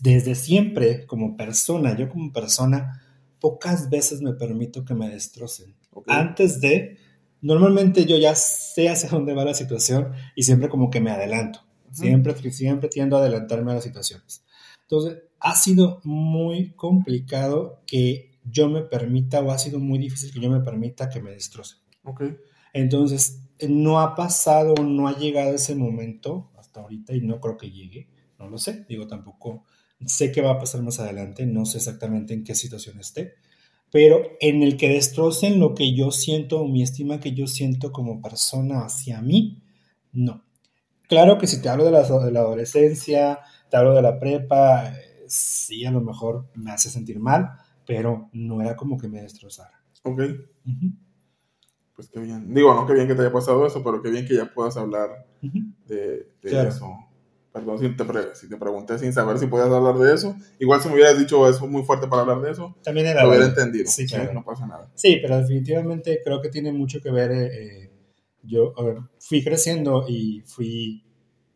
desde 0.00 0.34
siempre 0.34 1.06
como 1.06 1.36
persona, 1.36 1.96
yo 1.96 2.08
como 2.08 2.32
persona, 2.32 3.02
pocas 3.40 3.90
veces 3.90 4.22
me 4.22 4.32
permito 4.32 4.84
que 4.84 4.94
me 4.94 5.08
destrocen. 5.08 5.74
Antes 6.06 6.60
de, 6.60 6.98
normalmente 7.40 8.04
yo 8.04 8.16
ya 8.16 8.34
sé 8.34 8.88
hacia 8.88 9.08
dónde 9.08 9.34
va 9.34 9.44
la 9.44 9.54
situación 9.54 10.12
y 10.34 10.42
siempre 10.42 10.68
como 10.68 10.90
que 10.90 11.00
me 11.00 11.10
adelanto. 11.10 11.60
Siempre, 11.92 12.34
siempre 12.52 12.88
tiendo 12.88 13.16
a 13.16 13.20
adelantarme 13.20 13.72
a 13.72 13.76
las 13.76 13.84
situaciones. 13.84 14.44
Entonces, 14.82 15.22
ha 15.40 15.54
sido 15.54 16.00
muy 16.04 16.72
complicado 16.74 17.80
que 17.86 18.38
yo 18.44 18.68
me 18.68 18.82
permita, 18.82 19.40
o 19.40 19.50
ha 19.50 19.58
sido 19.58 19.78
muy 19.78 19.98
difícil 19.98 20.32
que 20.32 20.40
yo 20.40 20.50
me 20.50 20.60
permita 20.60 21.08
que 21.08 21.22
me 21.22 21.30
destrocen. 21.30 21.78
Okay. 22.04 22.36
Entonces, 22.72 23.40
no 23.66 24.00
ha 24.00 24.14
pasado, 24.14 24.74
no 24.82 25.08
ha 25.08 25.16
llegado 25.16 25.54
ese 25.54 25.74
momento 25.74 26.50
hasta 26.58 26.80
ahorita 26.80 27.14
y 27.14 27.22
no 27.22 27.40
creo 27.40 27.56
que 27.56 27.70
llegue. 27.70 28.08
No 28.38 28.48
lo 28.48 28.58
sé. 28.58 28.84
Digo, 28.88 29.06
tampoco 29.06 29.64
Sé 30.04 30.30
que 30.30 30.42
va 30.42 30.52
a 30.52 30.58
pasar 30.58 30.82
más 30.82 31.00
adelante, 31.00 31.46
no 31.46 31.64
sé 31.64 31.78
exactamente 31.78 32.34
en 32.34 32.44
qué 32.44 32.54
situación 32.54 33.00
esté, 33.00 33.34
pero 33.90 34.20
en 34.40 34.62
el 34.62 34.76
que 34.76 34.90
destrocen 34.90 35.58
lo 35.58 35.74
que 35.74 35.94
yo 35.94 36.10
siento 36.10 36.60
o 36.60 36.68
mi 36.68 36.82
estima 36.82 37.18
que 37.18 37.32
yo 37.32 37.46
siento 37.46 37.92
como 37.92 38.20
persona 38.20 38.84
hacia 38.84 39.22
mí, 39.22 39.62
no. 40.12 40.44
Claro 41.08 41.38
que 41.38 41.46
si 41.46 41.62
te 41.62 41.70
hablo 41.70 41.84
de 41.84 41.92
la, 41.92 42.02
de 42.02 42.30
la 42.30 42.40
adolescencia, 42.40 43.38
te 43.70 43.76
hablo 43.76 43.94
de 43.94 44.02
la 44.02 44.18
prepa, 44.18 44.92
sí, 45.26 45.86
a 45.86 45.90
lo 45.90 46.02
mejor 46.02 46.46
me 46.54 46.72
hace 46.72 46.90
sentir 46.90 47.18
mal, 47.18 47.48
pero 47.86 48.28
no 48.32 48.60
era 48.60 48.76
como 48.76 48.98
que 48.98 49.08
me 49.08 49.22
destrozara. 49.22 49.82
Ok. 50.02 50.20
Pues 51.94 52.08
qué 52.10 52.20
bien. 52.20 52.52
Digo, 52.52 52.74
no 52.74 52.86
qué 52.86 52.92
bien 52.92 53.08
que 53.08 53.14
te 53.14 53.22
haya 53.22 53.32
pasado 53.32 53.66
eso, 53.66 53.82
pero 53.82 54.02
qué 54.02 54.10
bien 54.10 54.26
que 54.26 54.34
ya 54.34 54.52
puedas 54.52 54.76
hablar 54.76 55.26
de, 55.86 56.28
eso. 56.42 57.05
Perdón 57.56 57.78
si 57.78 57.88
te, 57.88 58.34
si 58.34 58.48
te 58.50 58.56
pregunté 58.58 58.98
sin 58.98 59.14
saber 59.14 59.38
si 59.38 59.46
podías 59.46 59.70
hablar 59.70 59.96
de 59.96 60.12
eso. 60.12 60.36
Igual 60.58 60.82
si 60.82 60.88
me 60.88 60.94
hubieras 60.94 61.18
dicho 61.18 61.48
eso 61.48 61.66
muy 61.66 61.84
fuerte 61.84 62.06
para 62.06 62.20
hablar 62.20 62.42
de 62.42 62.50
eso, 62.50 62.76
También 62.84 63.06
era 63.06 63.22
lo 63.22 63.30
hubiera 63.30 63.46
entendido. 63.46 63.90
Sí, 63.90 64.06
claro. 64.06 64.34
No 64.34 64.44
pasa 64.44 64.66
nada. 64.66 64.90
Sí, 64.94 65.16
pero 65.22 65.38
definitivamente 65.38 66.20
creo 66.22 66.42
que 66.42 66.50
tiene 66.50 66.70
mucho 66.70 67.00
que 67.00 67.10
ver. 67.10 67.30
Eh, 67.30 67.46
eh, 67.46 67.90
yo 68.42 68.74
fui 69.18 69.42
creciendo 69.42 70.04
y 70.06 70.42
fui 70.44 71.02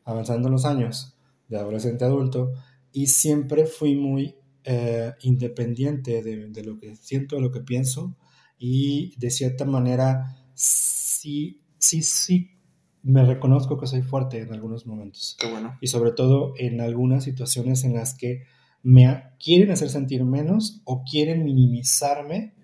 avanzando 0.04 0.48
los 0.48 0.64
años 0.64 1.18
de 1.48 1.58
adolescente 1.58 2.04
a 2.04 2.08
adulto 2.08 2.52
y 2.92 3.08
siempre 3.08 3.66
fui 3.66 3.94
muy 3.94 4.36
eh, 4.64 5.12
independiente 5.20 6.22
de, 6.22 6.46
de, 6.46 6.64
lo 6.64 6.78
que 6.78 6.96
siento, 6.96 7.36
de 7.36 7.42
lo 7.42 7.50
que 7.50 7.60
pienso 7.60 8.16
y 8.58 9.14
de 9.18 9.30
cierta 9.30 9.66
manera 9.66 10.34
sí, 10.54 11.60
sí, 11.78 12.02
sí 12.02 12.59
me 13.02 13.24
reconozco 13.24 13.78
que 13.78 13.86
soy 13.86 14.02
fuerte 14.02 14.40
en 14.40 14.52
algunos 14.52 14.86
momentos. 14.86 15.36
Qué 15.38 15.50
bueno. 15.50 15.76
Y 15.80 15.86
sobre 15.86 16.12
todo 16.12 16.54
en 16.58 16.80
algunas 16.80 17.24
situaciones 17.24 17.84
en 17.84 17.94
las 17.94 18.14
que 18.14 18.44
me 18.82 19.24
quieren 19.42 19.70
hacer 19.70 19.88
sentir 19.90 20.24
menos 20.24 20.82
o 20.84 21.04
quieren 21.04 21.44
minimizarme, 21.44 22.54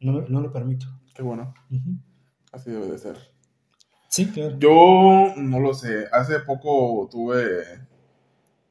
no, 0.00 0.22
no 0.22 0.40
lo 0.40 0.52
permito. 0.52 0.86
Qué 1.14 1.22
bueno. 1.22 1.54
Así 2.52 2.70
debe 2.70 2.88
de 2.88 2.98
ser. 2.98 3.16
Sí, 4.08 4.26
claro. 4.26 4.58
Yo 4.58 5.34
no 5.36 5.60
lo 5.60 5.74
sé. 5.74 6.06
Hace 6.12 6.40
poco 6.40 7.08
tuve 7.10 7.64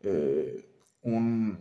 eh, 0.02 0.66
un... 1.02 1.60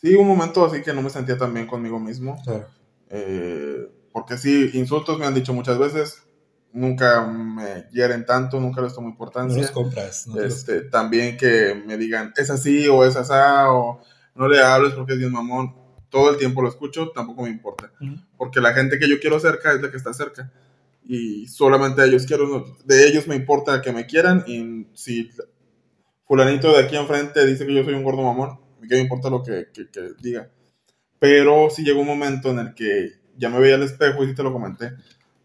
Sí, 0.00 0.14
un 0.14 0.28
momento 0.28 0.64
así 0.64 0.82
que 0.82 0.92
no 0.92 1.02
me 1.02 1.10
sentía 1.10 1.36
tan 1.36 1.52
bien 1.52 1.66
conmigo 1.66 1.98
mismo. 1.98 2.36
Claro. 2.44 2.66
Eh, 3.10 3.88
porque 4.12 4.38
sí, 4.38 4.70
insultos 4.74 5.18
me 5.18 5.26
han 5.26 5.34
dicho 5.34 5.52
muchas 5.52 5.78
veces 5.78 6.27
nunca 6.72 7.26
me 7.26 7.86
hieren 7.92 8.24
tanto, 8.24 8.60
nunca 8.60 8.80
les 8.80 8.94
tomo 8.94 9.08
importancia. 9.08 9.56
No 9.56 9.62
los 9.62 9.70
compras. 9.70 10.26
este, 10.44 10.82
También 10.82 11.36
que 11.36 11.74
me 11.86 11.96
digan, 11.96 12.32
es 12.36 12.50
así 12.50 12.86
o 12.88 13.04
es 13.04 13.16
asá, 13.16 13.72
o 13.72 14.00
no 14.34 14.48
le 14.48 14.60
hables 14.62 14.94
porque 14.94 15.14
es 15.14 15.18
bien 15.18 15.32
mamón. 15.32 15.74
Todo 16.08 16.30
el 16.30 16.38
tiempo 16.38 16.62
lo 16.62 16.68
escucho, 16.68 17.10
tampoco 17.10 17.42
me 17.42 17.50
importa. 17.50 17.92
Porque 18.36 18.60
la 18.60 18.72
gente 18.72 18.98
que 18.98 19.08
yo 19.08 19.20
quiero 19.20 19.38
cerca 19.40 19.72
es 19.72 19.82
la 19.82 19.90
que 19.90 19.96
está 19.96 20.14
cerca. 20.14 20.50
Y 21.04 21.46
solamente 21.48 22.02
a 22.02 22.04
ellos 22.06 22.24
quiero, 22.26 22.64
de 22.84 23.08
ellos 23.08 23.26
me 23.26 23.36
importa 23.36 23.82
que 23.82 23.92
me 23.92 24.06
quieran. 24.06 24.44
Y 24.46 24.86
si 24.94 25.30
fulanito 26.26 26.72
de 26.72 26.84
aquí 26.84 26.96
enfrente 26.96 27.44
dice 27.46 27.66
que 27.66 27.74
yo 27.74 27.84
soy 27.84 27.94
un 27.94 28.04
gordo 28.04 28.22
mamón, 28.22 28.58
¿qué 28.88 28.94
me 28.94 29.00
importa 29.00 29.28
lo 29.28 29.42
que, 29.42 29.68
que, 29.72 29.90
que 29.90 30.12
diga? 30.20 30.50
Pero 31.18 31.68
sí 31.68 31.82
llegó 31.82 32.00
un 32.00 32.06
momento 32.06 32.50
en 32.50 32.58
el 32.60 32.74
que 32.74 33.12
ya 33.36 33.50
me 33.50 33.58
veía 33.58 33.74
al 33.74 33.82
espejo 33.82 34.24
y 34.24 34.28
sí 34.28 34.34
te 34.34 34.42
lo 34.42 34.52
comenté 34.52 34.92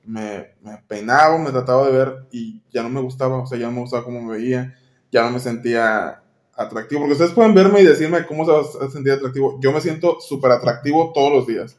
me, 0.05 0.55
me 0.61 0.77
peinaba, 0.87 1.37
me 1.37 1.51
trataba 1.51 1.85
de 1.85 1.91
ver 1.91 2.27
y 2.31 2.61
ya 2.71 2.83
no 2.83 2.89
me 2.89 3.01
gustaba, 3.01 3.37
o 3.37 3.45
sea, 3.45 3.57
ya 3.57 3.67
no 3.67 3.73
me 3.73 3.81
gustaba 3.81 4.03
cómo 4.03 4.21
me 4.21 4.37
veía, 4.37 4.75
ya 5.11 5.23
no 5.23 5.31
me 5.31 5.39
sentía 5.39 6.21
atractivo, 6.55 7.01
porque 7.01 7.13
ustedes 7.13 7.31
pueden 7.31 7.53
verme 7.53 7.81
y 7.81 7.85
decirme 7.85 8.25
cómo 8.25 8.45
se 8.45 8.51
va 8.51 8.85
a 8.85 8.89
sentir 8.89 9.13
atractivo. 9.13 9.59
Yo 9.61 9.71
me 9.71 9.81
siento 9.81 10.19
súper 10.19 10.51
atractivo 10.51 11.11
todos 11.13 11.31
los 11.31 11.47
días 11.47 11.77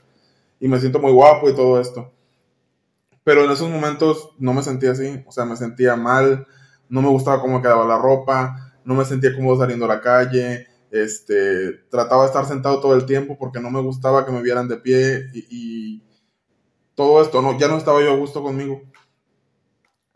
y 0.61 0.69
me 0.69 0.81
siento 0.81 0.99
muy 0.99 1.13
guapo 1.13 1.49
y 1.49 1.55
todo 1.55 1.81
esto. 1.81 2.13
Pero 3.23 3.45
en 3.45 3.51
esos 3.51 3.71
momentos 3.71 4.31
no 4.39 4.53
me 4.53 4.63
sentía 4.63 4.93
así, 4.93 5.23
o 5.27 5.33
sea, 5.33 5.45
me 5.45 5.57
sentía 5.57 5.97
mal, 5.97 6.47
no 6.89 7.03
me 7.03 7.09
gustaba 7.09 7.41
cómo 7.41 7.63
quedaba 7.63 7.87
la 7.87 7.99
ropa, 7.99 8.75
no 8.85 8.95
me 8.95 9.05
sentía 9.05 9.35
cómodo 9.35 9.59
saliendo 9.59 9.87
a 9.87 9.89
la 9.89 10.01
calle, 10.01 10.67
este, 10.91 11.73
trataba 11.91 12.23
de 12.23 12.29
estar 12.29 12.47
sentado 12.47 12.81
todo 12.81 12.95
el 12.95 13.07
tiempo 13.07 13.37
porque 13.39 13.61
no 13.61 13.71
me 13.71 13.81
gustaba 13.81 14.25
que 14.25 14.33
me 14.33 14.43
vieran 14.43 14.69
de 14.69 14.77
pie 14.77 15.25
y, 15.33 16.03
todo 16.95 17.23
esto, 17.23 17.43
no, 17.43 17.59
ya 17.59 17.69
no 17.69 17.77
estaba 17.77 18.03
yo 18.03 18.13
a 18.13 18.17
gusto 18.17 18.43
conmigo. 18.43 18.83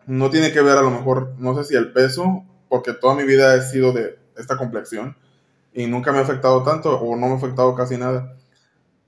No 0.06 0.30
tiene 0.30 0.52
que 0.52 0.62
ver 0.62 0.78
a 0.78 0.82
lo 0.82 0.90
mejor, 0.90 1.34
no 1.38 1.54
sé 1.56 1.64
si 1.64 1.76
el 1.76 1.92
peso, 1.92 2.44
porque 2.68 2.92
toda 2.92 3.14
mi 3.14 3.24
vida 3.24 3.54
he 3.54 3.62
sido 3.62 3.92
de 3.92 4.18
esta 4.36 4.56
complexión 4.56 5.16
y 5.72 5.86
nunca 5.86 6.12
me 6.12 6.18
ha 6.18 6.22
afectado 6.22 6.62
tanto 6.62 6.98
o 6.98 7.16
no 7.16 7.26
me 7.26 7.32
ha 7.34 7.36
afectado 7.36 7.74
casi 7.74 7.96
nada. 7.96 8.36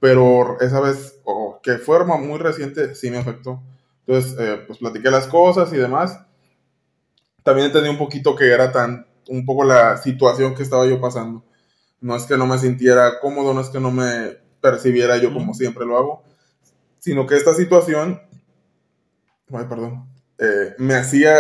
Pero 0.01 0.61
esa 0.61 0.81
vez, 0.81 1.21
o 1.25 1.61
que 1.63 1.79
fue 1.79 2.05
muy 2.05 2.39
reciente, 2.39 2.95
sí 2.95 3.11
me 3.11 3.19
afectó. 3.19 3.63
Entonces, 4.07 4.37
eh, 4.39 4.65
pues 4.67 4.79
platiqué 4.79 5.11
las 5.11 5.27
cosas 5.27 5.73
y 5.73 5.77
demás. 5.77 6.19
También 7.43 7.67
entendí 7.67 7.89
un 7.89 7.99
poquito 7.99 8.35
que 8.35 8.51
era 8.51 8.73
tan, 8.73 9.07
un 9.29 9.45
poco 9.45 9.65
la 9.65 9.97
situación 9.99 10.55
que 10.55 10.63
estaba 10.63 10.87
yo 10.87 11.01
pasando. 11.01 11.45
No 12.01 12.17
es 12.17 12.25
que 12.25 12.37
no 12.37 12.47
me 12.47 12.59
sintiera 12.59 13.21
cómodo, 13.21 13.53
no 13.53 13.61
es 13.61 13.69
que 13.69 13.81
no 13.81 13.91
me 13.91 14.39
percibiera 14.61 15.17
yo 15.19 15.33
como 15.33 15.55
siempre 15.55 15.87
lo 15.87 15.99
hago, 15.99 16.23
sino 17.01 17.27
que 17.27 17.37
esta 17.37 17.55
situación, 17.55 18.21
ay, 19.53 19.65
perdón, 19.69 20.09
eh, 20.39 20.75
me 20.79 20.95
hacía 20.95 21.35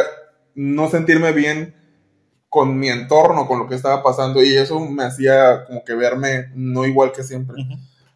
no 0.54 0.90
sentirme 0.90 1.32
bien 1.32 1.76
con 2.48 2.78
mi 2.78 2.88
entorno, 2.88 3.46
con 3.46 3.60
lo 3.60 3.68
que 3.68 3.76
estaba 3.76 4.02
pasando, 4.02 4.42
y 4.42 4.56
eso 4.56 4.80
me 4.80 5.04
hacía 5.04 5.64
como 5.66 5.84
que 5.84 5.94
verme 5.94 6.50
no 6.54 6.84
igual 6.84 7.12
que 7.12 7.22
siempre. 7.22 7.62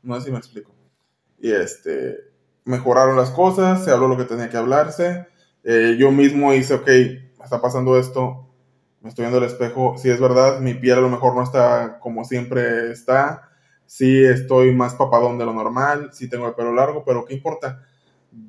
No 0.03 0.17
sé 0.17 0.27
si 0.27 0.33
me 0.33 0.39
explico. 0.39 0.75
Y 1.39 1.53
este, 1.53 2.17
mejoraron 2.65 3.17
las 3.17 3.31
cosas, 3.31 3.85
se 3.85 3.93
habló 3.93 4.09
lo 4.09 4.17
que 4.17 4.25
tenía 4.25 4.51
que 4.51 4.57
hablarse. 4.57 5.27
Eh, 5.63 5.97
yo 5.99 6.11
mismo 6.11 6.53
hice, 6.53 6.75
ok, 6.75 6.89
está 7.43 7.61
pasando 7.61 7.99
esto, 7.99 8.49
me 9.01 9.11
estoy 9.11 9.25
viendo 9.25 9.39
el 9.39 9.45
espejo, 9.45 9.97
si 9.99 10.11
es 10.11 10.21
verdad, 10.21 10.61
mi 10.61 10.75
piel 10.75 10.99
a 10.99 11.03
lo 11.03 11.11
mejor 11.11 11.35
no 11.37 11.43
está 11.43 11.99
como 12.01 12.25
siempre 12.25 12.91
está, 12.91 13.51
sí 13.87 14.25
estoy 14.25 14.75
más 14.75 14.95
papadón 14.95 15.39
de 15.39 15.45
lo 15.45 15.53
normal, 15.53 16.11
sí 16.13 16.29
tengo 16.29 16.47
el 16.49 16.55
pelo 16.55 16.73
largo, 16.73 17.05
pero 17.05 17.25
¿qué 17.25 17.35
importa? 17.35 17.83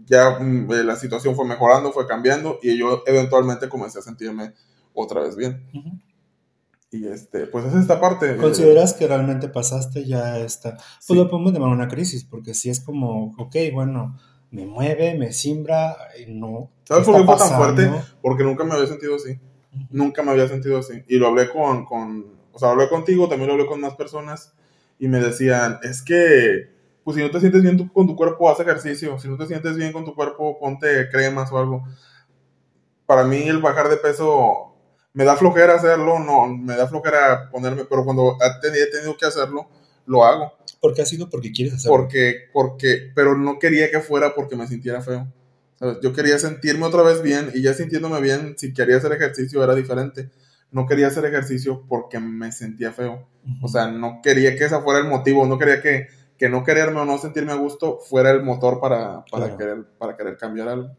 Ya 0.06 0.40
mm, 0.40 0.72
eh, 0.72 0.84
la 0.84 0.96
situación 0.96 1.36
fue 1.36 1.46
mejorando, 1.46 1.92
fue 1.92 2.08
cambiando 2.08 2.60
y 2.62 2.78
yo 2.78 3.04
eventualmente 3.06 3.70
comencé 3.70 4.00
a 4.00 4.02
sentirme 4.02 4.54
otra 4.94 5.22
vez 5.22 5.36
bien. 5.36 5.64
Y 6.92 7.08
este, 7.08 7.48
pues 7.48 7.66
es 7.66 7.76
esta 7.76 8.00
parte. 8.00 8.38
¿Consideras 8.38 8.94
que 8.94 9.08
realmente 9.08 9.50
pasaste 9.50 10.06
ya 10.06 10.40
esta? 10.40 10.78
Pues 11.06 11.18
lo 11.18 11.30
podemos 11.30 11.52
llamar 11.52 11.70
una 11.70 11.88
crisis, 11.88 12.24
porque 12.24 12.54
si 12.54 12.70
es 12.70 12.80
como, 12.80 13.36
ok, 13.38 13.56
bueno, 13.74 14.18
me 14.52 14.66
mueve, 14.66 15.16
me 15.16 15.34
simbra, 15.34 15.98
no. 16.28 16.72
¿Sabes 16.86 17.06
por 17.06 17.18
qué 17.18 17.26
fue 17.26 17.38
tan 17.38 17.58
fuerte? 17.58 17.92
Porque 18.22 18.44
nunca 18.44 18.64
me 18.64 18.76
había 18.76 18.88
sentido 18.88 19.16
así. 19.16 19.38
Nunca 19.90 20.24
me 20.24 20.32
había 20.32 20.48
sentido 20.48 20.80
así. 20.80 21.04
Y 21.08 21.18
lo 21.18 21.28
hablé 21.28 21.50
con, 21.50 21.84
con, 21.86 22.26
o 22.54 22.58
sea, 22.58 22.72
hablé 22.72 22.88
contigo, 22.88 23.28
también 23.28 23.48
lo 23.48 23.56
hablé 23.56 23.66
con 23.66 23.82
más 23.82 23.96
personas 23.96 24.54
y 25.00 25.08
me 25.08 25.20
decían, 25.20 25.80
es 25.84 26.02
que, 26.02 26.70
pues 27.04 27.18
si 27.18 27.24
no 27.24 27.32
te 27.32 27.40
sientes 27.40 27.62
bien 27.62 27.90
con 27.90 28.08
tu 28.08 28.16
cuerpo, 28.16 28.50
haz 28.50 28.60
ejercicio. 28.60 29.20
Si 29.20 29.28
no 29.28 29.38
te 29.38 29.48
sientes 29.48 29.76
bien 29.76 29.92
con 29.92 30.06
tu 30.06 30.16
cuerpo, 30.16 30.58
ponte 30.60 31.10
cremas 31.10 31.52
o 31.52 31.58
algo. 31.58 31.84
Para 33.06 33.24
mí 33.24 33.44
el 33.44 33.60
bajar 33.60 33.90
de 33.90 33.98
peso 33.98 34.74
me 35.14 35.24
da 35.24 35.36
flojera 35.36 35.76
hacerlo, 35.76 36.20
no, 36.20 36.48
me 36.48 36.76
da 36.76 36.88
flojera 36.88 37.50
ponerme, 37.50 37.86
pero 37.86 38.04
cuando 38.04 38.38
he 38.42 38.92
tenido 38.92 39.16
que 39.18 39.26
hacerlo, 39.26 39.70
lo 40.06 40.26
hago. 40.26 40.54
¿Por 40.82 40.94
qué 40.94 41.04
ha 41.04 41.06
sido? 41.06 41.30
Porque 41.30 41.52
quieres 41.52 41.76
hacerlo. 41.76 41.98
Porque, 41.98 42.50
porque, 42.52 43.12
pero 43.16 43.38
no 43.38 43.58
quería 43.60 43.90
que 43.90 44.02
fuera 44.02 44.36
porque 44.36 44.56
me 44.56 44.68
sintiera 44.68 45.02
feo. 45.02 45.28
Yo 46.02 46.14
quería 46.14 46.40
sentirme 46.40 46.86
otra 46.86 47.04
vez 47.04 47.22
bien 47.22 47.52
y 47.54 47.62
ya 47.62 47.74
sintiéndome 47.74 48.22
bien, 48.22 48.56
si 48.58 48.74
quería 48.74 48.98
hacer 48.98 49.12
ejercicio 49.12 49.64
era 49.64 49.76
diferente. 49.76 50.30
No 50.72 50.86
quería 50.86 51.08
hacer 51.08 51.26
ejercicio 51.26 51.86
porque 51.88 52.20
me 52.20 52.52
sentía 52.52 52.92
feo. 52.92 53.28
O 53.62 53.68
sea, 53.68 53.88
no 53.88 54.22
quería 54.22 54.56
que 54.58 54.66
ese 54.66 54.80
fuera 54.82 55.00
el 55.00 55.08
motivo, 55.08 55.46
no 55.46 55.58
quería 55.58 55.82
que, 55.82 56.08
que 56.38 56.50
no 56.50 56.64
quererme 56.64 57.00
o 57.02 57.06
no 57.06 57.18
sentirme 57.18 57.52
a 57.52 57.56
gusto 57.56 58.00
fuera 58.00 58.32
el 58.32 58.44
motor 58.44 58.80
para, 58.80 59.24
para, 59.26 59.56
querer, 59.56 59.86
para 59.98 60.18
querer 60.18 60.38
cambiar 60.38 60.68
algo. 60.68 60.90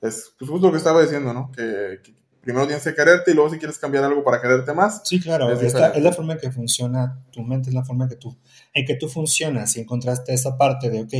Es 0.00 0.32
pues, 0.38 0.50
justo 0.50 0.66
lo 0.66 0.72
que 0.72 0.78
estaba 0.78 1.02
diciendo, 1.02 1.32
¿no? 1.32 1.50
Que, 1.52 2.00
primero 2.40 2.66
tienes 2.66 2.84
que 2.84 2.94
quererte 2.94 3.32
y 3.32 3.34
luego 3.34 3.50
si 3.50 3.58
quieres 3.58 3.78
cambiar 3.78 4.04
algo 4.04 4.24
para 4.24 4.40
quererte 4.40 4.72
más. 4.72 5.02
Sí, 5.04 5.20
claro, 5.20 5.52
es, 5.52 5.62
es 5.62 6.02
la 6.02 6.12
forma 6.12 6.34
en 6.34 6.38
que 6.38 6.50
funciona 6.50 7.22
tu 7.30 7.42
mente, 7.42 7.68
es 7.68 7.74
la 7.74 7.84
forma 7.84 8.04
en 8.04 8.10
que 8.10 8.16
tú, 8.16 8.36
en 8.72 8.86
que 8.86 8.94
tú 8.94 9.08
funcionas 9.08 9.76
y 9.76 9.80
encontraste 9.80 10.32
esa 10.32 10.56
parte 10.56 10.88
de, 10.88 11.02
ok, 11.02 11.12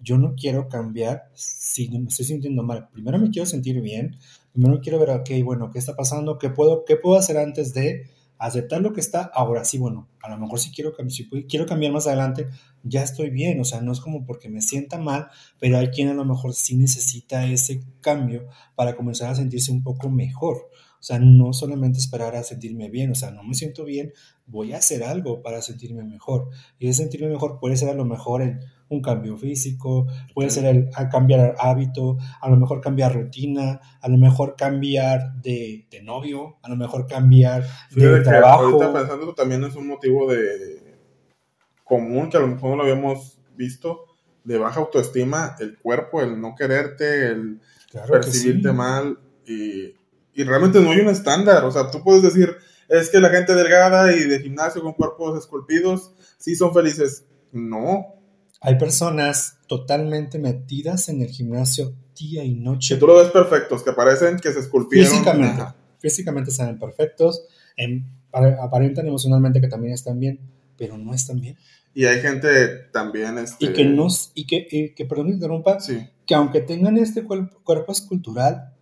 yo 0.00 0.18
no 0.18 0.34
quiero 0.34 0.68
cambiar 0.68 1.30
si 1.34 1.88
me 1.88 2.08
estoy 2.08 2.26
sintiendo 2.26 2.62
mal. 2.62 2.88
Primero 2.92 3.18
me 3.18 3.30
quiero 3.30 3.46
sentir 3.46 3.80
bien, 3.80 4.16
primero 4.56 4.80
quiero 4.80 4.98
ver, 4.98 5.10
ok, 5.10 5.28
bueno, 5.44 5.70
¿qué 5.70 5.78
está 5.78 5.94
pasando? 5.94 6.38
¿Qué 6.38 6.48
puedo, 6.48 6.86
qué 6.86 6.96
puedo 6.96 7.18
hacer 7.18 7.36
antes 7.36 7.74
de 7.74 8.08
aceptar 8.38 8.80
lo 8.80 8.94
que 8.94 9.00
está? 9.00 9.30
Ahora 9.34 9.66
sí, 9.66 9.76
bueno, 9.76 10.08
a 10.22 10.30
lo 10.30 10.38
mejor 10.38 10.58
si 10.58 10.70
quiero, 10.70 10.94
si 11.08 11.28
quiero 11.46 11.66
cambiar 11.66 11.92
más 11.92 12.06
adelante, 12.06 12.48
ya 12.82 13.02
estoy 13.02 13.28
bien, 13.28 13.60
o 13.60 13.64
sea, 13.64 13.82
no 13.82 13.92
es 13.92 14.00
como 14.00 14.24
porque 14.24 14.48
me 14.48 14.62
sienta 14.62 14.96
mal, 14.98 15.28
pero 15.60 15.76
hay 15.76 15.88
quien 15.88 16.08
a 16.08 16.14
lo 16.14 16.24
mejor 16.24 16.54
sí 16.54 16.74
necesita 16.74 17.46
ese 17.46 17.82
cambio 18.00 18.46
para 18.76 18.96
comenzar 18.96 19.30
a 19.30 19.34
sentirse 19.34 19.70
un 19.72 19.82
poco 19.82 20.08
mejor. 20.08 20.70
O 20.98 21.02
sea, 21.02 21.18
no 21.18 21.52
solamente 21.52 21.98
esperar 21.98 22.34
a 22.34 22.42
sentirme 22.42 22.88
bien, 22.88 23.10
o 23.10 23.14
sea, 23.14 23.30
no 23.32 23.44
me 23.44 23.54
siento 23.54 23.84
bien, 23.84 24.14
voy 24.46 24.72
a 24.72 24.78
hacer 24.78 25.04
algo 25.04 25.42
para 25.42 25.60
sentirme 25.60 26.02
mejor. 26.02 26.48
Y 26.78 26.88
ese 26.88 27.02
sentirme 27.02 27.28
mejor 27.28 27.60
puede 27.60 27.76
ser 27.76 27.90
a 27.90 27.94
lo 27.94 28.06
mejor 28.06 28.40
el 28.40 28.58
un 28.88 29.02
cambio 29.02 29.36
físico, 29.36 30.06
puede 30.34 30.50
ser 30.50 30.64
el 30.66 30.90
a 30.94 31.08
cambiar 31.08 31.54
hábito, 31.58 32.16
a 32.40 32.48
lo 32.48 32.56
mejor 32.56 32.80
cambiar 32.80 33.14
rutina, 33.14 33.80
a 34.00 34.08
lo 34.08 34.18
mejor 34.18 34.54
cambiar 34.56 35.40
de, 35.42 35.86
novio, 36.02 36.58
a 36.62 36.68
lo 36.68 36.76
mejor 36.76 37.06
cambiar 37.06 37.64
de 37.90 38.20
trabajo. 38.20 38.64
Ahorita 38.64 38.92
pensando 38.92 39.34
también 39.34 39.64
es 39.64 39.74
un 39.74 39.88
motivo 39.88 40.30
de 40.30 40.98
común 41.84 42.30
que 42.30 42.36
a 42.36 42.40
lo 42.40 42.48
mejor 42.48 42.70
no 42.70 42.76
lo 42.76 42.82
habíamos 42.82 43.38
visto, 43.56 44.04
de 44.44 44.58
baja 44.58 44.80
autoestima, 44.80 45.56
el 45.58 45.76
cuerpo, 45.78 46.22
el 46.22 46.40
no 46.40 46.54
quererte, 46.54 47.28
el 47.28 47.60
percibirte 48.08 48.72
mal 48.72 49.18
y, 49.46 49.94
y 50.34 50.44
realmente 50.44 50.80
no 50.80 50.90
hay 50.90 51.00
un 51.00 51.08
estándar, 51.08 51.64
o 51.64 51.70
sea, 51.72 51.90
tú 51.90 52.02
puedes 52.04 52.22
decir, 52.22 52.56
es 52.88 53.10
que 53.10 53.20
la 53.20 53.30
gente 53.30 53.54
delgada 53.54 54.14
y 54.14 54.24
de 54.24 54.40
gimnasio 54.40 54.82
con 54.82 54.92
cuerpos 54.92 55.38
esculpidos 55.38 56.12
sí 56.38 56.54
son 56.54 56.72
felices. 56.72 57.24
No, 57.52 58.14
hay 58.60 58.78
personas 58.78 59.58
totalmente 59.66 60.38
metidas 60.38 61.08
en 61.08 61.22
el 61.22 61.28
gimnasio 61.28 61.94
día 62.18 62.44
y 62.44 62.54
noche. 62.54 62.94
Que 62.94 63.00
tú 63.00 63.06
lo 63.06 63.16
ves 63.16 63.30
perfectos, 63.30 63.82
que 63.82 63.92
parecen 63.92 64.38
que 64.38 64.52
se 64.52 64.60
esculpieron. 64.60 65.10
Físicamente, 65.10 65.62
físicamente 65.98 66.50
están 66.50 66.78
perfectos, 66.78 67.42
aparentan 68.32 69.06
emocionalmente 69.06 69.60
que 69.60 69.68
también 69.68 69.92
están 69.94 70.18
bien, 70.18 70.40
pero 70.76 70.96
no 70.96 71.14
están 71.14 71.40
bien. 71.40 71.56
Y 71.94 72.04
hay 72.04 72.20
gente 72.20 72.48
también... 72.92 73.38
Este... 73.38 73.66
Y 73.66 73.72
que 73.72 73.84
nos, 73.84 74.32
y 74.34 74.46
que, 74.46 74.66
y 74.70 74.94
que 74.94 75.06
perdón, 75.06 75.28
interrumpa, 75.28 75.80
sí. 75.80 76.06
que 76.26 76.34
aunque 76.34 76.60
tengan 76.60 76.98
este 76.98 77.24
cuerpo, 77.24 77.58
cuerpo 77.64 77.92
escultural, 77.92 78.74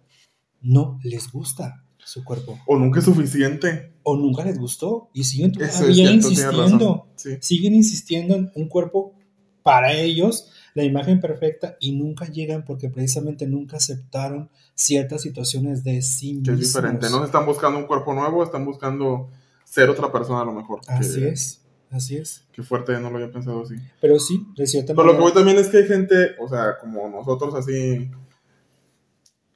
no 0.60 0.98
les 1.04 1.30
gusta 1.30 1.84
su 1.98 2.24
cuerpo. 2.24 2.58
O 2.66 2.76
nunca 2.76 2.98
es 2.98 3.04
suficiente. 3.04 3.92
O 4.02 4.16
nunca 4.16 4.44
les 4.44 4.58
gustó 4.58 5.10
y 5.14 5.24
siguen 5.24 5.52
todavía 5.52 6.10
insistiendo. 6.10 7.06
Siguen 7.40 7.74
insistiendo 7.74 8.34
en 8.34 8.50
un 8.54 8.68
cuerpo 8.68 9.14
para 9.64 9.94
ellos 9.94 10.50
la 10.74 10.84
imagen 10.84 11.20
perfecta 11.20 11.76
y 11.80 11.96
nunca 11.96 12.26
llegan 12.26 12.64
porque 12.64 12.90
precisamente 12.90 13.46
nunca 13.46 13.78
aceptaron 13.78 14.50
ciertas 14.74 15.22
situaciones 15.22 15.82
de 15.82 16.02
sí 16.02 16.34
mismos. 16.34 16.46
Que 16.46 16.52
es 16.52 16.74
diferente, 16.74 17.10
no 17.10 17.24
están 17.24 17.46
buscando 17.46 17.78
un 17.78 17.86
cuerpo 17.86 18.12
nuevo, 18.12 18.44
están 18.44 18.64
buscando 18.64 19.30
ser 19.64 19.88
otra 19.88 20.12
persona 20.12 20.42
a 20.42 20.44
lo 20.44 20.52
mejor. 20.52 20.80
Así 20.86 21.24
es, 21.24 21.62
así 21.90 22.16
es. 22.16 22.44
Qué 22.52 22.62
fuerte, 22.62 22.92
no 23.00 23.10
lo 23.10 23.16
había 23.16 23.32
pensado 23.32 23.62
así. 23.62 23.74
Pero 24.00 24.18
sí, 24.18 24.46
de 24.54 24.66
cierta 24.66 24.94
Pero 24.94 25.06
lo 25.06 25.14
que 25.14 25.20
voy 25.20 25.32
también 25.32 25.56
es 25.56 25.68
que 25.68 25.78
hay 25.78 25.86
gente, 25.86 26.32
o 26.38 26.46
sea, 26.46 26.76
como 26.78 27.08
nosotros 27.08 27.54
así, 27.54 28.10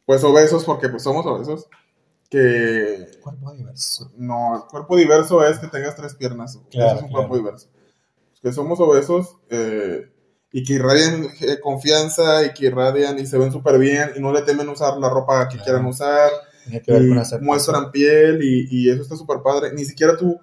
pues 0.06 0.24
obesos, 0.24 0.64
porque 0.64 0.88
pues 0.88 1.02
somos 1.02 1.26
obesos, 1.26 1.68
que... 2.30 3.11
Cuerpo 3.20 3.52
diverso. 3.52 4.11
No, 4.16 4.56
el 4.56 4.62
cuerpo 4.70 4.96
diverso 4.96 5.44
es 5.44 5.59
que 5.59 5.66
tengas 5.66 5.96
tres 5.96 6.14
piernas. 6.14 6.59
Eso 6.70 6.96
es 6.96 7.02
un 7.02 7.11
cuerpo 7.11 7.36
diverso 7.36 7.68
que 8.43 8.53
somos 8.53 8.80
obesos 8.80 9.36
eh, 9.51 10.11
y 10.53 10.64
que 10.64 10.74
irradian 10.74 11.24
eh, 11.41 11.59
confianza 11.61 12.45
y 12.45 12.53
que 12.53 12.66
irradian 12.66 13.18
y 13.18 13.26
se 13.26 13.39
ven 13.39 13.53
súper 13.53 13.78
bien 13.78 14.11
y 14.16 14.20
no 14.20 14.32
le 14.32 14.43
temen 14.43 14.68
usar 14.68 14.97
la 14.99 15.11
ropa 15.11 15.49
que 15.49 15.59
quieran 15.59 15.86
usar. 15.86 16.30
y 16.70 17.45
muestran 17.45 17.91
piel 17.91 18.43
y, 18.43 18.68
y, 18.70 18.91
eso 18.91 19.03
está 19.03 19.16
súper 19.16 19.39
padre. 19.43 19.72
Ni 19.74 19.84
siquiera 19.84 20.16
tú 20.16 20.39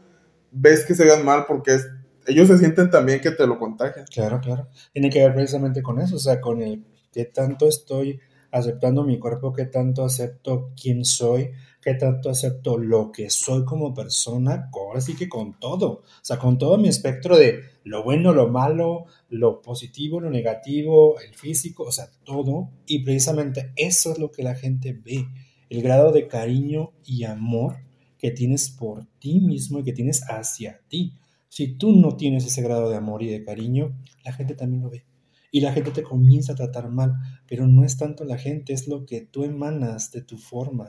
ves 0.51 0.85
que 0.85 0.95
se 0.95 1.05
vean 1.05 1.25
mal 1.25 1.45
porque 1.47 1.79
ellos 2.27 2.47
se 2.47 2.57
sienten 2.57 2.89
también 2.89 3.21
que 3.21 3.31
te 3.31 3.47
lo 3.47 3.59
contagian. 3.59 4.05
Claro, 4.05 4.39
claro. 4.41 4.67
Tiene 4.93 5.09
que 5.09 5.19
ver 5.19 5.33
precisamente 5.33 5.81
con 5.81 5.99
eso, 5.99 6.15
o 6.15 6.19
sea, 6.19 6.41
con 6.41 6.61
el 6.61 6.85
que 7.11 7.25
tanto 7.25 7.67
estoy 7.67 8.19
aceptando 8.55 9.03
mi 9.03 9.19
cuerpo, 9.19 9.51
qué 9.51 9.65
tanto 9.65 10.05
acepto 10.05 10.71
quién 10.81 11.03
soy, 11.03 11.51
qué 11.81 11.93
tanto 11.95 12.29
acepto 12.29 12.77
lo 12.77 13.11
que 13.11 13.29
soy 13.29 13.65
como 13.65 13.93
persona, 13.93 14.69
ahora 14.73 15.01
que 15.17 15.27
con 15.27 15.59
todo, 15.59 15.87
o 15.89 16.03
sea, 16.21 16.39
con 16.39 16.57
todo 16.57 16.77
mi 16.77 16.87
espectro 16.87 17.37
de 17.37 17.59
lo 17.83 18.03
bueno, 18.03 18.31
lo 18.31 18.47
malo, 18.47 19.07
lo 19.29 19.61
positivo, 19.61 20.21
lo 20.21 20.29
negativo, 20.29 21.19
el 21.19 21.35
físico, 21.35 21.83
o 21.83 21.91
sea, 21.91 22.07
todo, 22.23 22.69
y 22.87 23.03
precisamente 23.03 23.73
eso 23.75 24.13
es 24.13 24.19
lo 24.19 24.31
que 24.31 24.43
la 24.43 24.55
gente 24.55 24.93
ve, 24.93 25.27
el 25.69 25.81
grado 25.81 26.13
de 26.13 26.29
cariño 26.29 26.93
y 27.05 27.25
amor 27.25 27.75
que 28.17 28.31
tienes 28.31 28.69
por 28.69 29.05
ti 29.19 29.41
mismo 29.41 29.79
y 29.79 29.83
que 29.83 29.91
tienes 29.91 30.23
hacia 30.29 30.79
ti. 30.87 31.13
Si 31.49 31.75
tú 31.75 31.91
no 31.91 32.15
tienes 32.15 32.45
ese 32.45 32.61
grado 32.61 32.89
de 32.89 32.95
amor 32.95 33.21
y 33.21 33.27
de 33.27 33.43
cariño, 33.43 33.97
la 34.23 34.31
gente 34.31 34.55
también 34.55 34.81
lo 34.81 34.89
ve. 34.89 35.05
Y 35.51 35.61
la 35.61 35.71
gente 35.73 35.91
te 35.91 36.03
comienza 36.03 36.53
a 36.53 36.55
tratar 36.55 36.89
mal, 36.89 37.13
pero 37.47 37.67
no 37.67 37.83
es 37.83 37.97
tanto 37.97 38.25
la 38.25 38.37
gente, 38.37 38.73
es 38.73 38.87
lo 38.87 39.05
que 39.05 39.21
tú 39.21 39.43
emanas 39.43 40.11
de 40.11 40.21
tu 40.21 40.37
forma, 40.37 40.87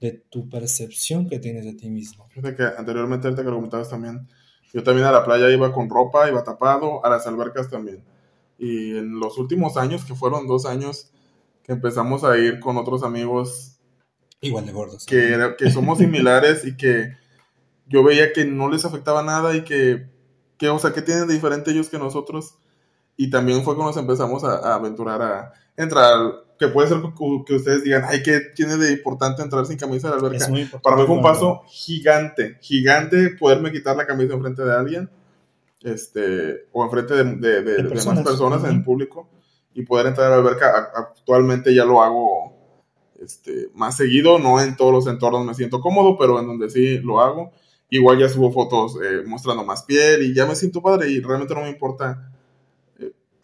de 0.00 0.12
tu 0.30 0.48
percepción 0.48 1.28
que 1.28 1.38
tienes 1.38 1.64
de 1.64 1.74
ti 1.74 1.90
mismo. 1.90 2.28
Fíjate 2.28 2.54
que 2.54 2.62
anteriormente 2.62 3.32
te 3.32 3.42
lo 3.42 3.54
comentabas 3.54 3.90
también, 3.90 4.28
yo 4.74 4.82
también 4.82 5.06
a 5.06 5.12
la 5.12 5.24
playa 5.24 5.48
iba 5.50 5.72
con 5.72 5.88
ropa, 5.88 6.28
iba 6.28 6.42
tapado, 6.42 7.04
a 7.06 7.08
las 7.08 7.26
albercas 7.28 7.70
también. 7.70 8.04
Y 8.58 8.96
en 8.96 9.20
los 9.20 9.38
últimos 9.38 9.76
años, 9.76 10.04
que 10.04 10.16
fueron 10.16 10.48
dos 10.48 10.66
años, 10.66 11.12
que 11.62 11.72
empezamos 11.72 12.24
a 12.24 12.36
ir 12.38 12.58
con 12.58 12.76
otros 12.76 13.04
amigos. 13.04 13.78
Igual 14.40 14.66
de 14.66 14.72
gordos. 14.72 15.06
Que, 15.06 15.54
que 15.56 15.70
somos 15.70 15.98
similares 15.98 16.64
y 16.66 16.76
que 16.76 17.16
yo 17.86 18.02
veía 18.02 18.32
que 18.32 18.44
no 18.44 18.68
les 18.68 18.84
afectaba 18.84 19.22
nada 19.22 19.54
y 19.56 19.62
que, 19.62 20.08
que, 20.58 20.68
o 20.68 20.78
sea, 20.80 20.92
¿qué 20.92 21.02
tienen 21.02 21.28
de 21.28 21.34
diferente 21.34 21.70
ellos 21.70 21.88
que 21.88 21.98
nosotros? 21.98 22.58
Y 23.16 23.30
también 23.30 23.62
fue 23.62 23.74
cuando 23.74 23.92
nos 23.92 23.96
empezamos 23.96 24.44
a, 24.44 24.74
aventurar 24.74 25.22
a 25.22 25.52
entrar, 25.76 26.44
que 26.58 26.68
puede 26.68 26.88
ser 26.88 26.98
que, 27.46 27.54
ustedes 27.54 27.84
digan, 27.84 28.04
ay, 28.06 28.22
¿qué 28.22 28.40
tiene 28.54 28.76
de 28.76 28.92
importante 28.92 29.42
entrar 29.42 29.66
sin 29.66 29.76
camisa 29.76 30.08
a 30.08 30.10
la 30.12 30.16
alberca? 30.16 30.46
Para 30.82 30.96
mí 30.96 31.06
fue 31.06 31.16
un 31.16 31.22
paso 31.22 31.62
gigante, 31.66 32.58
gigante 32.60 33.30
poderme 33.38 33.72
quitar 33.72 33.96
la 33.96 34.06
camisa 34.06 34.34
enfrente 34.34 34.62
de 34.62 34.74
alguien, 34.74 35.10
este, 35.82 36.66
o 36.72 36.84
enfrente 36.84 37.14
de, 37.14 37.24
de, 37.24 37.62
de, 37.62 37.82
de 37.82 37.88
personas. 37.88 38.24
más 38.24 38.28
personas 38.28 38.64
en 38.64 38.76
el 38.76 38.84
público, 38.84 39.28
y 39.74 39.82
poder 39.82 40.06
entrar 40.06 40.28
a 40.28 40.30
la 40.30 40.36
alberca. 40.36 40.92
Actualmente 40.94 41.74
ya 41.74 41.84
lo 41.84 42.02
hago 42.02 42.54
este, 43.20 43.70
más 43.74 43.96
seguido, 43.96 44.38
no 44.38 44.60
en 44.60 44.76
todos 44.76 44.92
los 44.92 45.06
entornos 45.06 45.44
me 45.44 45.54
siento 45.54 45.80
cómodo, 45.80 46.16
pero 46.18 46.38
en 46.40 46.46
donde 46.46 46.70
sí 46.70 46.98
lo 46.98 47.20
hago. 47.20 47.52
Igual 47.90 48.18
ya 48.18 48.28
subo 48.28 48.50
fotos 48.52 48.96
eh, 49.02 49.22
mostrando 49.26 49.64
más 49.64 49.82
piel 49.82 50.22
y 50.22 50.34
ya 50.34 50.46
me 50.46 50.56
siento 50.56 50.82
padre 50.82 51.10
y 51.10 51.20
realmente 51.20 51.54
no 51.54 51.62
me 51.62 51.68
importa 51.68 52.32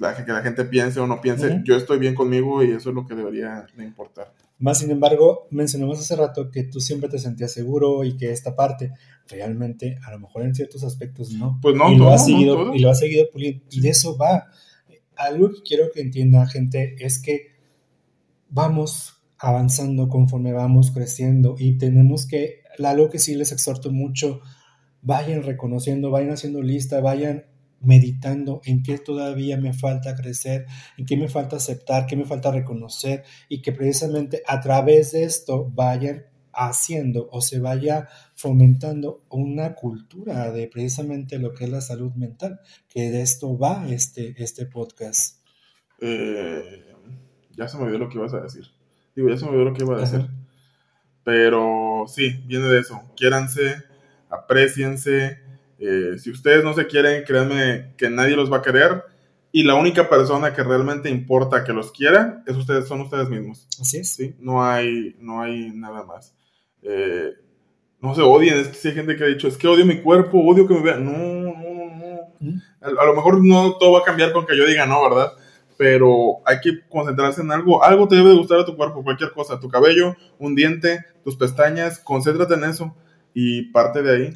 eh, 0.00 0.24
que 0.24 0.32
la 0.32 0.42
gente 0.42 0.64
piense 0.64 1.00
o 1.00 1.06
no 1.06 1.20
piense. 1.20 1.60
Yo 1.64 1.76
estoy 1.76 1.98
bien 1.98 2.14
conmigo 2.14 2.62
y 2.62 2.70
eso 2.70 2.90
es 2.90 2.94
lo 2.94 3.06
que 3.06 3.14
debería 3.14 3.66
de 3.76 3.84
importar. 3.84 4.32
Más 4.58 4.78
sin 4.78 4.90
embargo, 4.90 5.46
mencionamos 5.50 5.98
hace 5.98 6.16
rato 6.16 6.50
que 6.50 6.64
tú 6.64 6.80
siempre 6.80 7.08
te 7.08 7.18
sentías 7.18 7.52
seguro 7.52 8.04
y 8.04 8.16
que 8.16 8.30
esta 8.30 8.54
parte 8.54 8.92
realmente, 9.28 9.98
a 10.04 10.10
lo 10.10 10.20
mejor 10.20 10.42
en 10.42 10.54
ciertos 10.54 10.84
aspectos 10.84 11.32
no. 11.32 11.58
Pues 11.62 11.74
no, 11.74 11.90
y 11.90 11.96
lo, 11.96 12.10
ha 12.10 12.18
seguido, 12.18 12.74
y 12.74 12.80
lo 12.80 12.90
ha 12.90 12.94
seguido 12.94 13.26
puliendo. 13.32 13.64
Y 13.70 13.80
de 13.80 13.88
eso 13.90 14.16
va. 14.16 14.48
Algo 15.16 15.50
que 15.50 15.62
quiero 15.62 15.90
que 15.92 16.00
entienda, 16.00 16.46
gente, 16.46 16.96
es 16.98 17.22
que 17.22 17.54
vamos 18.50 19.20
avanzando 19.38 20.08
conforme 20.08 20.52
vamos 20.52 20.90
creciendo 20.90 21.56
y 21.58 21.78
tenemos 21.78 22.26
que, 22.26 22.62
algo 22.84 23.08
que 23.08 23.18
sí 23.18 23.34
les 23.34 23.52
exhorto 23.52 23.90
mucho, 23.90 24.40
vayan 25.02 25.42
reconociendo, 25.42 26.10
vayan 26.10 26.32
haciendo 26.32 26.60
lista, 26.60 27.00
vayan 27.00 27.44
meditando 27.80 28.60
en 28.64 28.82
qué 28.82 28.98
todavía 28.98 29.56
me 29.56 29.72
falta 29.72 30.14
crecer, 30.14 30.66
en 30.96 31.06
qué 31.06 31.16
me 31.16 31.28
falta 31.28 31.56
aceptar, 31.56 32.06
qué 32.06 32.16
me 32.16 32.24
falta 32.24 32.50
reconocer 32.50 33.24
y 33.48 33.62
que 33.62 33.72
precisamente 33.72 34.42
a 34.46 34.60
través 34.60 35.12
de 35.12 35.24
esto 35.24 35.70
vayan 35.74 36.24
haciendo 36.52 37.28
o 37.32 37.40
se 37.40 37.60
vaya 37.60 38.08
fomentando 38.34 39.24
una 39.30 39.74
cultura 39.74 40.50
de 40.52 40.66
precisamente 40.66 41.38
lo 41.38 41.54
que 41.54 41.64
es 41.64 41.70
la 41.70 41.80
salud 41.80 42.12
mental, 42.14 42.60
que 42.88 43.10
de 43.10 43.22
esto 43.22 43.56
va 43.56 43.86
este, 43.88 44.34
este 44.42 44.66
podcast. 44.66 45.38
Eh, 46.00 46.84
ya 47.56 47.68
se 47.68 47.76
me 47.76 47.84
olvidó 47.84 47.98
lo 47.98 48.08
que 48.08 48.18
ibas 48.18 48.34
a 48.34 48.40
decir. 48.40 48.66
Digo, 49.14 49.28
ya 49.28 49.36
se 49.36 49.44
me 49.44 49.50
olvidó 49.50 49.64
lo 49.66 49.74
que 49.74 49.84
iba 49.84 49.96
a 49.96 50.00
decir. 50.00 50.26
Pero 51.24 52.04
sí, 52.08 52.42
viene 52.46 52.66
de 52.66 52.80
eso. 52.80 53.00
Quiéranse, 53.16 53.76
apreciense. 54.30 55.49
Eh, 55.80 56.18
si 56.18 56.30
ustedes 56.30 56.62
no 56.62 56.74
se 56.74 56.86
quieren, 56.86 57.24
créanme 57.24 57.94
que 57.96 58.08
nadie 58.08 58.36
los 58.36 58.52
va 58.52 58.58
a 58.58 58.62
querer. 58.62 59.02
Y 59.52 59.64
la 59.64 59.74
única 59.74 60.08
persona 60.08 60.54
que 60.54 60.62
realmente 60.62 61.10
importa 61.10 61.64
que 61.64 61.72
los 61.72 61.90
quiera 61.90 62.44
es 62.46 62.56
ustedes, 62.56 62.86
son 62.86 63.00
ustedes 63.00 63.28
mismos. 63.28 63.66
Así 63.80 63.98
es. 63.98 64.10
¿sí? 64.10 64.36
No, 64.38 64.62
hay, 64.64 65.16
no 65.18 65.42
hay 65.42 65.72
nada 65.74 66.04
más. 66.04 66.34
Eh, 66.82 67.32
no 68.00 68.14
se 68.14 68.22
odien, 68.22 68.58
es 68.58 68.68
que 68.68 68.74
si 68.74 68.88
hay 68.88 68.94
gente 68.94 69.16
que 69.16 69.24
ha 69.24 69.26
dicho, 69.26 69.48
es 69.48 69.56
que 69.56 69.66
odio 69.66 69.84
mi 69.84 70.00
cuerpo, 70.00 70.38
odio 70.38 70.68
que 70.68 70.74
me 70.74 70.82
vean. 70.82 71.04
No, 71.04 71.12
no, 71.12 71.54
no, 71.54 72.30
no. 72.40 72.62
A, 72.80 73.02
a, 73.02 73.06
lo 73.06 73.14
mejor 73.14 73.44
no 73.44 73.76
todo 73.76 73.92
va 73.92 74.00
a 74.00 74.04
cambiar 74.04 74.32
con 74.32 74.46
que 74.46 74.56
yo 74.56 74.66
diga 74.66 74.86
no, 74.86 75.02
¿verdad? 75.02 75.32
pero 75.80 76.42
hay 76.44 76.60
que 76.60 76.86
concentrarse 76.90 77.40
en 77.40 77.50
algo. 77.50 77.82
Algo 77.82 78.06
te 78.06 78.14
debe 78.14 78.28
de 78.28 78.36
gustar 78.36 78.58
a 78.58 78.66
tu 78.66 78.76
cuerpo, 78.76 79.02
cualquier 79.02 79.32
cosa, 79.32 79.58
tu 79.58 79.70
cabello, 79.70 80.14
un 80.38 80.54
diente, 80.54 81.06
tus 81.24 81.36
pestañas, 81.36 81.98
concéntrate 81.98 82.52
en 82.52 82.64
eso 82.64 82.94
y 83.32 83.62
parte 83.72 84.02
de 84.02 84.12
ahí. 84.14 84.34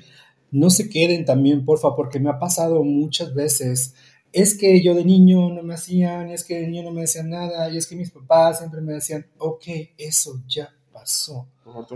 No 0.55 0.71
se 0.71 0.89
queden 0.89 1.25
también, 1.25 1.65
porfa, 1.65 1.97
porque 1.97 2.21
me 2.21 2.31
ha 2.31 2.39
pasado 2.39 2.85
muchas 2.85 3.35
veces. 3.35 3.97
Es 4.33 4.57
que 4.57 4.81
yo 4.85 4.95
de 4.95 5.05
niño 5.05 5.49
no 5.51 5.65
me 5.65 5.75
hacían, 5.75 6.31
es 6.31 6.45
que 6.45 6.61
de 6.61 6.69
niño 6.69 6.85
no 6.85 6.93
me 6.93 7.01
decían 7.01 7.29
nada, 7.29 7.69
y 7.71 7.77
es 7.77 7.89
que 7.89 7.97
mis 7.97 8.13
papás 8.13 8.59
siempre 8.59 8.81
me 8.81 8.93
decían, 8.93 9.27
ok, 9.39 9.65
eso 9.99 10.41
ya 10.47 10.73
pasó. 10.93 11.49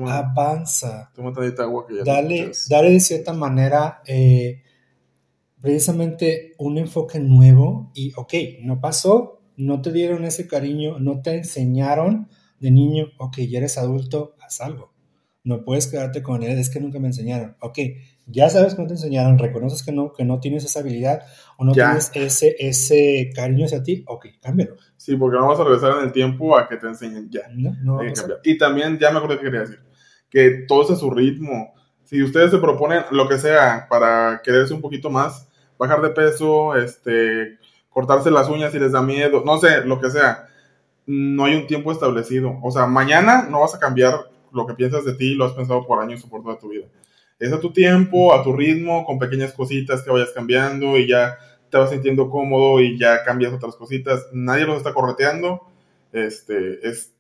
Avanza. 0.09 1.13
agua 1.63 1.87
que 1.87 1.99
ya 1.99 2.03
dale, 2.03 2.51
dale 2.69 2.91
de 2.91 2.99
cierta 2.99 3.33
manera 3.33 4.03
eh, 4.05 4.61
precisamente 5.61 6.55
un 6.59 6.79
enfoque 6.79 7.21
nuevo 7.21 7.93
y, 7.95 8.13
ok, 8.17 8.35
no 8.63 8.81
pasó, 8.81 9.41
no 9.57 9.81
te 9.83 9.93
dieron 9.93 10.25
ese 10.25 10.49
cariño, 10.49 10.99
no 10.99 11.23
te 11.23 11.37
enseñaron 11.37 12.29
de 12.59 12.73
niño, 12.73 13.07
ok, 13.19 13.39
ya 13.49 13.59
eres 13.59 13.79
adulto, 13.79 14.35
haz 14.41 14.61
algo. 14.61 14.93
No 15.45 15.65
puedes 15.65 15.87
quedarte 15.87 16.25
con 16.25 16.43
él, 16.43 16.59
es 16.59 16.71
que 16.71 16.81
nunca 16.81 16.99
me 16.99 17.07
enseñaron. 17.07 17.57
Ok, 17.61 17.79
ya 18.31 18.51
sabes 18.51 18.75
que 18.75 18.83
no 18.83 18.89
te 18.89 18.95
enseñaron, 18.95 19.39
reconoces 19.39 19.83
que 19.83 19.93
no, 19.93 20.13
que 20.13 20.25
no 20.25 20.39
tienes 20.39 20.65
esa 20.65 20.81
habilidad 20.81 21.23
o 21.57 21.65
no 21.65 21.73
tienes 21.73 22.11
ese, 22.15 22.55
ese 22.59 23.31
cariño 23.35 23.65
hacia 23.65 23.83
ti, 23.83 24.05
ok, 24.07 24.27
cámbialo. 24.41 24.77
Sí, 24.97 25.17
porque 25.17 25.37
no 25.37 25.45
vamos 25.45 25.61
a 25.61 25.65
regresar 25.65 25.99
en 25.99 26.05
el 26.05 26.13
tiempo 26.13 26.57
a 26.57 26.69
que 26.69 26.77
te 26.77 26.87
enseñen 26.87 27.31
ya. 27.31 27.49
No, 27.55 27.75
no 27.83 28.01
y 28.45 28.59
también, 28.59 28.99
ya 28.99 29.11
me 29.11 29.19
acuerdo 29.19 29.39
que 29.39 29.45
quería 29.45 29.61
decir, 29.61 29.81
que 30.29 30.65
todo 30.69 30.83
es 30.83 30.91
a 30.91 30.97
su 30.97 31.11
ritmo. 31.11 31.75
Si 32.05 32.23
ustedes 32.23 32.51
se 32.51 32.59
proponen 32.59 33.03
lo 33.11 33.29
que 33.29 33.39
sea 33.39 33.87
para 33.89 34.41
quererse 34.45 34.75
un 34.75 34.81
poquito 34.81 35.11
más, 35.11 35.49
bajar 35.79 36.03
de 36.03 36.11
peso, 36.11 36.77
este, 36.77 37.59
cortarse 37.89 38.31
las 38.31 38.49
uñas 38.49 38.73
si 38.73 38.79
les 38.79 38.93
da 38.93 39.03
miedo, 39.03 39.43
no 39.45 39.59
sé, 39.59 39.85
lo 39.85 40.01
que 40.01 40.11
sea. 40.11 40.47
No 41.07 41.45
hay 41.45 41.55
un 41.55 41.67
tiempo 41.67 41.91
establecido. 41.91 42.59
O 42.63 42.71
sea, 42.71 42.87
mañana 42.87 43.47
no 43.49 43.61
vas 43.61 43.75
a 43.75 43.79
cambiar 43.79 44.31
lo 44.53 44.67
que 44.67 44.75
piensas 44.75 45.05
de 45.05 45.15
ti, 45.15 45.35
lo 45.35 45.47
has 45.47 45.53
pensado 45.53 45.87
por 45.87 46.03
años 46.03 46.25
o 46.25 46.29
por 46.29 46.43
toda 46.43 46.59
tu 46.59 46.69
vida. 46.69 46.87
Es 47.39 47.53
a 47.53 47.61
tu 47.61 47.73
tiempo, 47.73 48.35
a 48.35 48.43
tu 48.43 48.53
ritmo, 48.53 49.05
con 49.05 49.19
pequeñas 49.19 49.53
cositas 49.53 50.03
que 50.03 50.11
vayas 50.11 50.33
cambiando 50.35 50.99
y 50.99 51.07
ya 51.07 51.39
te 51.71 51.79
vas 51.79 51.91
sintiendo 51.91 52.31
cómodo 52.31 52.81
y 52.81 52.99
ya 52.99 53.23
cambias 53.23 53.53
otras 53.53 53.77
cositas. 53.77 54.27
Nadie 54.33 54.67
los 54.67 54.79
está 54.79 54.93
correteando. 54.93 55.63
Este, 56.13 56.87
es 56.89 57.13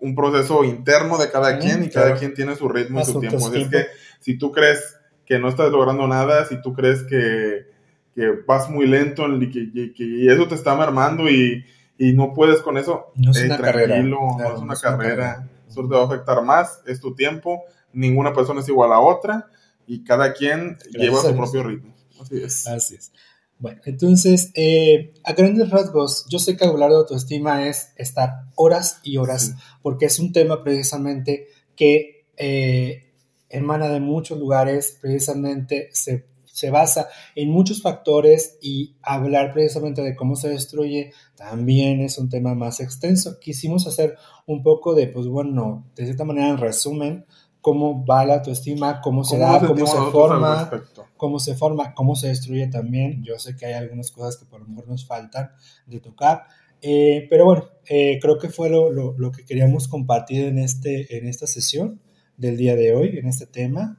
un 0.00 0.14
proceso 0.14 0.64
interno 0.64 1.16
de 1.16 1.30
cada 1.30 1.58
quien 1.58 1.84
y 1.84 1.88
cada 1.88 2.14
quien 2.14 2.34
tiene 2.34 2.56
su 2.56 2.68
ritmo 2.68 3.00
y 3.00 3.04
su 3.04 3.20
tiempo. 3.20 3.38
es 3.54 3.68
que 3.68 3.86
si 4.20 4.36
tú 4.36 4.52
crees 4.52 4.98
que 5.24 5.38
no 5.38 5.48
estás 5.48 5.70
logrando 5.70 6.06
nada, 6.06 6.44
si 6.44 6.60
tú 6.60 6.74
crees 6.74 7.02
que, 7.04 7.66
que 8.14 8.30
vas 8.46 8.68
muy 8.68 8.86
lento 8.86 9.26
y 9.28 9.50
que, 9.94 10.26
eso 10.30 10.46
te 10.46 10.56
está 10.56 10.74
mermando 10.74 11.30
y, 11.30 11.64
no 11.98 12.34
puedes 12.34 12.60
con 12.60 12.76
eso, 12.76 13.12
no 13.14 13.30
es 13.30 13.44
una 13.44 13.56
carrera. 13.56 14.02
no 14.02 14.36
es 14.54 14.60
una 14.60 14.76
carrera. 14.76 15.48
Eso 15.66 15.88
te 15.88 15.94
va 15.94 16.02
a 16.02 16.06
afectar 16.06 16.42
más, 16.42 16.82
es 16.86 17.00
tu 17.00 17.14
tiempo, 17.14 17.62
ninguna 17.92 18.34
persona 18.34 18.60
es 18.60 18.68
igual 18.68 18.92
a 18.92 19.00
otra 19.00 19.48
y 19.86 20.04
cada 20.04 20.32
quien 20.32 20.78
lleva 20.90 21.20
su 21.22 21.34
propio 21.34 21.62
ritmo. 21.62 21.94
Así 22.20 22.42
es. 22.42 22.66
Así 22.66 22.94
es. 22.96 23.12
Bueno, 23.58 23.80
entonces, 23.84 24.50
eh, 24.54 25.14
a 25.22 25.32
grandes 25.32 25.70
rasgos, 25.70 26.26
yo 26.28 26.38
sé 26.38 26.56
que 26.56 26.64
hablar 26.64 26.90
de 26.90 26.96
autoestima 26.96 27.66
es 27.66 27.92
estar 27.96 28.46
horas 28.56 29.00
y 29.02 29.16
horas, 29.16 29.54
porque 29.80 30.06
es 30.06 30.18
un 30.18 30.32
tema 30.32 30.62
precisamente 30.62 31.46
que 31.76 32.26
eh, 32.36 33.12
emana 33.48 33.88
de 33.88 34.00
muchos 34.00 34.38
lugares, 34.38 34.98
precisamente 35.00 35.88
se 35.92 36.26
se 36.54 36.70
basa 36.70 37.08
en 37.34 37.50
muchos 37.50 37.82
factores 37.82 38.58
y 38.62 38.94
hablar 39.02 39.52
precisamente 39.52 40.02
de 40.02 40.14
cómo 40.14 40.36
se 40.36 40.50
destruye 40.50 41.12
también 41.34 42.00
es 42.00 42.16
un 42.16 42.28
tema 42.28 42.54
más 42.54 42.78
extenso. 42.78 43.40
Quisimos 43.40 43.88
hacer 43.88 44.16
un 44.46 44.62
poco 44.62 44.94
de, 44.94 45.08
pues 45.08 45.26
bueno, 45.26 45.84
de 45.96 46.04
cierta 46.04 46.22
manera 46.22 46.50
en 46.50 46.58
resumen, 46.58 47.26
cómo 47.64 48.04
va 48.04 48.26
la 48.26 48.34
autoestima, 48.34 49.00
cómo 49.00 49.24
se 49.24 49.38
da, 49.38 49.58
cómo 49.58 49.86
se 49.86 49.96
forma, 50.12 50.70
cómo 51.16 51.38
se 51.38 51.54
forma, 51.54 51.94
cómo 51.94 52.14
se 52.14 52.28
destruye 52.28 52.66
también. 52.66 53.24
Yo 53.24 53.38
sé 53.38 53.56
que 53.56 53.64
hay 53.64 53.72
algunas 53.72 54.10
cosas 54.10 54.36
que 54.36 54.44
por 54.44 54.60
lo 54.60 54.66
mejor 54.66 54.86
nos 54.86 55.06
faltan 55.06 55.50
de 55.86 55.98
tocar. 55.98 56.42
Eh, 56.82 57.26
pero 57.30 57.46
bueno, 57.46 57.64
eh, 57.88 58.18
creo 58.20 58.36
que 58.36 58.50
fue 58.50 58.68
lo, 58.68 58.90
lo, 58.90 59.32
que 59.32 59.46
queríamos 59.46 59.88
compartir 59.88 60.44
en, 60.44 60.58
este, 60.58 61.16
en 61.16 61.26
esta 61.26 61.46
sesión 61.46 62.02
del 62.36 62.58
día 62.58 62.76
de 62.76 62.94
hoy, 62.94 63.16
en 63.16 63.28
este 63.28 63.46
tema. 63.46 63.98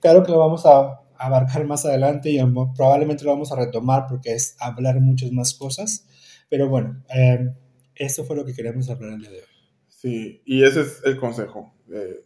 Claro 0.00 0.24
que 0.24 0.32
lo 0.32 0.40
vamos 0.40 0.66
a 0.66 1.02
abarcar 1.16 1.64
más 1.66 1.86
adelante 1.86 2.30
y 2.30 2.40
probablemente 2.74 3.22
lo 3.22 3.30
vamos 3.30 3.52
a 3.52 3.56
retomar 3.56 4.06
porque 4.08 4.32
es 4.34 4.56
hablar 4.58 5.00
muchas 5.00 5.30
más 5.30 5.54
cosas. 5.54 6.04
Pero 6.48 6.68
bueno, 6.68 7.00
eh, 7.14 7.54
esto 7.94 8.24
fue 8.24 8.34
lo 8.34 8.44
que 8.44 8.54
queríamos 8.54 8.90
hablar 8.90 9.12
el 9.12 9.20
día 9.20 9.30
de 9.30 9.36
hoy. 9.36 9.44
Sí, 9.86 10.42
y 10.44 10.64
ese 10.64 10.80
es 10.80 11.00
el 11.04 11.16
consejo. 11.16 11.73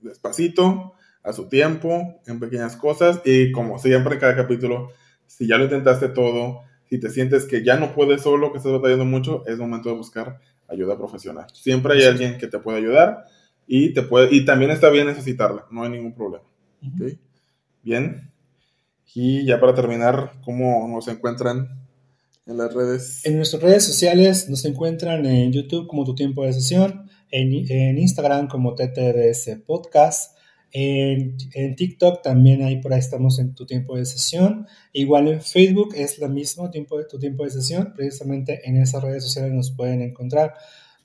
Despacito, 0.00 0.94
a 1.22 1.32
su 1.32 1.48
tiempo, 1.48 2.20
en 2.26 2.40
pequeñas 2.40 2.76
cosas 2.76 3.20
y 3.24 3.52
como 3.52 3.78
siempre 3.78 4.14
en 4.14 4.20
cada 4.20 4.36
capítulo, 4.36 4.90
si 5.26 5.46
ya 5.46 5.58
lo 5.58 5.64
intentaste 5.64 6.08
todo, 6.08 6.62
si 6.88 6.98
te 6.98 7.10
sientes 7.10 7.44
que 7.44 7.64
ya 7.64 7.76
no 7.76 7.94
puedes 7.94 8.22
solo, 8.22 8.50
que 8.50 8.58
estás 8.58 8.72
batallando 8.72 9.04
mucho, 9.04 9.44
es 9.46 9.58
momento 9.58 9.90
de 9.90 9.96
buscar 9.96 10.40
ayuda 10.68 10.96
profesional. 10.96 11.46
Siempre 11.52 11.94
hay 11.94 12.04
alguien 12.04 12.38
que 12.38 12.46
te 12.46 12.58
puede 12.58 12.78
ayudar 12.78 13.24
y, 13.66 13.92
te 13.92 14.02
puede, 14.02 14.34
y 14.34 14.44
también 14.44 14.70
está 14.70 14.88
bien 14.90 15.06
necesitarla, 15.06 15.66
no 15.70 15.82
hay 15.82 15.90
ningún 15.90 16.14
problema. 16.14 16.44
Bien. 17.82 18.30
Y 19.14 19.44
ya 19.44 19.60
para 19.60 19.74
terminar, 19.74 20.32
¿cómo 20.44 20.86
nos 20.88 21.08
encuentran 21.08 21.68
en 22.46 22.56
las 22.56 22.72
redes? 22.72 23.26
En 23.26 23.36
nuestras 23.36 23.62
redes 23.62 23.84
sociales 23.84 24.48
nos 24.48 24.64
encuentran 24.64 25.26
en 25.26 25.52
YouTube 25.52 25.88
como 25.88 26.04
Tu 26.04 26.14
Tiempo 26.14 26.44
de 26.44 26.52
Sesión, 26.52 27.07
en, 27.30 27.98
Instagram 27.98 28.48
como 28.48 28.74
TTRS 28.74 29.60
Podcast, 29.66 30.36
en, 30.72 31.36
TikTok 31.76 32.22
también 32.22 32.62
ahí 32.62 32.80
por 32.80 32.92
ahí 32.92 32.98
estamos 32.98 33.38
en 33.38 33.54
tu 33.54 33.66
tiempo 33.66 33.96
de 33.96 34.04
sesión. 34.04 34.66
Igual 34.92 35.28
en 35.28 35.40
Facebook 35.40 35.94
es 35.94 36.18
lo 36.18 36.28
mismo, 36.28 36.70
tiempo 36.70 36.98
de, 36.98 37.04
tu 37.04 37.18
tiempo 37.18 37.44
de 37.44 37.50
sesión. 37.50 37.92
Precisamente 37.94 38.60
en 38.68 38.76
esas 38.76 39.02
redes 39.02 39.24
sociales 39.24 39.52
nos 39.52 39.70
pueden 39.70 40.02
encontrar. 40.02 40.54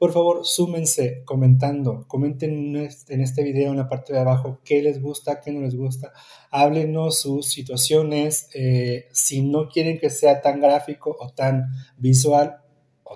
Por 0.04 0.12
favor, 0.12 0.46
súmense 0.46 1.24
comentando. 1.24 2.06
Comenten 2.10 2.76
en 2.76 3.22
este 3.22 3.42
video 3.42 3.72
en 3.72 3.78
la 3.78 3.88
parte 3.88 4.12
de 4.12 4.20
abajo 4.20 4.60
qué 4.66 4.82
les 4.82 5.02
gusta, 5.02 5.40
qué 5.40 5.52
no 5.52 5.62
les 5.62 5.76
gusta. 5.76 6.12
Háblenos 6.52 7.22
sus 7.22 7.48
situaciones. 7.48 8.50
Eh, 8.54 9.08
si 9.14 9.44
no 9.44 9.70
quieren 9.70 10.00
que 10.00 10.10
sea 10.10 10.42
tan 10.42 10.60
gráfico 10.60 11.16
o 11.18 11.30
tan 11.30 11.68
visual, 11.98 12.63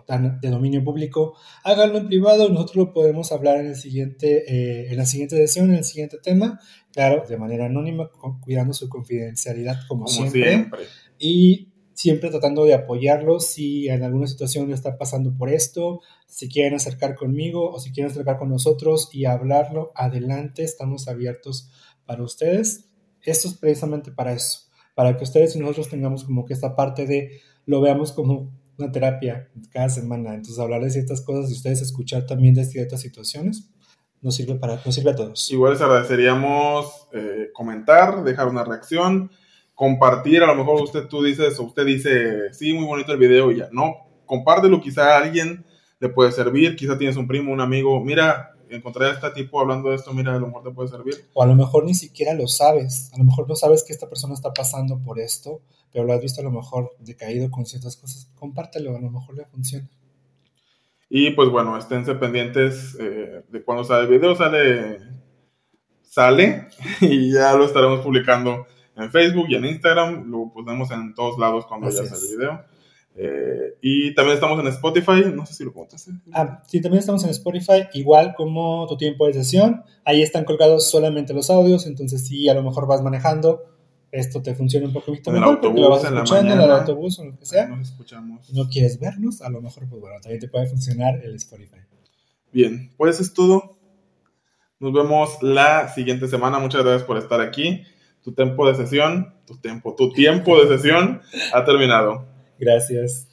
tan 0.04 0.39
de 0.39 0.50
dominio 0.50 0.84
público, 0.84 1.36
háganlo 1.64 1.98
en 1.98 2.08
privado, 2.08 2.50
nosotros 2.50 2.76
lo 2.76 2.93
podemos 2.93 3.32
hablar 3.32 3.60
en, 3.60 3.68
el 3.68 3.76
siguiente, 3.76 4.43
eh, 4.48 4.91
en 4.91 4.98
la 4.98 5.06
siguiente 5.06 5.36
sesión, 5.38 5.72
en 5.72 5.78
el 5.78 5.84
siguiente 5.84 6.18
tema, 6.22 6.60
claro, 6.91 7.24
de 7.28 7.38
manera 7.38 7.66
anónima, 7.66 8.10
cuidando 8.41 8.74
su 8.74 8.89
confidencialidad 8.89 9.80
como, 9.88 10.08
siempre, 10.08 10.68
Y 11.20 11.70
siempre 11.98 12.30
tratando 12.30 12.64
de 12.64 12.76
apoyarlos 12.76 13.48
si 13.48 13.89
en 13.89 14.04
alguna 14.04 14.28
situación 14.28 14.72
está 14.72 15.00
pasando 15.00 15.36
por 15.36 15.50
esto, 15.50 16.02
si 16.28 16.48
quieren 16.48 16.76
acercar 16.76 17.16
conmigo 17.16 17.72
o 17.72 17.80
si 17.80 17.91
quieren 17.91 18.12
acercar 18.12 18.38
con 18.38 18.50
nosotros 18.50 19.10
y 19.12 19.26
hablarlo, 19.26 19.91
adelante, 19.95 20.64
estamos 20.64 21.08
abiertos 21.08 21.72
para 22.06 22.22
ustedes. 22.24 22.89
Esto 23.24 23.48
es 23.48 23.56
precisamente 23.56 24.12
para 24.12 24.34
eso, 24.34 24.70
para 24.93 25.18
que 25.18 25.24
ustedes 25.24 25.56
y 25.56 25.60
nosotros 25.60 25.89
tengamos 25.89 26.24
como 26.24 26.45
que 26.45 26.54
esta 26.54 26.76
parte 26.76 27.08
de 27.08 27.41
lo 27.66 27.82
veamos 27.82 28.12
como 28.12 28.52
una 28.78 28.91
terapia 28.91 29.49
cada 29.71 29.89
semana. 29.89 30.36
Entonces, 30.36 30.59
hablar 30.59 30.82
de 30.82 30.89
ciertas 30.89 31.21
cosas 31.21 31.49
y 31.49 31.53
ustedes 31.53 31.82
escuchar 31.82 32.25
también 32.25 32.53
de 32.53 32.65
ciertas 32.65 33.01
situaciones 33.01 33.69
nos 34.21 34.36
sirve, 34.36 34.55
para, 34.55 34.80
nos 34.84 34.95
sirve 34.95 35.11
a 35.11 35.15
todos. 35.15 35.49
Igual 35.51 35.73
les 35.73 35.82
agradeceríamos 35.82 37.07
eh, 37.13 37.49
comentar, 37.53 38.23
dejar 38.23 38.47
una 38.47 38.63
reacción, 38.63 39.32
compartir. 39.73 40.43
A 40.43 40.47
lo 40.47 40.55
mejor 40.55 40.82
usted 40.82 41.07
tú 41.07 41.23
dices, 41.23 41.59
o 41.59 41.63
usted 41.63 41.86
dice, 41.86 42.53
sí, 42.53 42.73
muy 42.73 42.86
bonito 42.86 43.11
el 43.11 43.19
video 43.19 43.51
y 43.51 43.57
ya. 43.57 43.69
No, 43.71 43.95
compártelo, 44.25 44.82
quizá 44.82 45.15
a 45.15 45.17
alguien 45.17 45.65
le 45.99 46.09
puede 46.09 46.32
servir. 46.32 46.75
Quizá 46.75 46.97
tienes 46.97 47.17
un 47.17 47.28
primo, 47.28 47.51
un 47.51 47.61
amigo. 47.61 48.03
Mira, 48.03 48.51
encontré 48.69 49.05
a 49.05 49.11
este 49.11 49.30
tipo 49.32 49.59
hablando 49.59 49.89
de 49.89 49.95
esto, 49.95 50.13
mira, 50.13 50.36
a 50.36 50.39
lo 50.39 50.47
mejor 50.47 50.63
te 50.63 50.71
puede 50.71 50.89
servir. 50.89 51.15
O 51.34 51.43
a 51.43 51.45
lo 51.45 51.55
mejor 51.55 51.86
ni 51.86 51.93
siquiera 51.93 52.34
lo 52.34 52.47
sabes. 52.47 53.11
A 53.13 53.17
lo 53.17 53.23
mejor 53.23 53.47
no 53.47 53.55
sabes 53.55 53.84
que 53.84 53.93
esta 53.93 54.09
persona 54.09 54.34
está 54.34 54.51
pasando 54.53 54.99
por 54.99 55.19
esto 55.19 55.61
pero 55.91 56.05
lo 56.05 56.13
has 56.13 56.21
visto 56.21 56.41
a 56.41 56.43
lo 56.43 56.51
mejor 56.51 56.91
decaído 56.99 57.49
con 57.49 57.65
ciertas 57.65 57.97
cosas, 57.97 58.31
compártelo, 58.35 58.95
a 58.95 59.01
lo 59.01 59.09
mejor 59.09 59.35
le 59.35 59.45
funciona. 59.45 59.89
Y 61.09 61.31
pues 61.31 61.49
bueno, 61.49 61.77
esténse 61.77 62.15
pendientes 62.15 62.97
eh, 62.99 63.43
de 63.47 63.63
cuando 63.63 63.83
sale 63.83 64.03
el 64.03 64.09
video, 64.09 64.35
sale, 64.35 64.99
sale 66.01 66.67
y 67.01 67.31
ya 67.31 67.53
lo 67.55 67.65
estaremos 67.65 68.01
publicando 68.01 68.67
en 68.95 69.11
Facebook 69.11 69.45
y 69.49 69.55
en 69.55 69.65
Instagram, 69.65 70.29
lo 70.29 70.51
ponemos 70.51 70.91
en 70.91 71.13
todos 71.13 71.38
lados 71.38 71.65
cuando 71.67 71.89
ya 71.89 72.03
sale 72.03 72.21
el 72.29 72.38
video. 72.38 72.65
Eh, 73.19 73.77
y 73.81 74.13
también 74.13 74.35
estamos 74.35 74.59
en 74.59 74.67
Spotify, 74.67 75.23
no 75.33 75.45
sé 75.45 75.53
si 75.55 75.63
lo 75.63 75.73
contaste. 75.73 76.11
Ah, 76.33 76.61
sí, 76.67 76.81
también 76.81 76.99
estamos 76.99 77.23
en 77.23 77.31
Spotify, 77.31 77.88
igual 77.93 78.35
como 78.35 78.85
tu 78.88 78.95
tiempo 78.97 79.25
de 79.25 79.33
sesión. 79.33 79.83
Ahí 80.05 80.21
están 80.21 80.45
colgados 80.45 80.89
solamente 80.89 81.33
los 81.33 81.49
audios, 81.49 81.88
entonces 81.88 82.27
si 82.27 82.47
a 82.47 82.53
lo 82.53 82.63
mejor 82.63 82.88
vas 82.88 83.01
manejando, 83.01 83.76
esto 84.12 84.41
te 84.41 84.55
funciona 84.55 84.88
un 84.88 84.93
poquito 84.93 85.32
mejor 85.32 85.49
autobús, 85.49 85.62
porque 85.62 85.82
lo 85.82 85.89
vas 85.89 86.03
escuchando 86.03 86.53
en, 86.53 86.62
el 86.62 86.72
autobús 86.72 87.20
o 87.20 87.26
lo 87.26 87.38
que 87.38 87.45
sea. 87.45 87.68
Nos 87.68 87.89
escuchamos. 87.89 88.51
No 88.53 88.70
quieres 88.70 88.99
vernos, 88.99 89.41
a 89.41 89.49
lo 89.49 89.62
mejor, 89.62 89.88
pues 89.89 90.01
bueno, 90.01 90.20
también 90.22 90.39
te 90.39 90.47
puede 90.47 90.68
funcionar 90.68 91.24
el 91.24 91.36
Spotify. 91.36 91.78
Bien, 92.51 92.91
pues 92.97 93.20
es 93.20 93.34
todo. 93.34 93.78
Nos 94.80 94.93
vemos 94.93 95.38
la 95.41 95.89
siguiente 95.89 96.28
semana. 96.28 96.60
Muchas 96.60 96.84
gracias 96.84 97.03
por 97.03 97.18
estar 97.18 97.41
aquí. 97.41 97.84
Tu 98.24 98.34
tiempo 98.34 98.68
de 98.68 98.76
sesión, 98.76 99.34
tu 99.45 99.58
tiempo, 99.58 99.95
tu 99.95 100.12
tiempo 100.12 100.60
de 100.62 100.78
sesión 100.78 101.22
ha 101.53 101.66
terminado. 101.66 102.26
Gracias. 102.60 103.28